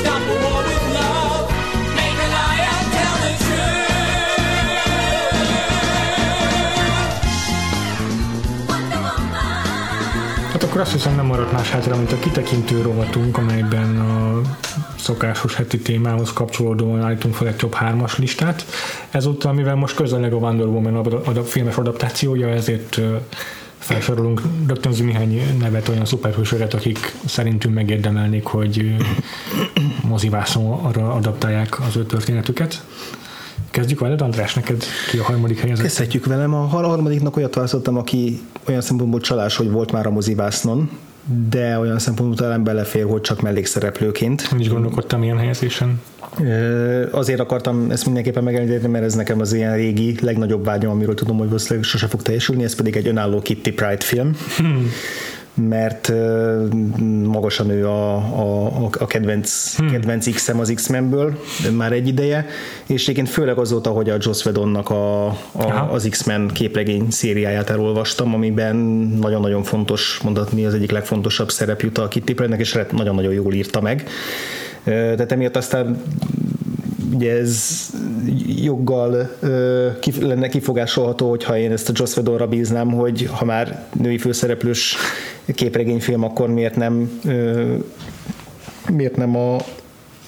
stop 0.00 0.22
a 0.32 0.34
war 0.42 0.62
with 0.68 0.86
love, 0.96 1.46
make 1.98 2.18
a 2.24 2.28
liar 2.36 2.80
tell 2.94 3.16
the 3.24 3.32
Hát 10.52 10.62
akkor 10.62 10.80
azt 10.80 10.92
hiszem 10.92 11.14
nem 11.14 11.26
maradt 11.26 11.52
más 11.52 11.70
hátra, 11.70 11.96
mint 11.96 12.12
a 12.12 12.18
kitekintő 12.18 12.82
rovatunk, 12.82 13.38
amelyben 13.38 14.00
a 14.00 14.40
szokásos 14.98 15.54
heti 15.54 15.78
témához 15.78 16.32
kapcsolódóan 16.32 17.02
állítunk 17.02 17.34
fel 17.34 17.46
egy 17.46 17.56
top 17.56 17.76
3-as 17.80 18.18
listát. 18.18 18.64
Ezúttal, 19.10 19.52
mivel 19.52 19.74
most 19.74 19.94
közeleg 19.94 20.32
a 20.32 20.36
Wonder 20.36 20.66
Woman 20.66 20.94
a, 20.96 21.30
a 21.38 21.44
filmes 21.44 21.76
adaptációja, 21.76 22.48
ezért 22.48 23.00
felsorolunk 23.82 24.42
rögtön 24.66 24.92
néhány 24.98 25.56
nevet 25.58 25.88
olyan 25.88 26.04
szuperhősöket, 26.04 26.74
akik 26.74 27.14
szerintünk 27.24 27.74
megérdemelnék, 27.74 28.44
hogy 28.44 28.96
mozivászonra 30.02 31.12
adaptálják 31.12 31.80
az 31.80 31.96
ő 31.96 32.04
történetüket. 32.04 32.84
Kezdjük 33.70 34.00
veled, 34.00 34.20
András, 34.20 34.54
neked 34.54 34.84
ki 35.10 35.18
a 35.18 35.22
harmadik 35.22 35.58
helyezett? 35.58 35.84
Kezdhetjük 35.84 36.26
velem. 36.26 36.54
A 36.54 36.66
harmadiknak 36.66 37.36
olyat 37.36 37.54
választottam, 37.54 37.96
aki 37.96 38.40
olyan 38.68 38.80
szempontból 38.80 39.20
csalás, 39.20 39.56
hogy 39.56 39.70
volt 39.70 39.92
már 39.92 40.06
a 40.06 40.10
mozivásznon, 40.10 40.90
de 41.48 41.78
olyan 41.78 41.98
szempontból 41.98 42.38
talán 42.38 42.64
belefér, 42.64 43.04
hogy 43.04 43.20
csak 43.20 43.40
mellékszereplőként. 43.40 44.48
Én 44.52 44.58
is 44.58 44.68
gondolkodtam 44.68 45.22
ilyen 45.22 45.38
helyezésen. 45.38 46.00
Azért 47.10 47.40
akartam 47.40 47.90
ezt 47.90 48.04
mindenképpen 48.04 48.42
megemlíteni, 48.42 48.92
mert 48.92 49.04
ez 49.04 49.14
nekem 49.14 49.40
az 49.40 49.52
ilyen 49.52 49.76
régi, 49.76 50.14
legnagyobb 50.20 50.64
vágyam, 50.64 50.90
amiről 50.90 51.14
tudom, 51.14 51.36
hogy 51.36 51.46
valószínűleg 51.46 51.84
sose 51.84 52.06
fog 52.06 52.22
teljesülni, 52.22 52.64
ez 52.64 52.74
pedig 52.74 52.96
egy 52.96 53.08
önálló 53.08 53.40
Kitty 53.40 53.70
Pride 53.70 54.00
film. 54.04 54.36
mert 55.54 56.08
ö, 56.08 56.64
magasan 57.24 57.70
ő 57.70 57.86
a, 57.86 58.16
a, 58.16 58.88
a 58.98 59.06
kedvenc, 59.06 59.74
kedvenc 59.90 60.30
X-em 60.30 60.60
az 60.60 60.72
X-Menből 60.74 61.38
már 61.76 61.92
egy 61.92 62.08
ideje, 62.08 62.46
és 62.86 63.02
egyébként 63.02 63.28
főleg 63.28 63.58
azóta, 63.58 63.90
hogy 63.90 64.10
a 64.10 64.16
Joss 64.20 64.44
Whedonnak 64.44 64.90
a, 64.90 65.26
a, 65.26 65.88
az 65.90 66.06
X-Men 66.10 66.48
képregény 66.48 67.10
szériáját 67.10 67.70
elolvastam, 67.70 68.34
amiben 68.34 68.76
nagyon-nagyon 69.20 69.62
fontos, 69.62 70.20
mondhatni 70.22 70.64
az 70.64 70.74
egyik 70.74 70.90
legfontosabb 70.90 71.50
szerep 71.50 71.80
jut 71.80 71.98
a 71.98 72.08
Kitty 72.08 72.32
Pryde-nek, 72.32 72.60
és 72.60 72.78
nagyon-nagyon 72.90 73.32
jól 73.32 73.52
írta 73.52 73.80
meg. 73.80 74.08
Tehát 74.84 75.32
emiatt 75.32 75.56
aztán 75.56 76.02
ugye 77.14 77.32
ez 77.38 77.90
joggal 78.62 79.36
kif, 80.00 80.20
lenne 80.20 80.48
kifogásolható, 80.48 81.28
hogyha 81.28 81.58
én 81.58 81.72
ezt 81.72 81.88
a 81.88 81.92
Joss 81.94 82.12
Whedonra 82.12 82.46
bíznám, 82.46 82.90
hogy 82.90 83.28
ha 83.32 83.44
már 83.44 83.84
női 83.92 84.18
főszereplős 84.18 84.96
képregényfilm, 85.54 86.24
akkor 86.24 86.48
miért 86.48 86.76
nem 86.76 87.20
miért 88.90 89.16
nem 89.16 89.36
a 89.36 89.56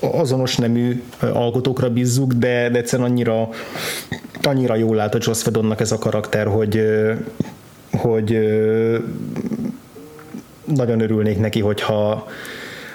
azonos 0.01 0.57
nemű 0.57 1.03
alkotókra 1.21 1.91
bízzuk, 1.91 2.33
de, 2.33 2.69
de 2.71 2.79
egyszerűen 2.79 3.11
annyira, 3.11 3.49
annyira 4.43 4.75
jól 4.75 4.97
lát 4.97 5.15
a 5.15 5.19
Joss 5.21 5.43
Whedonnak 5.43 5.81
ez 5.81 5.93
a 5.93 5.99
karakter, 5.99 6.47
hogy, 6.47 6.83
hogy 7.93 8.39
nagyon 10.65 11.01
örülnék 11.01 11.39
neki, 11.39 11.61
hogyha 11.61 12.27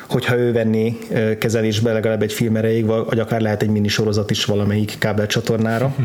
hogyha 0.10 0.38
ő 0.38 0.52
venné 0.52 0.98
kezelésbe 1.40 1.94
legalább 1.94 2.22
egy 2.22 2.34
film 2.34 2.56
erejéig, 2.56 2.86
vagy 2.86 3.20
akár 3.20 3.42
lehet 3.42 3.62
egy 3.62 3.70
minisorozat 3.70 4.32
is 4.32 4.46
valamelyik 4.46 4.96
kábelcsatornára 5.00 5.96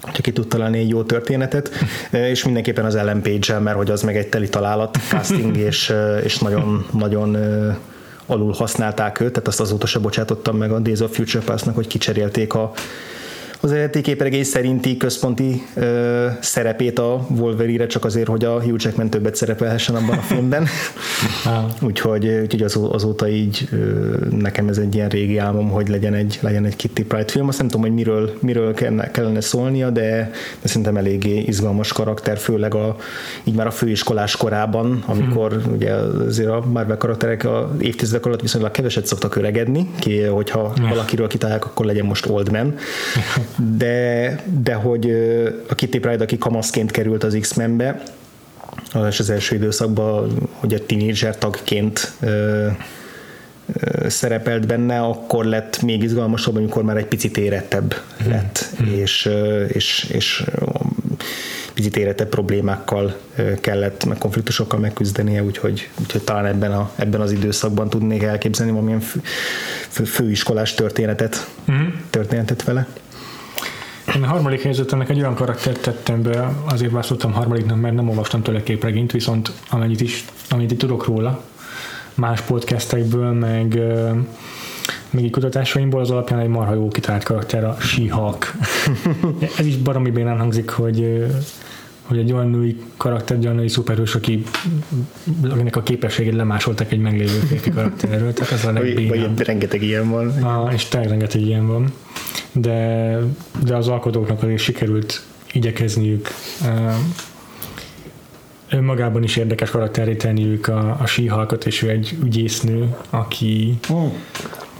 hogyha 0.00 0.22
ki 0.22 0.32
tud 0.32 0.48
találni 0.48 0.78
egy 0.78 0.88
jó 0.88 1.02
történetet, 1.02 1.70
és 2.10 2.44
mindenképpen 2.44 2.84
az 2.84 2.94
Ellen 2.94 3.22
page 3.22 3.58
mert 3.58 3.76
hogy 3.76 3.90
az 3.90 4.02
meg 4.02 4.16
egy 4.16 4.28
teli 4.28 4.48
találat, 4.48 4.98
casting, 5.08 5.56
és, 5.70 5.94
és 6.24 6.38
nagyon, 6.38 6.86
nagyon 6.92 7.36
alul 8.26 8.52
használták 8.52 9.20
őt, 9.20 9.32
tehát 9.32 9.48
azt 9.48 9.60
azóta 9.60 9.86
se 9.86 9.98
bocsátottam 9.98 10.56
meg 10.56 10.72
a 10.72 10.78
Days 10.78 11.00
of 11.00 11.14
Future 11.14 11.44
Past-nak, 11.44 11.74
hogy 11.74 11.86
kicserélték 11.86 12.54
a, 12.54 12.72
az 13.60 13.72
eredeti 13.72 14.42
szerinti 14.42 14.96
központi 14.96 15.62
ö, 15.74 16.26
szerepét 16.40 16.98
a 16.98 17.26
Wolverine-re 17.28 17.86
csak 17.86 18.04
azért, 18.04 18.28
hogy 18.28 18.44
a 18.44 18.62
Hugh 18.62 18.84
Jackman 18.84 19.10
többet 19.10 19.34
szerepelhessen 19.34 19.94
abban 19.94 20.18
a 20.18 20.20
filmben. 20.20 20.66
úgyhogy, 21.88 22.26
úgyhogy 22.26 22.62
az, 22.62 22.78
azóta 22.90 23.28
így 23.28 23.68
ö, 23.72 23.76
nekem 24.30 24.68
ez 24.68 24.78
egy 24.78 24.94
ilyen 24.94 25.08
régi 25.08 25.38
álmom, 25.38 25.70
hogy 25.70 25.88
legyen 25.88 26.14
egy, 26.14 26.38
legyen 26.42 26.64
egy 26.64 26.76
Kitty 26.76 27.02
Pride 27.02 27.28
film. 27.28 27.48
Azt 27.48 27.58
nem 27.58 27.68
tudom, 27.68 27.86
hogy 27.86 27.94
miről, 27.94 28.36
miről 28.40 28.74
kellene, 28.74 29.10
kellene 29.10 29.40
szólnia, 29.40 29.90
de, 29.90 30.30
de 30.60 30.68
szerintem 30.68 30.96
eléggé 30.96 31.38
izgalmas 31.38 31.92
karakter, 31.92 32.38
főleg 32.38 32.74
a, 32.74 32.96
így 33.44 33.54
már 33.54 33.66
a 33.66 33.70
főiskolás 33.70 34.36
korában, 34.36 35.02
amikor 35.06 35.52
hmm. 35.52 35.72
ugye 35.72 35.92
azért 35.92 36.48
a 36.48 36.64
Marvel 36.72 36.96
karakterek 36.96 37.44
a 37.44 37.70
évtizedek 37.80 38.26
alatt 38.26 38.40
viszonylag 38.40 38.70
keveset 38.70 39.06
szoktak 39.06 39.36
öregedni, 39.36 39.90
ki, 39.98 40.20
hogyha 40.20 40.72
valakiről 40.88 41.26
kitalálják, 41.26 41.64
akkor 41.64 41.86
legyen 41.86 42.06
most 42.06 42.26
old 42.26 42.50
man 42.50 42.74
de, 43.56 44.36
de 44.62 44.74
hogy 44.74 45.10
a 45.68 45.74
Kitty 45.74 45.98
Pryde, 45.98 46.22
aki 46.22 46.38
kamaszként 46.38 46.90
került 46.90 47.24
az 47.24 47.36
X-Menbe, 47.40 48.02
és 49.08 49.20
az 49.20 49.30
első 49.30 49.54
időszakban, 49.54 50.48
hogy 50.52 50.74
a 50.74 50.86
tínédzser 50.86 51.38
tagként 51.38 52.12
ö, 52.20 52.66
ö, 53.72 54.08
szerepelt 54.08 54.66
benne, 54.66 55.00
akkor 55.00 55.44
lett 55.44 55.82
még 55.82 56.02
izgalmasabb, 56.02 56.56
amikor 56.56 56.82
már 56.82 56.96
egy 56.96 57.06
picit 57.06 57.36
érettebb 57.36 57.94
lett, 58.26 58.74
és, 58.96 59.26
ö, 59.26 59.64
és, 59.64 60.08
és 60.12 60.44
ö, 60.54 60.64
picit 61.80 61.96
érettebb 61.96 62.28
problémákkal 62.28 63.16
kellett, 63.60 64.04
meg 64.04 64.18
konfliktusokkal 64.18 64.78
megküzdenie, 64.78 65.42
úgyhogy, 65.42 65.90
úgyhogy 66.00 66.22
talán 66.22 66.46
ebben, 66.46 66.72
a, 66.72 66.90
ebben 66.96 67.20
az 67.20 67.32
időszakban 67.32 67.90
tudnék 67.90 68.22
elképzelni 68.22 68.72
valamilyen 68.72 69.00
fő, 69.00 69.20
fő, 69.88 70.04
főiskolás 70.04 70.74
történetet, 70.74 71.48
történetet 72.10 72.64
vele. 72.64 72.86
Én 74.16 74.22
a 74.22 74.26
harmadik 74.26 74.62
helyzetemnek 74.62 75.08
egy 75.08 75.18
olyan 75.18 75.34
karaktert 75.34 75.82
tettem 75.82 76.22
be, 76.22 76.52
azért 76.64 76.90
választottam 76.90 77.32
harmadiknak, 77.32 77.80
mert 77.80 77.94
nem 77.94 78.08
olvastam 78.08 78.42
tőle 78.42 78.62
képregényt, 78.62 79.12
viszont 79.12 79.52
amennyit 79.70 80.00
is, 80.00 80.24
amennyit 80.48 80.70
itt 80.70 80.78
tudok 80.78 81.06
róla, 81.06 81.42
más 82.14 82.40
podcastekből, 82.40 83.32
meg 83.32 83.74
ö, 83.74 84.10
még 85.10 85.24
így 85.24 85.30
kutatásaimból 85.30 86.00
az 86.00 86.10
alapján 86.10 86.40
egy 86.40 86.48
marha 86.48 86.74
jó 86.74 86.88
kitalált 86.88 87.24
karakter 87.24 87.64
a 87.64 87.76
She-Hulk. 87.80 88.52
Ez 89.58 89.66
is 89.66 89.76
baromi 89.76 90.10
bénán 90.10 90.38
hangzik, 90.38 90.70
hogy 90.70 91.26
hogy 92.10 92.18
egy 92.18 92.32
olyan 92.32 92.48
női 92.50 92.76
karakter, 92.96 93.36
egy 93.36 93.44
olyan 93.44 93.56
női 93.56 93.68
szuperhős, 93.68 94.14
aki, 94.14 94.42
akinek 95.50 95.76
a 95.76 95.82
képességét 95.82 96.34
lemásoltak 96.34 96.92
egy 96.92 96.98
meglévő 96.98 97.38
férfi 97.38 97.70
karakterről, 97.70 98.32
tehát 98.32 98.52
ez 98.52 98.64
a 98.64 98.72
Vagy, 98.72 98.82
legbénább. 98.82 99.36
vagy 99.36 99.46
rengeteg 99.46 99.82
ilyen 99.82 100.10
van. 100.10 100.28
Ah, 100.42 100.72
és 100.72 100.84
tényleg 100.84 101.08
rengeteg 101.10 101.40
ilyen 101.40 101.66
van. 101.66 101.92
De, 102.52 103.16
de 103.64 103.76
az 103.76 103.88
alkotóknak 103.88 104.42
azért 104.42 104.58
sikerült 104.60 105.22
igyekezniük 105.52 106.28
uh, 106.62 106.94
önmagában 108.70 109.22
is 109.22 109.36
érdekes 109.36 109.70
karakteré 109.70 110.14
tenniük 110.14 110.68
a, 110.68 110.96
a 111.00 111.06
síhalkat, 111.06 111.66
és 111.66 111.82
ő 111.82 111.88
egy 111.88 112.16
ügyésznő, 112.24 112.96
aki, 113.10 113.78
Oh, 113.88 114.12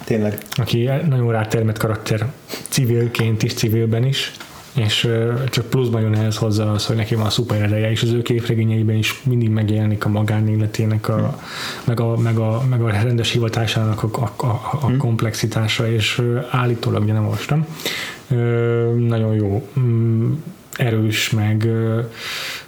tényleg. 0.04 0.38
aki 0.50 0.88
nagyon 1.08 1.30
rátermett 1.30 1.78
karakter 1.78 2.32
civilként 2.68 3.42
is, 3.42 3.54
civilben 3.54 4.04
is, 4.04 4.32
és 4.74 5.08
csak 5.48 5.66
pluszban 5.66 6.00
jön 6.00 6.14
ehhez 6.14 6.36
hozzá 6.36 6.64
az, 6.64 6.86
hogy 6.86 6.96
neki 6.96 7.14
van 7.14 7.26
a 7.26 7.30
szuper 7.30 7.62
ereje, 7.62 7.90
és 7.90 8.02
az 8.02 8.12
ő 8.12 8.22
képregényeiben 8.22 8.96
is 8.96 9.20
mindig 9.22 9.48
megjelenik 9.48 10.04
a 10.04 10.08
magánéletének, 10.08 11.08
a, 11.08 11.38
meg, 11.84 12.00
a, 12.00 12.16
meg, 12.16 12.38
a, 12.38 12.62
meg 12.70 12.82
a 12.82 12.90
rendes 12.90 13.30
hivatásának 13.30 14.02
a, 14.02 14.32
a, 14.36 14.46
a, 14.46 14.78
a 14.80 14.96
komplexitása, 14.98 15.92
és 15.92 16.22
állítólag, 16.50 17.02
ugye 17.02 17.12
nem 17.12 17.24
olvastam, 17.24 17.66
nagyon 18.96 19.34
jó, 19.34 19.68
mm, 19.78 20.32
erős, 20.72 21.30
meg, 21.30 21.68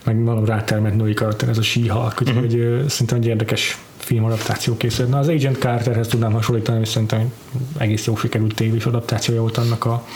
meg 0.05 0.25
valami 0.25 0.47
rátermett 0.47 0.97
női 0.97 1.15
karakter, 1.15 1.49
ez 1.49 1.59
a 1.59 1.63
síhalk, 1.63 2.21
úgyhogy 2.21 2.55
uh-huh. 2.55 2.89
szerintem 2.89 3.19
egy 3.19 3.27
érdekes 3.27 3.79
filmadaptáció 3.97 4.77
készült. 4.77 5.09
Na, 5.09 5.19
az 5.19 5.29
Agent 5.29 5.59
Carterhez 5.59 6.09
tudnám 6.09 6.33
hasonlítani, 6.33 6.81
és 6.81 6.89
szerintem 6.89 7.33
egész 7.79 8.07
jó 8.07 8.17
sikerült 8.17 8.55
tévés 8.55 8.85
adaptációja 8.85 9.41
volt 9.41 9.57
annak 9.57 9.85
a 9.85 10.07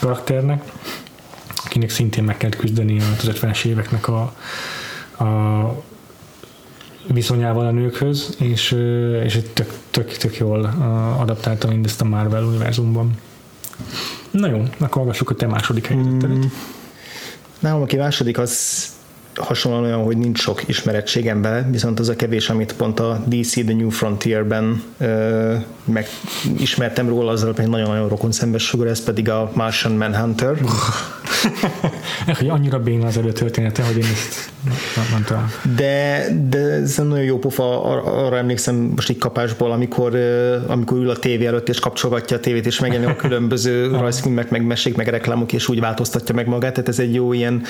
karakternek 0.00 0.62
akinek 1.74 1.90
szintén 1.90 2.24
meg 2.24 2.36
kellett 2.36 2.56
küzdeni 2.56 3.00
az 3.00 3.30
50-es 3.40 3.64
éveknek 3.64 4.08
a, 4.08 4.20
a 5.24 5.82
viszonyával 7.12 7.66
a 7.66 7.70
nőkhöz, 7.70 8.36
és, 8.38 8.72
és 9.24 9.38
tök, 9.52 9.72
tök, 9.90 10.16
tök 10.16 10.36
jól 10.36 10.64
adaptálta 11.18 11.68
mindezt 11.68 12.00
a 12.00 12.04
Marvel 12.04 12.44
univerzumban. 12.44 13.10
Na 14.30 14.48
jó, 14.48 14.62
akkor 14.78 14.96
hallgassuk 15.02 15.30
a 15.30 15.34
te 15.34 15.46
második 15.46 15.86
helyzetedet. 15.86 16.36
Mm. 16.36 16.46
Nálam, 17.58 17.82
aki 17.82 17.96
második, 17.96 18.38
az 18.38 18.86
hasonlóan 19.34 19.84
olyan, 19.84 20.02
hogy 20.02 20.16
nincs 20.16 20.40
sok 20.40 20.68
ismerettségem 20.68 21.42
bele, 21.42 21.68
viszont 21.70 21.98
az 21.98 22.08
a 22.08 22.16
kevés, 22.16 22.50
amit 22.50 22.72
pont 22.76 23.00
a 23.00 23.22
DC 23.26 23.52
The 23.52 23.74
New 23.74 23.90
Frontier-ben 23.90 24.82
ö, 24.98 25.54
megismertem 25.84 27.08
róla, 27.08 27.30
az 27.30 27.42
alapján 27.42 27.68
nagyon-nagyon 27.68 28.08
rokon 28.08 28.32
szembes 28.32 28.62
sugar, 28.62 28.86
ez 28.86 29.04
pedig 29.04 29.30
a 29.30 29.50
Martian 29.54 29.92
Manhunter. 29.92 30.58
hogy 32.38 32.48
annyira 32.48 32.78
béna 32.78 33.06
az 33.06 33.16
előtörténete, 33.18 33.82
hogy 33.82 33.96
én 33.96 34.02
ezt 34.12 34.52
nem. 35.20 35.46
De, 35.76 36.26
de 36.48 36.58
ez 36.58 36.96
nagyon 36.96 37.24
jó 37.24 37.38
pofa, 37.38 37.82
ar- 37.84 38.06
arra 38.06 38.36
emlékszem 38.36 38.74
most 38.74 39.10
így 39.10 39.18
kapásból, 39.18 39.72
amikor, 39.72 40.14
amikor 40.66 40.98
ül 40.98 41.10
a 41.10 41.16
tévé 41.16 41.46
előtt 41.46 41.68
és 41.68 41.78
kapcsolgatja 41.78 42.36
a 42.36 42.40
tévét, 42.40 42.66
és 42.66 42.80
megjelenik 42.80 43.14
a 43.14 43.16
különböző 43.20 43.90
rajzfilmek, 44.00 44.50
meg 44.50 44.66
mesék, 44.66 44.96
meg 44.96 45.08
reklámok, 45.08 45.52
és 45.52 45.68
úgy 45.68 45.80
változtatja 45.80 46.34
meg 46.34 46.46
magát, 46.46 46.72
tehát 46.72 46.88
ez 46.88 46.98
egy 46.98 47.14
jó 47.14 47.32
ilyen 47.32 47.62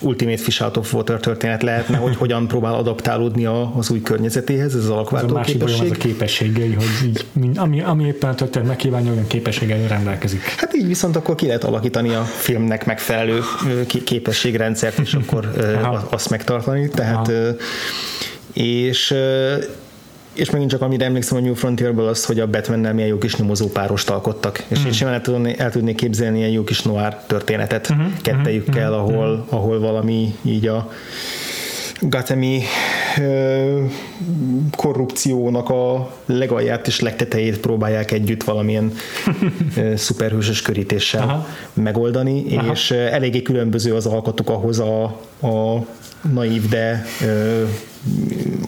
ultimate 0.00 0.36
fish 0.42 0.62
out 0.62 0.76
of 0.76 0.94
water 0.94 1.20
történet 1.20 1.62
lehetne, 1.62 1.96
hogy 1.96 2.16
hogyan 2.16 2.48
próbál 2.48 2.74
adaptálódni 2.74 3.44
a- 3.46 3.72
az 3.76 3.90
új 3.90 4.02
környezetéhez, 4.02 4.74
ez 4.74 4.74
az 4.74 4.84
Az 4.84 4.88
a 4.90 4.92
alakváltó 4.94 5.34
másik 5.34 5.58
bajom 5.58 5.80
az 5.80 5.80
a 5.80 5.82
képesség. 5.84 6.10
képességei, 6.12 6.72
hogy 6.74 7.08
így, 7.08 7.24
ami, 7.58 7.80
ami 7.80 8.04
éppen 8.06 8.30
a 8.30 8.34
történet 8.34 8.68
megkívánja, 8.68 9.12
olyan 9.12 9.26
képességgel 9.26 9.88
rendelkezik. 9.88 10.40
Hát 10.42 10.74
így 10.74 10.86
viszont 10.86 11.16
akkor 11.16 11.34
ki 11.34 11.46
lehet 11.46 11.64
alakítani 11.64 12.14
a 12.14 12.22
filmnek 12.22 12.84
megfelelő 13.24 13.86
képességrendszert, 14.04 14.98
és 14.98 15.14
akkor 15.14 15.50
azt 16.10 16.30
megtartani. 16.30 16.88
Tehát, 16.88 17.28
Aha. 17.28 17.54
és 18.52 19.14
és 20.32 20.50
megint 20.50 20.70
csak 20.70 20.82
amire 20.82 21.04
emlékszem 21.04 21.36
a 21.36 21.40
New 21.40 21.54
Frontierből 21.54 22.08
az, 22.08 22.24
hogy 22.24 22.40
a 22.40 22.46
Batman-nel 22.46 22.94
milyen 22.94 23.08
jó 23.08 23.18
kis 23.18 23.36
nyomozó 23.36 23.68
párost 23.68 24.10
alkottak. 24.10 24.64
És 24.68 24.84
én 24.84 24.92
simán 24.92 25.12
el, 25.12 25.20
tudni, 25.20 25.58
el 25.58 25.70
tudnék 25.70 25.96
képzelni 25.96 26.38
ilyen 26.38 26.50
jó 26.50 26.64
kis 26.64 26.82
noir 26.82 27.16
történetet 27.26 27.90
uh-huh. 27.90 28.06
kettejükkel, 28.22 28.92
ahol, 28.92 29.46
ahol 29.48 29.80
valami 29.80 30.34
így 30.42 30.66
a 30.66 30.90
Gathemi 32.00 32.62
ö, 33.18 33.84
korrupciónak 34.76 35.68
a 35.68 36.14
legalját 36.26 36.86
és 36.86 37.00
legtetejét 37.00 37.58
próbálják 37.58 38.10
együtt 38.10 38.42
valamilyen 38.42 38.92
szuperhősös 39.94 40.62
körítéssel 40.62 41.22
Aha. 41.22 41.46
Megoldani, 41.72 42.56
Aha. 42.56 42.72
És 42.72 42.90
eléggé 42.90 43.42
különböző 43.42 43.94
az 43.94 44.06
alkatuk 44.06 44.48
ahhoz 44.48 44.78
a, 44.78 45.04
a 45.40 45.86
naív, 46.32 46.68
de 46.68 47.04
ö, 47.22 47.64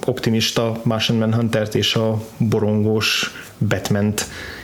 optimista 0.06 0.80
Martian 0.82 1.18
Manhuntert 1.18 1.74
és 1.74 1.94
a 1.94 2.22
borongós 2.38 3.32
Batman-t 3.68 4.20
ö, 4.20 4.61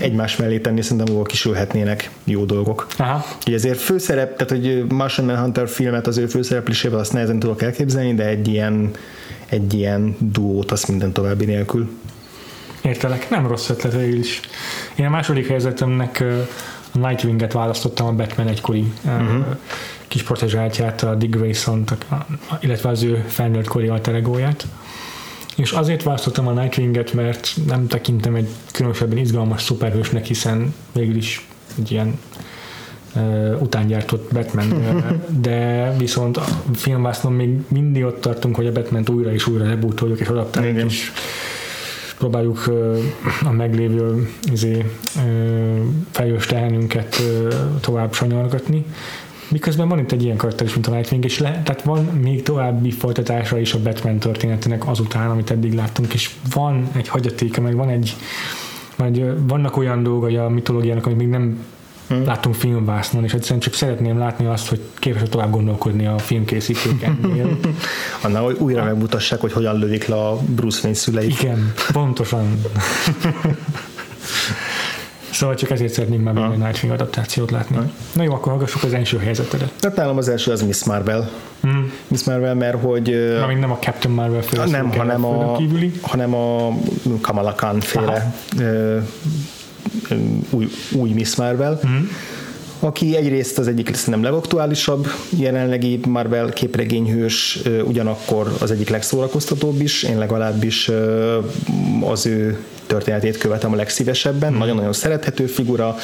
egymás 0.00 0.36
mellé 0.36 0.58
tenni, 0.58 0.82
szerintem 0.82 1.14
ahol 1.14 1.24
kisülhetnének 1.24 2.10
jó 2.24 2.44
dolgok. 2.44 2.86
Aha. 2.96 3.24
Ugye 3.46 3.56
ezért 3.56 3.78
főszerep, 3.78 4.36
tehát 4.36 4.50
hogy 4.50 4.86
Martian 4.92 5.26
Manhunter 5.26 5.68
filmet 5.68 6.06
az 6.06 6.18
ő 6.18 6.26
főszereplésével 6.26 6.98
azt 6.98 7.12
nehezen 7.12 7.38
tudok 7.38 7.62
elképzelni, 7.62 8.14
de 8.14 8.26
egy 8.26 8.48
ilyen, 8.48 8.90
egy 9.48 9.74
ilyen 9.74 10.16
duót 10.18 10.70
azt 10.70 10.88
minden 10.88 11.12
további 11.12 11.44
nélkül. 11.44 11.88
Értelek, 12.82 13.30
nem 13.30 13.46
rossz 13.46 13.68
ötlet 13.68 13.92
végül 13.92 14.18
is. 14.18 14.40
Én 14.96 15.06
a 15.06 15.10
második 15.10 15.46
helyzetemnek 15.46 16.24
a 16.92 16.98
Nightwing-et 16.98 17.52
választottam, 17.52 18.06
a 18.06 18.12
Batman 18.12 18.48
egykori 18.48 18.92
uh-huh. 19.04 19.44
kis 20.08 20.22
protezsáltját, 20.22 21.02
a 21.02 21.14
Dick 21.14 21.36
grayson 21.36 21.84
illetve 22.60 22.88
az 22.88 23.02
ő 23.02 23.24
felnőtt 23.28 23.66
kori 23.66 23.88
alter 23.88 24.14
egóját. 24.14 24.66
És 25.56 25.72
azért 25.72 26.02
választottam 26.02 26.46
a 26.46 26.52
Nightwing-et, 26.52 27.12
mert 27.12 27.50
nem 27.66 27.86
tekintem 27.86 28.34
egy 28.34 28.48
különösebben 28.72 29.18
izgalmas 29.18 29.62
szuperhősnek, 29.62 30.24
hiszen 30.24 30.74
végül 30.92 31.16
is 31.16 31.48
egy 31.78 31.92
ilyen 31.92 32.18
uh, 33.14 33.62
utángyártott 33.62 34.32
Batman, 34.32 34.82
de 35.40 35.90
viszont 35.98 36.36
a 36.36 36.44
filmvásznon 36.74 37.32
még 37.32 37.58
mindig 37.68 38.04
ott 38.04 38.20
tartunk, 38.20 38.56
hogy 38.56 38.66
a 38.66 38.72
Batman-t 38.72 39.08
újra 39.08 39.32
és 39.32 39.46
újra 39.46 39.66
rebootoljuk 39.66 40.20
és 40.20 40.28
adaptáljuk, 40.28 40.84
és 40.84 41.12
próbáljuk 42.18 42.70
a 43.44 43.50
meglévő 43.50 44.28
izé, 44.52 44.84
fejős 46.10 46.46
tehenünket 46.46 47.22
tovább 47.80 48.12
sanyargatni. 48.12 48.84
Miközben 49.48 49.88
van 49.88 49.98
itt 49.98 50.12
egy 50.12 50.22
ilyen 50.22 50.36
karakter 50.36 50.66
is, 50.66 50.72
mint 50.72 50.86
a 50.86 50.90
Nightwing, 50.90 51.24
és 51.24 51.38
le, 51.38 51.62
tehát 51.64 51.82
van 51.82 52.04
még 52.04 52.42
további 52.42 52.90
folytatása 52.90 53.58
is 53.58 53.74
a 53.74 53.82
Batman 53.82 54.18
történetének 54.18 54.88
azután, 54.88 55.30
amit 55.30 55.50
eddig 55.50 55.74
láttunk, 55.74 56.14
és 56.14 56.30
van 56.54 56.88
egy 56.96 57.08
hagyatéka, 57.08 57.60
meg 57.60 57.76
van 57.76 57.88
egy, 57.88 58.16
vagy 58.96 59.46
vannak 59.46 59.76
olyan 59.76 60.02
dolgai 60.02 60.36
a 60.36 60.48
mitológiának, 60.48 61.06
amit 61.06 61.18
még 61.18 61.28
nem 61.28 61.64
hmm. 62.08 62.24
láttunk 62.24 62.54
filmvásznon, 62.54 63.24
és 63.24 63.34
egyszerűen 63.34 63.60
csak 63.60 63.74
szeretném 63.74 64.18
látni 64.18 64.46
azt, 64.46 64.68
hogy 64.68 64.80
képesek 64.94 65.28
tovább 65.28 65.50
gondolkodni 65.50 66.06
a 66.06 66.18
filmkészítők 66.18 67.02
ennél. 67.02 67.58
Annál, 68.22 68.42
hogy 68.42 68.56
újra 68.58 68.84
megmutassák, 68.84 69.40
hogy 69.40 69.52
hogyan 69.52 69.78
lövik 69.78 70.06
le 70.06 70.16
a 70.16 70.36
Bruce 70.36 70.80
Wayne 70.82 70.98
szüleit. 70.98 71.40
Igen, 71.40 71.72
pontosan. 71.92 72.60
Szóval 75.36 75.54
csak 75.54 75.70
ezért 75.70 75.92
szeretnénk 75.92 76.22
már 76.22 76.36
egy 76.52 76.58
Nightwing 76.58 76.92
adaptációt 76.94 77.50
látni. 77.50 77.76
Na 78.12 78.22
jó, 78.22 78.32
akkor 78.32 78.48
hallgassuk 78.52 78.82
az 78.82 78.92
első 78.92 79.18
helyzetedet. 79.18 79.72
Hát 79.82 79.96
nálam 79.96 80.16
az 80.16 80.28
első 80.28 80.50
az 80.52 80.62
Miss 80.62 80.84
Marvel. 80.84 81.30
Hmm. 81.60 81.92
Miss 82.08 82.22
Marvel, 82.24 82.54
mert 82.54 82.80
hogy 82.82 83.14
Amíg 83.42 83.56
nem 83.56 83.70
a 83.70 83.78
Captain 83.78 84.14
Marvel 84.14 84.42
féle 84.42 84.64
nem, 84.66 84.90
hanem 84.92 85.24
a, 85.24 85.56
kívüli. 85.56 85.92
hanem 86.00 86.34
a 86.34 86.76
Kamala 87.20 87.52
Khan 87.52 87.80
féle 87.80 88.34
ö, 88.58 88.98
új, 90.50 90.68
új 90.92 91.10
Miss 91.12 91.34
Marvel, 91.34 91.80
Mhm. 91.82 91.92
aki 92.80 93.16
egyrészt 93.16 93.58
az 93.58 93.68
egyik 93.68 93.94
szerintem 93.94 94.22
legaktuálisabb 94.22 95.06
jelenlegi 95.38 96.00
Marvel 96.08 96.48
képregényhős, 96.48 97.58
ugyanakkor 97.84 98.56
az 98.60 98.70
egyik 98.70 98.88
legszórakoztatóbb 98.88 99.80
is, 99.80 100.02
én 100.02 100.18
legalábbis 100.18 100.90
az 102.00 102.26
ő 102.26 102.58
történetét 102.86 103.38
követem 103.38 103.72
a 103.72 103.76
legszívesebben, 103.76 104.50
Mhm. 104.50 104.58
nagyon-nagyon 104.60 104.92
szerethető 104.92 105.46
figura, 105.46 105.96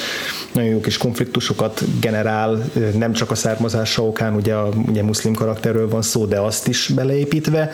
nagyon 0.53 0.69
jó 0.69 0.79
kis 0.79 0.97
konfliktusokat 0.97 1.83
generál, 1.99 2.63
nem 2.97 3.13
csak 3.13 3.31
a 3.31 3.35
származása 3.35 4.05
okán, 4.05 4.35
ugye, 4.35 4.53
a, 4.53 4.69
ugye 4.87 5.03
muszlim 5.03 5.33
karakterről 5.33 5.89
van 5.89 6.01
szó, 6.01 6.25
de 6.25 6.39
azt 6.39 6.67
is 6.67 6.87
beleépítve, 6.95 7.71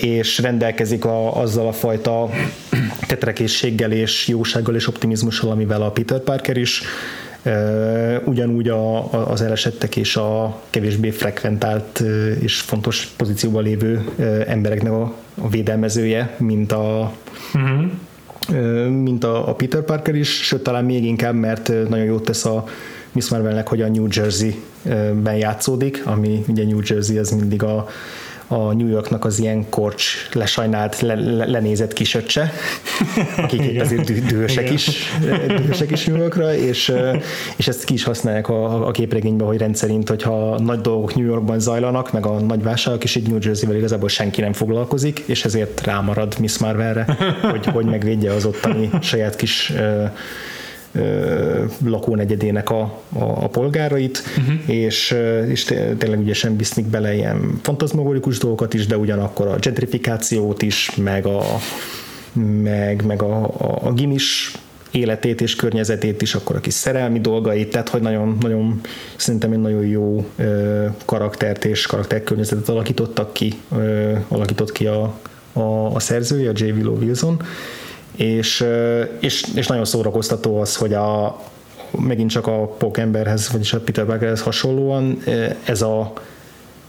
és 0.00 0.38
rendelkezik 0.38 1.04
a, 1.04 1.40
azzal 1.40 1.66
a 1.66 1.72
fajta 1.72 2.30
tetrekészséggel 3.06 3.92
és 3.92 4.28
jósággal 4.28 4.74
és 4.74 4.88
optimizmussal, 4.88 5.50
amivel 5.50 5.82
a 5.82 5.90
Peter 5.90 6.20
Parker 6.20 6.56
is, 6.56 6.82
ugyanúgy 8.24 8.68
a, 8.68 9.12
az 9.30 9.42
elesettek 9.42 9.96
és 9.96 10.16
a 10.16 10.60
kevésbé 10.70 11.10
frekventált 11.10 12.02
és 12.40 12.60
fontos 12.60 13.08
pozícióban 13.16 13.62
lévő 13.62 14.04
embereknek 14.46 14.92
a, 14.92 15.14
a 15.42 15.48
védelmezője, 15.48 16.34
mint 16.38 16.72
a, 16.72 17.12
Uh-huh. 17.54 17.84
Mint 18.88 19.24
a, 19.24 19.48
a 19.48 19.54
Peter 19.54 19.82
Parker 19.82 20.14
is, 20.14 20.44
sőt 20.44 20.62
talán 20.62 20.84
még 20.84 21.04
inkább, 21.04 21.34
mert 21.34 21.68
nagyon 21.88 22.04
jót 22.04 22.24
tesz 22.24 22.44
a 22.44 22.64
Miss 23.12 23.28
Marvelnek, 23.28 23.68
hogy 23.68 23.82
a 23.82 23.88
New 23.88 24.06
Jersey-ben 24.10 25.36
játszódik, 25.36 26.02
ami 26.06 26.44
ugye 26.48 26.64
New 26.64 26.80
Jersey 26.84 27.18
az 27.18 27.30
mindig 27.30 27.62
a, 27.62 27.88
a 28.52 28.72
New 28.72 28.88
Yorknak 28.88 29.24
az 29.24 29.38
ilyen 29.38 29.68
korcs, 29.68 30.28
lesajnált, 30.32 31.00
le, 31.00 31.14
le, 31.14 31.46
lenézett 31.46 31.92
kisöccse, 31.92 32.52
akik 33.36 33.64
itt 33.64 33.80
azért 33.80 34.04
dü- 34.04 34.26
dühösek 34.26 34.70
is, 34.70 34.90
dühösek 35.46 35.90
is 35.90 36.04
New 36.04 36.16
Yorkra, 36.16 36.54
és, 36.54 36.92
és 37.56 37.68
ezt 37.68 37.84
ki 37.84 37.94
is 37.94 38.04
használják 38.04 38.48
a, 38.48 38.86
a 38.86 38.90
képregényben, 38.90 39.46
hogy 39.46 39.58
rendszerint, 39.58 40.08
hogyha 40.08 40.58
nagy 40.58 40.80
dolgok 40.80 41.14
New 41.14 41.26
Yorkban 41.26 41.60
zajlanak, 41.60 42.12
meg 42.12 42.26
a 42.26 42.40
nagy 42.40 42.62
válságok, 42.62 43.04
és 43.04 43.14
így 43.14 43.28
New 43.28 43.38
Jersey-vel 43.40 43.76
igazából 43.76 44.08
senki 44.08 44.40
nem 44.40 44.52
foglalkozik, 44.52 45.18
és 45.26 45.44
ezért 45.44 45.86
rámarad 45.86 46.34
Miss 46.38 46.58
Marvelre, 46.58 47.16
hogy, 47.50 47.66
hogy 47.66 47.84
megvédje 47.84 48.32
az 48.32 48.44
ottani 48.44 48.90
saját 49.00 49.36
kis 49.36 49.72
ö, 49.76 50.04
lakónegyedének 51.84 52.70
a, 52.70 52.80
a, 53.12 53.22
a 53.22 53.48
polgárait, 53.48 54.22
uh-huh. 54.38 54.76
és, 54.76 55.14
és 55.48 55.64
té- 55.64 55.96
tényleg 55.98 56.20
ügyesen 56.20 56.56
visznek 56.56 56.84
bele 56.84 57.14
ilyen 57.14 57.58
fantazmagorikus 57.62 58.38
dolgokat 58.38 58.74
is, 58.74 58.86
de 58.86 58.96
ugyanakkor 58.96 59.46
a 59.46 59.56
gentrifikációt 59.56 60.62
is, 60.62 60.90
meg 60.96 61.26
a, 61.26 61.42
meg, 62.62 63.04
meg 63.06 63.22
a, 63.22 63.44
a, 63.44 63.78
a 63.82 63.92
gimis 63.92 64.52
életét 64.90 65.40
és 65.40 65.56
környezetét 65.56 66.22
is, 66.22 66.34
akkor 66.34 66.56
a 66.56 66.60
kis 66.60 66.74
szerelmi 66.74 67.20
dolgait, 67.20 67.70
tehát 67.70 67.88
hogy 67.88 68.00
nagyon, 68.00 68.36
nagyon 68.40 68.80
szerintem 69.16 69.52
egy 69.52 69.58
nagyon 69.58 69.86
jó 69.86 70.26
ö, 70.36 70.86
karaktert 71.04 71.64
és 71.64 71.86
karakterkörnyezetet 71.86 72.68
alakítottak 72.68 73.32
ki, 73.32 73.54
ö, 73.76 74.12
alakított 74.28 74.72
ki 74.72 74.86
a, 74.86 75.14
a, 75.52 75.94
a 75.94 76.00
szerzője, 76.00 76.48
a 76.48 76.52
J. 76.56 76.62
Willow 76.64 76.96
Wilson, 76.96 77.42
és, 78.16 78.66
és, 79.20 79.46
és 79.54 79.66
nagyon 79.66 79.84
szórakoztató 79.84 80.60
az, 80.60 80.76
hogy 80.76 80.92
a, 80.92 81.40
megint 81.90 82.30
csak 82.30 82.46
a 82.46 82.66
Pókemberhez, 82.66 83.50
vagyis 83.50 83.72
a 83.72 83.80
Peter 83.80 84.04
Parkerhez 84.04 84.40
hasonlóan 84.42 85.22
ez 85.64 85.82
a 85.82 86.12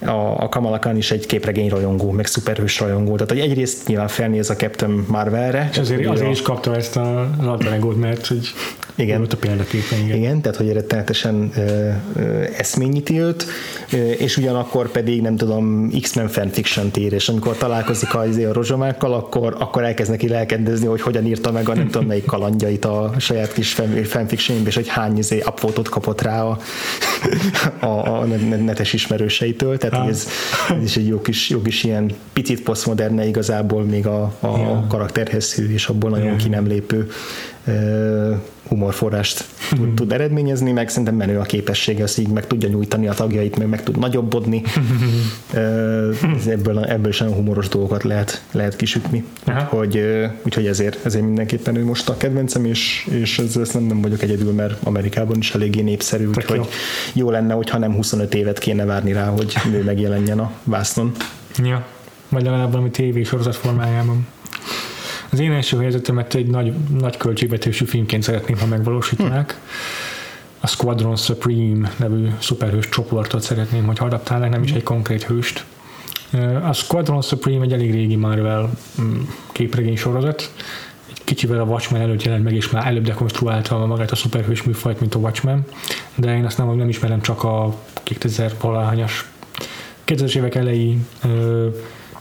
a, 0.06 0.44
a 0.44 0.50
Kamala 0.50 0.80
Khan 0.80 0.98
is 0.98 1.12
egy 1.12 1.26
képregény 1.26 1.70
rajongó, 1.70 2.12
meg 2.12 2.26
szuperhős 2.26 2.80
rajongó. 2.80 3.14
Tehát 3.14 3.30
hogy 3.30 3.40
egyrészt 3.40 3.88
nyilván 3.88 4.08
felnéz 4.08 4.50
a 4.50 4.56
Captain 4.56 5.06
Marvelre. 5.08 5.68
És 5.72 5.78
azért, 5.78 6.08
azért 6.08 6.28
a- 6.28 6.32
is 6.32 6.42
kapta 6.42 6.76
ezt 6.76 6.96
a 6.98 7.30
alter 7.42 7.74
egót, 7.74 7.98
mert 8.00 8.28
hogy 8.28 8.48
Igen. 8.96 9.18
Volt 9.18 9.34
a 9.34 9.38
példaképen, 9.38 10.00
igen. 10.06 10.18
Igen, 10.18 10.42
tehát 10.42 10.58
hogy 10.58 10.72
rettenetesen 10.72 11.52
ö, 11.58 11.90
ö, 12.16 12.44
eszményíti 12.58 13.20
őt, 13.20 13.46
ö, 13.92 13.98
és 14.12 14.38
ugyanakkor 14.38 14.92
pedig 14.92 15.22
nem 15.22 15.36
tudom, 15.36 15.90
X-Men 16.02 16.28
fanfiction 16.28 16.92
ír, 16.98 17.14
és 17.14 17.30
amikor 17.30 17.58
találkozik 17.58 18.14
a, 18.14 18.20
a 18.20 18.54
rozsomákkal, 18.54 19.14
akkor, 19.14 19.56
akkor 19.60 19.84
elkezd 19.84 20.10
neki 20.10 20.28
lelkedezni, 20.28 20.86
hogy 20.88 21.02
hogyan 21.02 21.26
írta 21.26 21.52
meg 21.52 21.70
a 21.70 21.74
nem 21.74 21.88
tudom 21.90 22.08
melyik 22.08 22.26
kalandjait 22.26 22.86
a 22.86 23.14
saját 23.20 23.54
kis 23.54 23.74
fan- 23.74 24.06
fanfictionjében, 24.08 24.70
és 24.70 24.76
hogy 24.76 24.88
hány 24.88 25.18
izé, 25.18 25.44
upvotot 25.48 25.90
kapott 25.90 26.22
rá 26.22 26.44
a, 26.44 26.58
a, 27.80 28.20
a 28.20 28.26
netes 28.64 28.94
ismerőseitől, 28.94 29.78
tehát 29.78 30.08
ez, 30.10 30.28
ez 30.78 30.84
is 30.84 30.98
egy 30.98 31.08
jó 31.08 31.22
kis, 31.22 31.50
jó 31.50 31.62
kis 31.62 31.84
ilyen 31.84 32.12
picit 32.34 32.62
posztmoderne 32.64 33.26
igazából 33.28 33.84
még 33.84 34.08
a, 34.08 34.22
a 34.40 34.58
Ja. 34.58 34.86
karakterhez 34.90 35.54
hű, 35.54 35.74
és 35.74 35.88
abból 35.88 36.10
nagyon 36.10 36.26
Ja. 36.28 36.36
ki 36.36 36.50
nem 36.50 36.68
lépő 36.68 37.10
humorforrást 38.74 39.46
tud, 39.70 39.94
tud 39.94 40.12
eredményezni, 40.12 40.72
meg 40.72 40.90
szerintem 40.90 41.16
menő 41.16 41.40
a 41.40 41.44
képessége, 41.44 42.04
az 42.04 42.18
így 42.18 42.28
meg 42.28 42.48
tudja 42.48 42.70
nyújtani 42.70 43.08
a 43.08 43.14
tagjait, 43.14 43.58
meg 43.58 43.68
meg 43.68 43.84
tud 43.84 44.00
nagyobbodni. 44.00 44.62
Ebből, 46.48 46.84
ebből 46.84 47.10
is 47.10 47.20
nagyon 47.20 47.36
humoros 47.36 47.68
dolgokat 47.68 48.04
lehet, 48.04 48.44
lehet 48.52 48.76
kisütni. 48.76 49.24
Úgyhogy, 49.48 50.04
úgyhogy 50.44 50.68
ezért, 50.68 51.06
ezért 51.06 51.24
mindenképpen 51.24 51.76
ő 51.76 51.86
most 51.86 52.10
a 52.10 52.18
kedvencem, 52.18 52.66
és, 52.66 53.08
és 53.12 53.40
ez, 53.40 53.70
nem, 53.74 53.84
nem 53.84 54.02
vagyok 54.02 54.22
egyedül, 54.22 54.54
mert 54.54 54.84
Amerikában 54.84 55.38
is 55.38 55.54
eléggé 55.56 55.82
népszerű, 55.82 56.28
úgyhogy 56.28 56.58
jó. 56.58 56.66
jó 57.14 57.30
lenne, 57.30 57.54
hogyha 57.54 57.78
nem 57.78 57.94
25 57.94 58.34
évet 58.34 58.60
kéne 58.60 58.86
várni 58.86 59.12
rá, 59.12 59.26
hogy 59.26 59.56
ő 59.74 59.84
megjelenjen 59.84 60.40
a 60.40 60.52
vásznon. 60.64 61.12
Ja, 61.64 61.86
vagy 62.30 62.44
legalább 62.44 62.72
valami 62.72 62.90
tévésorozat 62.90 63.56
formájában. 63.56 64.28
Az 65.34 65.40
én 65.40 65.52
első 65.52 65.78
helyzetemet 65.78 66.36
egy 66.36 66.48
nagy, 66.48 66.74
nagy 67.00 67.18
költségvetésű 67.18 67.86
filmként 67.86 68.24
szeretném, 68.24 68.58
ha 68.58 68.66
megvalósítanák. 68.66 69.60
A 70.60 70.68
Squadron 70.68 71.16
Supreme 71.16 71.92
nevű 71.98 72.28
szuperhős 72.40 72.90
csoportot 72.90 73.42
szeretném, 73.42 73.86
hogy 73.86 73.98
adaptálnák, 74.00 74.50
nem 74.50 74.64
is 74.64 74.72
egy 74.72 74.84
konkrét 74.84 75.24
hőst. 75.24 75.66
A 76.64 76.74
Squadron 76.74 77.22
Supreme 77.22 77.64
egy 77.64 77.74
elég 77.74 77.92
régi 77.92 78.16
Marvel 78.16 78.70
mm, 79.02 79.22
képregény 79.52 79.98
sorozat. 79.98 80.52
Kicsivel 81.24 81.60
a 81.60 81.64
Watchmen 81.64 82.02
előtt 82.02 82.24
jelent 82.24 82.44
meg, 82.44 82.54
és 82.54 82.70
már 82.70 82.88
előbb 82.88 83.04
dekonstruálta 83.04 83.86
magát 83.86 84.12
a 84.12 84.16
szuperhős 84.16 84.64
műfajt, 84.64 85.00
mint 85.00 85.16
a 85.16 85.20
Watchmen. 85.20 85.66
De 86.16 86.36
én 86.36 86.46
azt 86.46 86.58
nem, 86.58 86.76
nem 86.76 86.90
ismerem 86.90 87.22
csak 87.22 87.44
a 87.44 87.76
2000 88.04 88.52
valahányas 88.62 89.26
2000-es 90.06 90.36
évek 90.36 90.56
elejé 90.56 90.98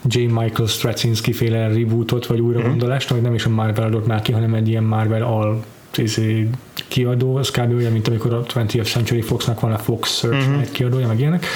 J. 0.04 0.18
Michael 0.18 0.68
Straczynski 0.68 1.32
féle 1.32 1.66
rebootot, 1.68 2.26
vagy 2.26 2.40
újra 2.40 2.60
gondolást, 2.62 3.08
hogy 3.08 3.20
nem 3.22 3.34
is 3.34 3.44
a 3.44 3.48
Marvel 3.48 3.84
adott 3.84 4.06
már 4.06 4.22
ki, 4.22 4.32
hanem 4.32 4.54
egy 4.54 4.68
ilyen 4.68 4.84
Marvel 4.84 5.22
al 5.22 5.64
izé, 5.96 6.48
kiadó, 6.88 7.36
az 7.36 7.50
kb. 7.50 7.74
olyan, 7.74 7.92
mint 7.92 8.08
amikor 8.08 8.32
a 8.32 8.42
20th 8.42 8.90
Century 8.92 9.20
Foxnak 9.20 9.60
van 9.60 9.72
a 9.72 9.78
Fox 9.78 10.18
Searchlight 10.18 10.70
kiadója, 10.72 11.06
meg 11.06 11.18
ilyenek. 11.18 11.46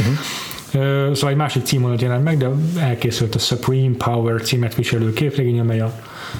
Ö, 0.73 1.11
Szóval 1.15 1.31
egy 1.31 1.37
másik 1.37 1.65
cím 1.65 1.85
alatt 1.85 2.01
jelent 2.01 2.25
meg, 2.25 2.39
de 2.39 2.49
elkészült 2.79 3.35
a 3.35 3.39
Supreme 3.39 3.95
Power 3.99 4.41
címet 4.43 4.75
viselő 4.75 5.13
képregény, 5.13 5.61
amely 5.61 5.81
a 5.81 5.93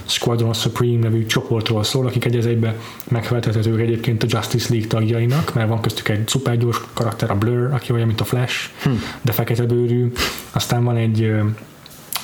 Squadron 0.05 0.53
Supreme 0.53 0.99
nevű 0.99 1.27
csoportról 1.27 1.85
szól, 1.85 2.07
akik 2.07 2.25
egy 2.25 2.37
egybe 2.47 2.75
megfeleltethetők 3.09 3.81
egyébként 3.81 4.23
a 4.23 4.27
Justice 4.31 4.67
League 4.71 4.89
tagjainak, 4.89 5.55
mert 5.55 5.69
van 5.69 5.81
köztük 5.81 6.09
egy 6.09 6.29
szupergyors 6.29 6.81
karakter, 6.93 7.31
a 7.31 7.35
Blur, 7.35 7.73
aki 7.73 7.93
olyan, 7.93 8.07
mint 8.07 8.21
a 8.21 8.25
Flash, 8.25 8.71
de 9.23 9.33
fekete 9.33 9.63
bőrű. 9.65 10.13
Aztán 10.53 10.85
van 10.85 10.97
egy 10.97 11.33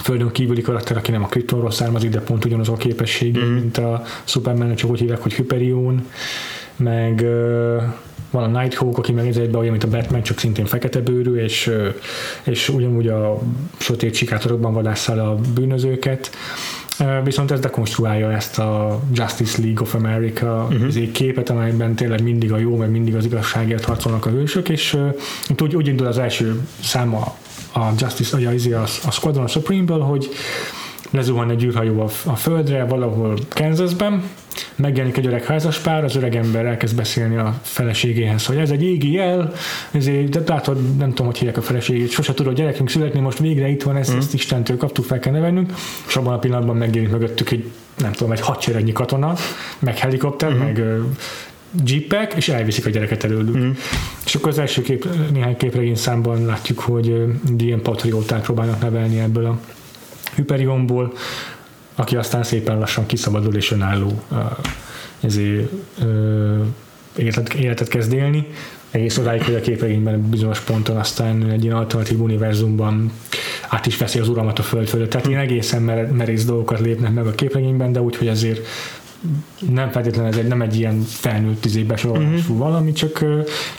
földön 0.03 0.31
kívüli 0.31 0.61
karakter, 0.61 0.97
aki 0.97 1.11
nem 1.11 1.23
a 1.23 1.27
Kryptonról 1.27 1.71
származik, 1.71 2.11
de 2.11 2.21
pont 2.21 2.45
ugyanazon 2.45 2.75
a 2.75 2.79
képességei, 2.79 3.45
mm. 3.45 3.55
mint 3.55 3.79
a 3.79 4.03
Superman, 4.25 4.75
csak 4.75 4.91
úgy 4.91 4.99
hívják, 4.99 5.23
hogy 5.23 5.33
Hyperion, 5.33 6.07
meg 6.77 7.21
ö, 7.21 7.77
van 8.31 8.55
a 8.55 8.61
Nighthawk, 8.61 8.99
aki 8.99 9.13
meg 9.13 9.27
egyben 9.27 9.55
olyan, 9.55 9.71
mint 9.71 9.85
a 9.85 9.89
Batman, 9.89 10.23
csak 10.23 10.39
szintén 10.39 10.67
fekete 10.67 11.01
bőrű, 11.01 11.35
és, 11.35 11.67
ö, 11.67 11.89
és 12.45 12.69
ugyanúgy 12.69 13.09
a 13.09 13.39
sötét 13.79 14.15
sikátorokban 14.15 14.73
vadásszál 14.73 15.19
a 15.19 15.39
bűnözőket. 15.55 16.31
Viszont 17.25 17.51
ez 17.51 17.61
dekonstruálja 17.61 18.33
ezt 18.33 18.59
a 18.59 19.01
Justice 19.13 19.63
League 19.63 19.83
of 19.83 19.95
America 19.95 20.69
uh-huh. 20.71 21.11
képet, 21.11 21.51
amelyben 21.51 21.95
tényleg 21.95 22.23
mindig 22.23 22.53
a 22.53 22.59
jó, 22.59 22.77
meg 22.77 22.91
mindig 22.91 23.15
az 23.15 23.25
igazságért 23.25 23.85
harcolnak 23.85 24.27
a 24.27 24.31
hősök, 24.31 24.69
és 24.69 24.99
itt 25.49 25.63
úgy, 25.63 25.77
úgy 25.77 25.87
indul 25.87 26.07
az 26.07 26.19
első 26.19 26.61
száma 26.83 27.37
a 27.73 27.91
Justice, 27.97 28.49
a, 28.49 28.53
izé, 28.53 28.73
a, 28.73 28.83
a 28.83 29.11
Squadron 29.11 29.47
Supreme-ből, 29.47 30.01
hogy 30.01 30.29
lezuhan 31.11 31.51
egy 31.51 31.65
űrhajó 31.65 32.01
a, 32.01 32.09
a 32.31 32.37
földre, 32.37 32.85
valahol 32.85 33.39
Kansasben, 33.49 34.23
megjelenik 34.77 35.17
egy 35.17 35.27
öreg 35.27 35.45
házaspár, 35.45 36.05
az 36.05 36.17
öreg 36.17 36.37
ember 36.37 36.67
elkezd 36.67 36.97
beszélni 36.97 37.37
a 37.37 37.59
feleségéhez, 37.63 38.47
hogy 38.47 38.57
ez 38.57 38.71
egy 38.71 38.83
égi 38.83 39.13
jel, 39.13 39.53
ezért, 39.91 40.29
de 40.29 40.43
látod, 40.47 40.97
nem 40.97 41.09
tudom, 41.09 41.27
hogy 41.27 41.39
hívják 41.39 41.57
a 41.57 41.63
feleségét, 41.63 42.11
sose 42.11 42.35
tudod 42.35 42.55
gyerekünk 42.55 42.91
születni, 42.91 43.21
most 43.21 43.39
végre 43.39 43.69
itt 43.69 43.83
van, 43.83 43.97
ezt, 43.97 44.15
mm. 44.15 44.19
ezt 44.19 44.35
Istentől 44.35 44.77
kaptuk, 44.77 45.05
fel 45.05 45.19
kell 45.19 45.33
nevelnünk, 45.33 45.73
és 46.09 46.17
abban 46.17 46.35
a 46.35 46.39
pillanatban 46.39 46.77
megjelenik 46.77 47.13
mögöttük 47.13 47.51
egy, 47.51 47.71
nem 47.99 48.13
tudom, 48.13 48.33
egy 48.33 48.41
hadseregnyi 48.41 48.93
katona, 48.93 49.35
meg 49.79 49.99
helikopter, 49.99 50.53
mm. 50.53 50.59
meg 50.59 50.83
jeepek, 51.85 52.33
és 52.35 52.49
elviszik 52.49 52.87
a 52.87 52.91
gyereket 52.91 53.25
előlük. 53.25 53.57
Mm. 53.57 53.71
És 54.25 54.35
akkor 54.35 54.49
az 54.49 54.59
első 54.59 54.83
kép, 54.83 55.09
néhány 55.33 55.57
képregény 55.57 55.97
számban 55.97 56.45
látjuk, 56.45 56.79
hogy 56.79 57.23
ilyen 57.59 57.83
patrióták 57.83 58.43
próbálnak 58.43 58.81
nevelni 58.81 59.19
ebből 59.19 59.47
a 59.47 59.59
Hyperionból, 60.35 61.13
aki 61.95 62.17
aztán 62.17 62.43
szépen 62.43 62.79
lassan 62.79 63.07
kiszabadul 63.07 63.55
és 63.55 63.71
önálló 63.71 64.23
ezért, 65.21 65.71
életet, 67.17 67.55
életet 67.55 67.89
kezd 67.89 68.13
élni. 68.13 68.47
Egész 68.91 69.19
odáig, 69.19 69.43
hogy 69.43 69.55
a 69.55 69.61
képregényben 69.61 70.29
bizonyos 70.29 70.61
ponton 70.61 70.97
aztán 70.97 71.51
egy 71.51 71.65
ilyen 71.65 71.77
alternatív 71.77 72.21
univerzumban 72.21 73.13
át 73.69 73.87
is 73.87 73.97
veszi 73.97 74.19
az 74.19 74.29
uralmat 74.29 74.59
a 74.59 74.63
föld 74.63 74.89
fölött. 74.89 75.11
Tehát 75.11 75.27
ilyen 75.27 75.41
egészen 75.41 75.83
mer- 75.83 76.13
merész 76.13 76.45
dolgokat 76.45 76.81
lépnek 76.81 77.13
meg 77.13 77.27
a 77.27 77.31
képregényben, 77.31 77.93
de 77.93 78.01
úgy, 78.01 78.17
hogy 78.17 78.29
azért 78.29 78.67
nem 79.71 79.91
feltétlenül 79.91 80.31
ez 80.31 80.37
egy, 80.37 80.47
nem 80.47 80.63
egy 80.63 80.77
ilyen 80.77 81.01
felnőtt 81.01 81.65
izé 81.65 81.83
besorolású 81.83 82.57
valami, 82.57 82.93
csak, 82.93 83.25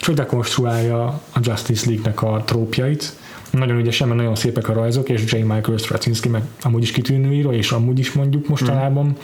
csak 0.00 0.14
dekonstruálja 0.14 1.04
a 1.32 1.38
Justice 1.40 1.86
League-nek 1.86 2.22
a 2.22 2.42
trópjait. 2.46 3.12
Nagyon 3.50 3.78
ügyesen, 3.78 4.08
mert 4.08 4.20
nagyon 4.20 4.34
szépek 4.34 4.68
a 4.68 4.72
rajzok, 4.72 5.08
és 5.08 5.32
J. 5.32 5.36
Michael 5.36 5.76
Straczynski 5.76 6.28
meg 6.28 6.42
amúgy 6.62 6.82
is 6.82 6.90
kitűnő 6.90 7.32
író, 7.32 7.52
és 7.52 7.72
amúgy 7.72 7.98
is 7.98 8.12
mondjuk 8.12 8.48
mostanában 8.48 9.16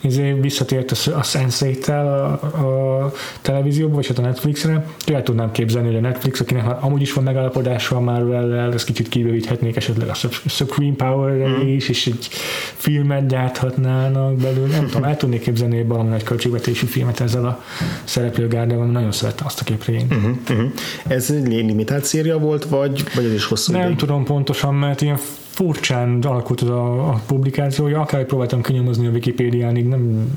izé 0.00 0.32
visszatért 0.32 0.90
a, 0.90 1.16
a 1.16 1.20
Sense8-tel 1.22 2.04
a, 2.06 2.46
a 2.46 3.12
televízióba, 3.40 3.94
vagy 3.94 4.06
hát 4.06 4.18
a 4.18 4.22
Netflixre. 4.22 4.86
El 5.06 5.22
tudnám 5.22 5.50
képzelni, 5.50 5.86
hogy 5.86 5.96
a 5.96 6.00
Netflix, 6.00 6.40
akinek 6.40 6.64
már 6.64 6.76
amúgy 6.80 7.00
is 7.02 7.12
van 7.12 7.24
megállapodása 7.24 7.96
a 7.96 8.00
Marvel-el, 8.00 8.72
ezt 8.72 8.84
kicsit 8.84 9.08
kibővíthetnék 9.08 9.76
esetleg 9.76 10.08
a 10.08 10.14
Sup- 10.14 10.50
Supreme 10.50 10.94
power 10.96 11.62
is, 11.66 11.88
és 11.88 12.06
egy 12.06 12.28
filmet 12.74 13.26
gyárthatnának 13.26 14.34
belőle. 14.34 14.76
Nem 14.76 14.86
tudom, 14.86 15.04
el 15.04 15.16
tudnék 15.16 15.42
képzelni 15.42 15.78
egy 15.78 15.86
valami 15.86 16.08
nagy 16.08 16.22
költségvetésű 16.22 16.86
filmet 16.86 17.20
ezzel 17.20 17.44
a 17.44 17.64
szereplőgárdával, 18.04 18.86
nagyon 18.86 19.12
szerettem 19.12 19.46
azt 19.46 19.60
a 19.60 19.64
képregényt. 19.64 20.14
Uh-huh, 20.14 20.36
uh-huh. 20.50 20.70
Ez 21.06 21.30
egy 21.30 21.46
limitált 21.46 22.04
széria 22.04 22.38
volt, 22.38 22.64
vagy, 22.64 23.04
vagy 23.14 23.24
ez 23.24 23.32
is 23.32 23.44
hosszú 23.44 23.72
Nem 23.72 23.80
ideig? 23.80 23.96
tudom 23.96 24.24
pontosan, 24.24 24.74
mert 24.74 25.00
ilyen 25.00 25.18
furcsán 25.50 26.18
alakult 26.22 26.60
a, 26.60 27.08
a 27.08 27.20
publikációja, 27.26 28.00
akár 28.00 28.24
próbáltam 28.24 28.62
kinyomozni 28.62 29.06
a 29.06 29.10
Wikipédián, 29.10 29.76
így 29.76 29.88
nem 29.88 30.30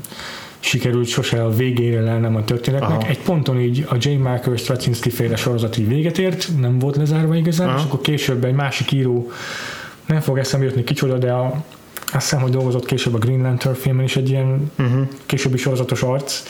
sikerült 0.60 1.06
sose 1.06 1.44
a 1.44 1.50
végére 1.50 2.00
lennem 2.00 2.36
a 2.36 2.44
történetnek. 2.44 2.90
Aha. 2.90 3.08
Egy 3.08 3.20
ponton 3.20 3.60
így 3.60 3.86
a 3.88 3.94
J. 3.98 4.08
Michael 4.08 4.56
Straczynski 4.56 5.10
féle 5.10 5.36
sorozat 5.36 5.78
így 5.78 5.88
véget 5.88 6.18
ért, 6.18 6.48
nem 6.60 6.78
volt 6.78 6.96
lezárva 6.96 7.36
igazán, 7.36 7.68
Aha. 7.68 7.78
és 7.78 7.84
akkor 7.84 8.00
később 8.00 8.44
egy 8.44 8.54
másik 8.54 8.92
író, 8.92 9.30
nem 10.06 10.20
fog 10.20 10.38
eszembe 10.38 10.66
jutni 10.66 10.84
kicsoda, 10.84 11.18
de 11.18 11.32
a, 11.32 11.64
azt 12.12 12.22
hiszem, 12.22 12.40
hogy 12.40 12.50
dolgozott 12.50 12.84
később 12.84 13.14
a 13.14 13.18
Green 13.18 13.42
Lantern 13.42 13.74
filmen 13.74 14.04
is 14.04 14.16
egy 14.16 14.28
ilyen 14.28 14.70
uh-huh. 14.78 15.08
későbbi 15.26 15.56
sorozatos 15.56 16.02
arc, 16.02 16.42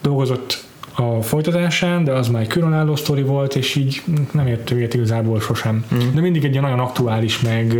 dolgozott 0.00 0.64
a 1.00 1.22
folytatásán, 1.22 2.04
de 2.04 2.12
az 2.12 2.28
már 2.28 2.42
egy 2.42 2.48
különálló 2.48 2.96
sztori 2.96 3.22
volt, 3.22 3.54
és 3.54 3.74
így 3.74 4.02
nem 4.32 4.46
ért 4.46 4.70
véget 4.70 4.94
igazából 4.94 5.40
sosem. 5.40 5.84
Mm. 5.94 6.14
De 6.14 6.20
mindig 6.20 6.44
egy 6.44 6.50
ilyen 6.50 6.62
nagyon 6.62 6.78
aktuális, 6.78 7.40
meg, 7.40 7.78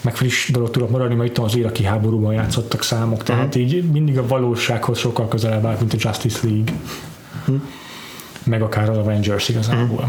meg 0.00 0.16
friss 0.16 0.50
dolog 0.50 0.70
tudott 0.70 0.90
maradni, 0.90 1.14
mert 1.14 1.28
itt 1.28 1.38
az 1.38 1.56
iraki 1.56 1.84
háborúban 1.84 2.32
játszottak 2.32 2.82
számok, 2.82 3.22
tehát 3.22 3.54
így 3.54 3.90
mindig 3.90 4.18
a 4.18 4.26
valósághoz 4.26 4.98
sokkal 4.98 5.28
közelebb 5.28 5.66
állt, 5.66 5.80
mint 5.80 5.92
a 5.92 5.96
Justice 6.00 6.38
League. 6.42 6.72
Meg 8.44 8.62
akár 8.62 8.90
az 8.90 8.96
Avengers 8.96 9.48
igazából. 9.48 10.08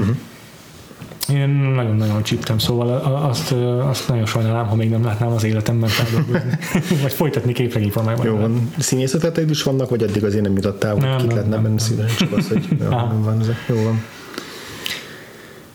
Én 1.34 1.49
nagyon-nagyon 1.49 2.23
csíptem, 2.23 2.57
szóval 2.57 2.89
azt, 3.30 3.51
azt 3.89 4.07
nagyon 4.07 4.26
sajnálom, 4.26 4.68
ha 4.68 4.76
még 4.76 4.89
nem 4.89 5.03
látnám 5.03 5.31
az 5.31 5.43
életemben 5.43 5.89
feldolgozni. 5.89 6.57
Vagy 7.01 7.14
folytatni 7.14 7.53
képregényformájában. 7.53 8.26
Jó 8.26 8.35
van. 8.38 8.72
Színészeteid 8.77 9.49
is 9.49 9.64
vannak, 9.64 9.89
vagy 9.89 10.03
addig 10.03 10.23
azért 10.23 10.43
nem 10.43 10.56
jutottál, 10.56 10.93
hogy 10.93 11.01
Nem, 11.01 11.18
kik 11.18 11.27
nem, 11.27 11.35
lehetne 11.35 11.56
nem, 11.56 11.64
nem. 11.64 11.77
szívesen, 11.77 12.18
csak 12.18 12.38
az, 12.38 12.47
hogy 12.47 12.68
jó, 12.84 12.89
nem 12.89 13.22
van. 13.23 13.39
ez- 13.39 13.47
Jó 13.68 13.84
van. 13.84 14.03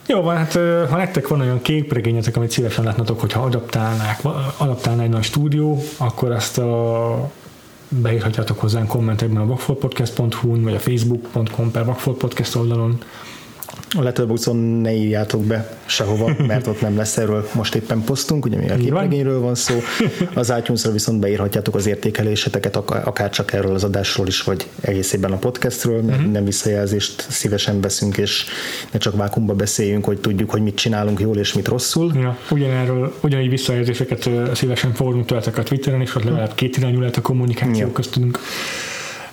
Jó 0.07 0.21
van, 0.21 0.35
hát 0.37 0.53
ha 0.89 0.97
nektek 0.97 1.27
van 1.27 1.39
olyan 1.41 1.61
képregényetek, 1.61 2.35
amit 2.37 2.51
szívesen 2.51 2.83
látnatok, 2.83 3.19
hogyha 3.19 3.41
adaptálnák, 3.41 4.19
adaptálná 4.57 5.03
egy 5.03 5.09
nagy 5.09 5.23
stúdió, 5.23 5.83
akkor 5.97 6.31
azt 6.31 6.57
a 6.57 7.31
beírhatjátok 7.89 8.59
hozzánk 8.59 8.87
kommentekben 8.87 9.41
a 9.41 9.45
vakfoltpodcast.hu-n, 9.45 10.63
vagy 10.63 10.73
a 10.73 10.79
facebook.com 10.79 11.71
per 11.71 11.85
vakfoltpodcast 11.85 12.55
oldalon. 12.55 12.97
A 13.97 14.01
Letterboxdon 14.01 14.55
ne 14.55 14.93
írjátok 14.93 15.43
be 15.43 15.77
sehova, 15.85 16.35
mert 16.47 16.67
ott 16.67 16.81
nem 16.81 16.97
lesz 16.97 17.17
erről 17.17 17.49
most 17.53 17.75
éppen 17.75 18.01
posztunk, 18.03 18.45
ugye 18.45 18.57
mi 18.57 18.69
a 18.69 18.75
képregényről 18.75 19.39
van 19.39 19.55
szó. 19.55 19.75
Az 20.33 20.53
itunes 20.59 20.83
viszont 20.91 21.19
beírhatjátok 21.19 21.75
az 21.75 21.85
értékeléseteket, 21.85 22.75
ak- 22.75 23.05
akár 23.07 23.29
csak 23.29 23.53
erről 23.53 23.73
az 23.73 23.83
adásról 23.83 24.27
is, 24.27 24.41
vagy 24.41 24.67
egészében 24.81 25.31
a 25.31 25.37
podcastről, 25.37 26.01
mert 26.01 26.21
minden 26.21 26.45
visszajelzést 26.45 27.25
szívesen 27.29 27.81
veszünk, 27.81 28.17
és 28.17 28.45
ne 28.91 28.99
csak 28.99 29.15
vákumba 29.15 29.53
beszéljünk, 29.53 30.05
hogy 30.05 30.19
tudjuk, 30.19 30.49
hogy 30.49 30.61
mit 30.61 30.75
csinálunk 30.75 31.19
jól 31.19 31.37
és 31.37 31.53
mit 31.53 31.67
rosszul. 31.67 32.11
Ja, 32.15 32.37
ugyanerről, 32.51 33.13
ugyanígy 33.21 33.49
visszajelzéseket 33.49 34.29
szívesen 34.53 34.93
fogadunk 34.93 35.25
tőletek 35.25 35.57
a 35.57 35.63
Twitteren 35.63 36.01
is, 36.01 36.15
ott 36.15 36.23
legalább 36.23 36.55
két 36.55 36.77
irányú 36.77 36.99
lehet 36.99 37.17
a 37.17 37.21
kommunikáció 37.21 37.85
Ja. 37.87 37.91
köztünk. 37.91 38.39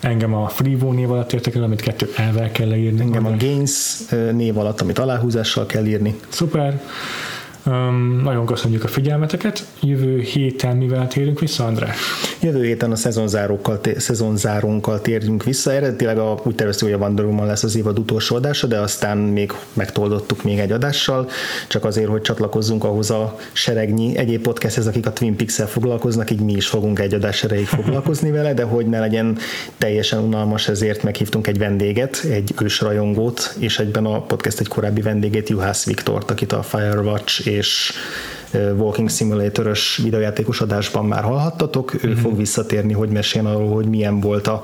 Engem 0.03 0.33
a 0.33 0.47
Freevo 0.47 0.91
név 0.91 1.11
alatt 1.11 1.33
értek 1.33 1.55
el, 1.55 1.63
amit 1.63 1.81
kettő 1.81 2.09
elvel 2.15 2.51
kell 2.51 2.67
leírni. 2.67 3.01
Engem 3.01 3.25
a 3.25 3.35
Gains 3.37 3.97
név 4.31 4.57
alatt, 4.57 4.81
amit 4.81 4.99
aláhúzással 4.99 5.65
kell 5.65 5.85
írni. 5.85 6.19
Szuper. 6.29 6.81
Um, 7.65 8.21
nagyon 8.23 8.45
köszönjük 8.45 8.83
a 8.83 8.87
figyelmeteket. 8.87 9.65
Jövő 9.81 10.19
héten 10.19 10.77
mivel 10.77 11.07
térünk 11.07 11.39
vissza, 11.39 11.65
András? 11.65 11.97
Jövő 12.41 12.63
héten 12.63 12.91
a 12.91 12.95
szezonzárókkal, 12.95 13.79
szezonzárónkkal 13.97 15.01
térjünk 15.01 15.43
vissza. 15.43 15.71
Eredetileg 15.71 16.17
a, 16.17 16.39
úgy 16.43 16.55
terveztük, 16.55 16.87
hogy 16.87 17.01
a 17.01 17.03
Wonder 17.03 17.25
Woman 17.25 17.45
lesz 17.45 17.63
az 17.63 17.75
évad 17.75 17.99
utolsó 17.99 18.35
adása, 18.35 18.67
de 18.67 18.79
aztán 18.79 19.17
még 19.17 19.53
megtoldottuk 19.73 20.43
még 20.43 20.59
egy 20.59 20.71
adással, 20.71 21.29
csak 21.67 21.85
azért, 21.85 22.09
hogy 22.09 22.21
csatlakozzunk 22.21 22.83
ahhoz 22.83 23.11
a 23.11 23.37
seregnyi 23.51 24.17
egyéb 24.17 24.41
podcasthez, 24.41 24.87
akik 24.87 25.05
a 25.05 25.13
Twin 25.13 25.35
Peaks-el 25.35 25.67
foglalkoznak, 25.67 26.31
így 26.31 26.41
mi 26.41 26.53
is 26.53 26.67
fogunk 26.67 26.99
egy 26.99 27.13
adás 27.13 27.43
erejéig 27.43 27.67
foglalkozni 27.67 28.31
vele, 28.31 28.53
de 28.53 28.63
hogy 28.63 28.85
ne 28.85 28.99
legyen 28.99 29.37
teljesen 29.77 30.19
unalmas, 30.19 30.67
ezért 30.67 31.03
meghívtunk 31.03 31.47
egy 31.47 31.57
vendéget, 31.57 32.25
egy 32.29 32.53
ősrajongót, 32.61 33.55
és 33.59 33.79
egyben 33.79 34.05
a 34.05 34.21
podcast 34.21 34.59
egy 34.59 34.67
korábbi 34.67 35.01
vendégét, 35.01 35.49
Juhász 35.49 35.85
Viktort, 35.85 36.31
akit 36.31 36.51
a 36.51 36.63
Firewatch 36.63 37.51
és 37.53 37.93
Walking 38.77 39.09
Simulator-ös 39.09 39.99
videójátékos 40.03 40.61
adásban 40.61 41.05
már 41.05 41.23
hallhattatok. 41.23 42.03
Ő 42.03 42.09
Mhm. 42.09 42.19
fog 42.19 42.37
visszatérni, 42.37 42.93
hogy 42.93 43.09
meséljen 43.09 43.51
arról, 43.53 43.73
hogy 43.73 43.85
milyen 43.85 44.19
volt 44.19 44.47
a 44.47 44.63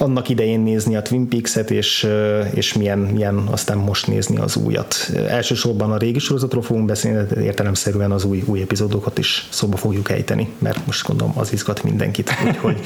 annak 0.00 0.28
idején 0.28 0.60
nézni 0.60 0.96
a 0.96 1.02
Twin 1.02 1.28
Peaks-et, 1.28 1.70
és, 1.70 2.08
és 2.54 2.72
milyen, 2.72 2.98
milyen 2.98 3.36
aztán 3.36 3.78
most 3.78 4.06
nézni 4.06 4.38
az 4.38 4.56
újat. 4.56 5.10
Elsősorban 5.28 5.92
a 5.92 5.96
régi 5.96 6.18
sorozatról 6.18 6.62
fogunk 6.62 6.86
beszélni, 6.86 7.26
de 7.34 7.42
értelemszerűen 7.42 8.10
az 8.10 8.24
új, 8.24 8.42
új 8.46 8.60
epizódokat 8.60 9.18
is 9.18 9.46
szóba 9.50 9.76
fogjuk 9.76 10.10
ejteni, 10.10 10.48
mert 10.58 10.86
most 10.86 11.06
gondolom 11.06 11.32
az 11.38 11.52
izgat 11.52 11.82
mindenkit, 11.82 12.30
úgyhogy 12.46 12.80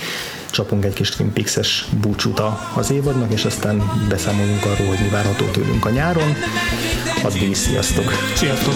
csapunk 0.51 0.85
egy 0.85 0.93
kis 0.93 1.09
Twin 1.09 1.33
Peaks-es 1.33 1.89
búcsút 2.01 2.43
az 2.75 2.91
évadnak, 2.91 3.33
és 3.33 3.45
aztán 3.45 3.83
beszámolunk 4.09 4.65
arról, 4.65 4.87
hogy 4.87 4.99
mi 5.03 5.09
várható 5.09 5.45
tőlünk 5.45 5.85
a 5.85 5.91
nyáron. 5.91 6.35
Addig 7.23 7.49
is 7.51 7.57
sziasztok! 7.57 8.13
Sziasztok! 8.35 8.75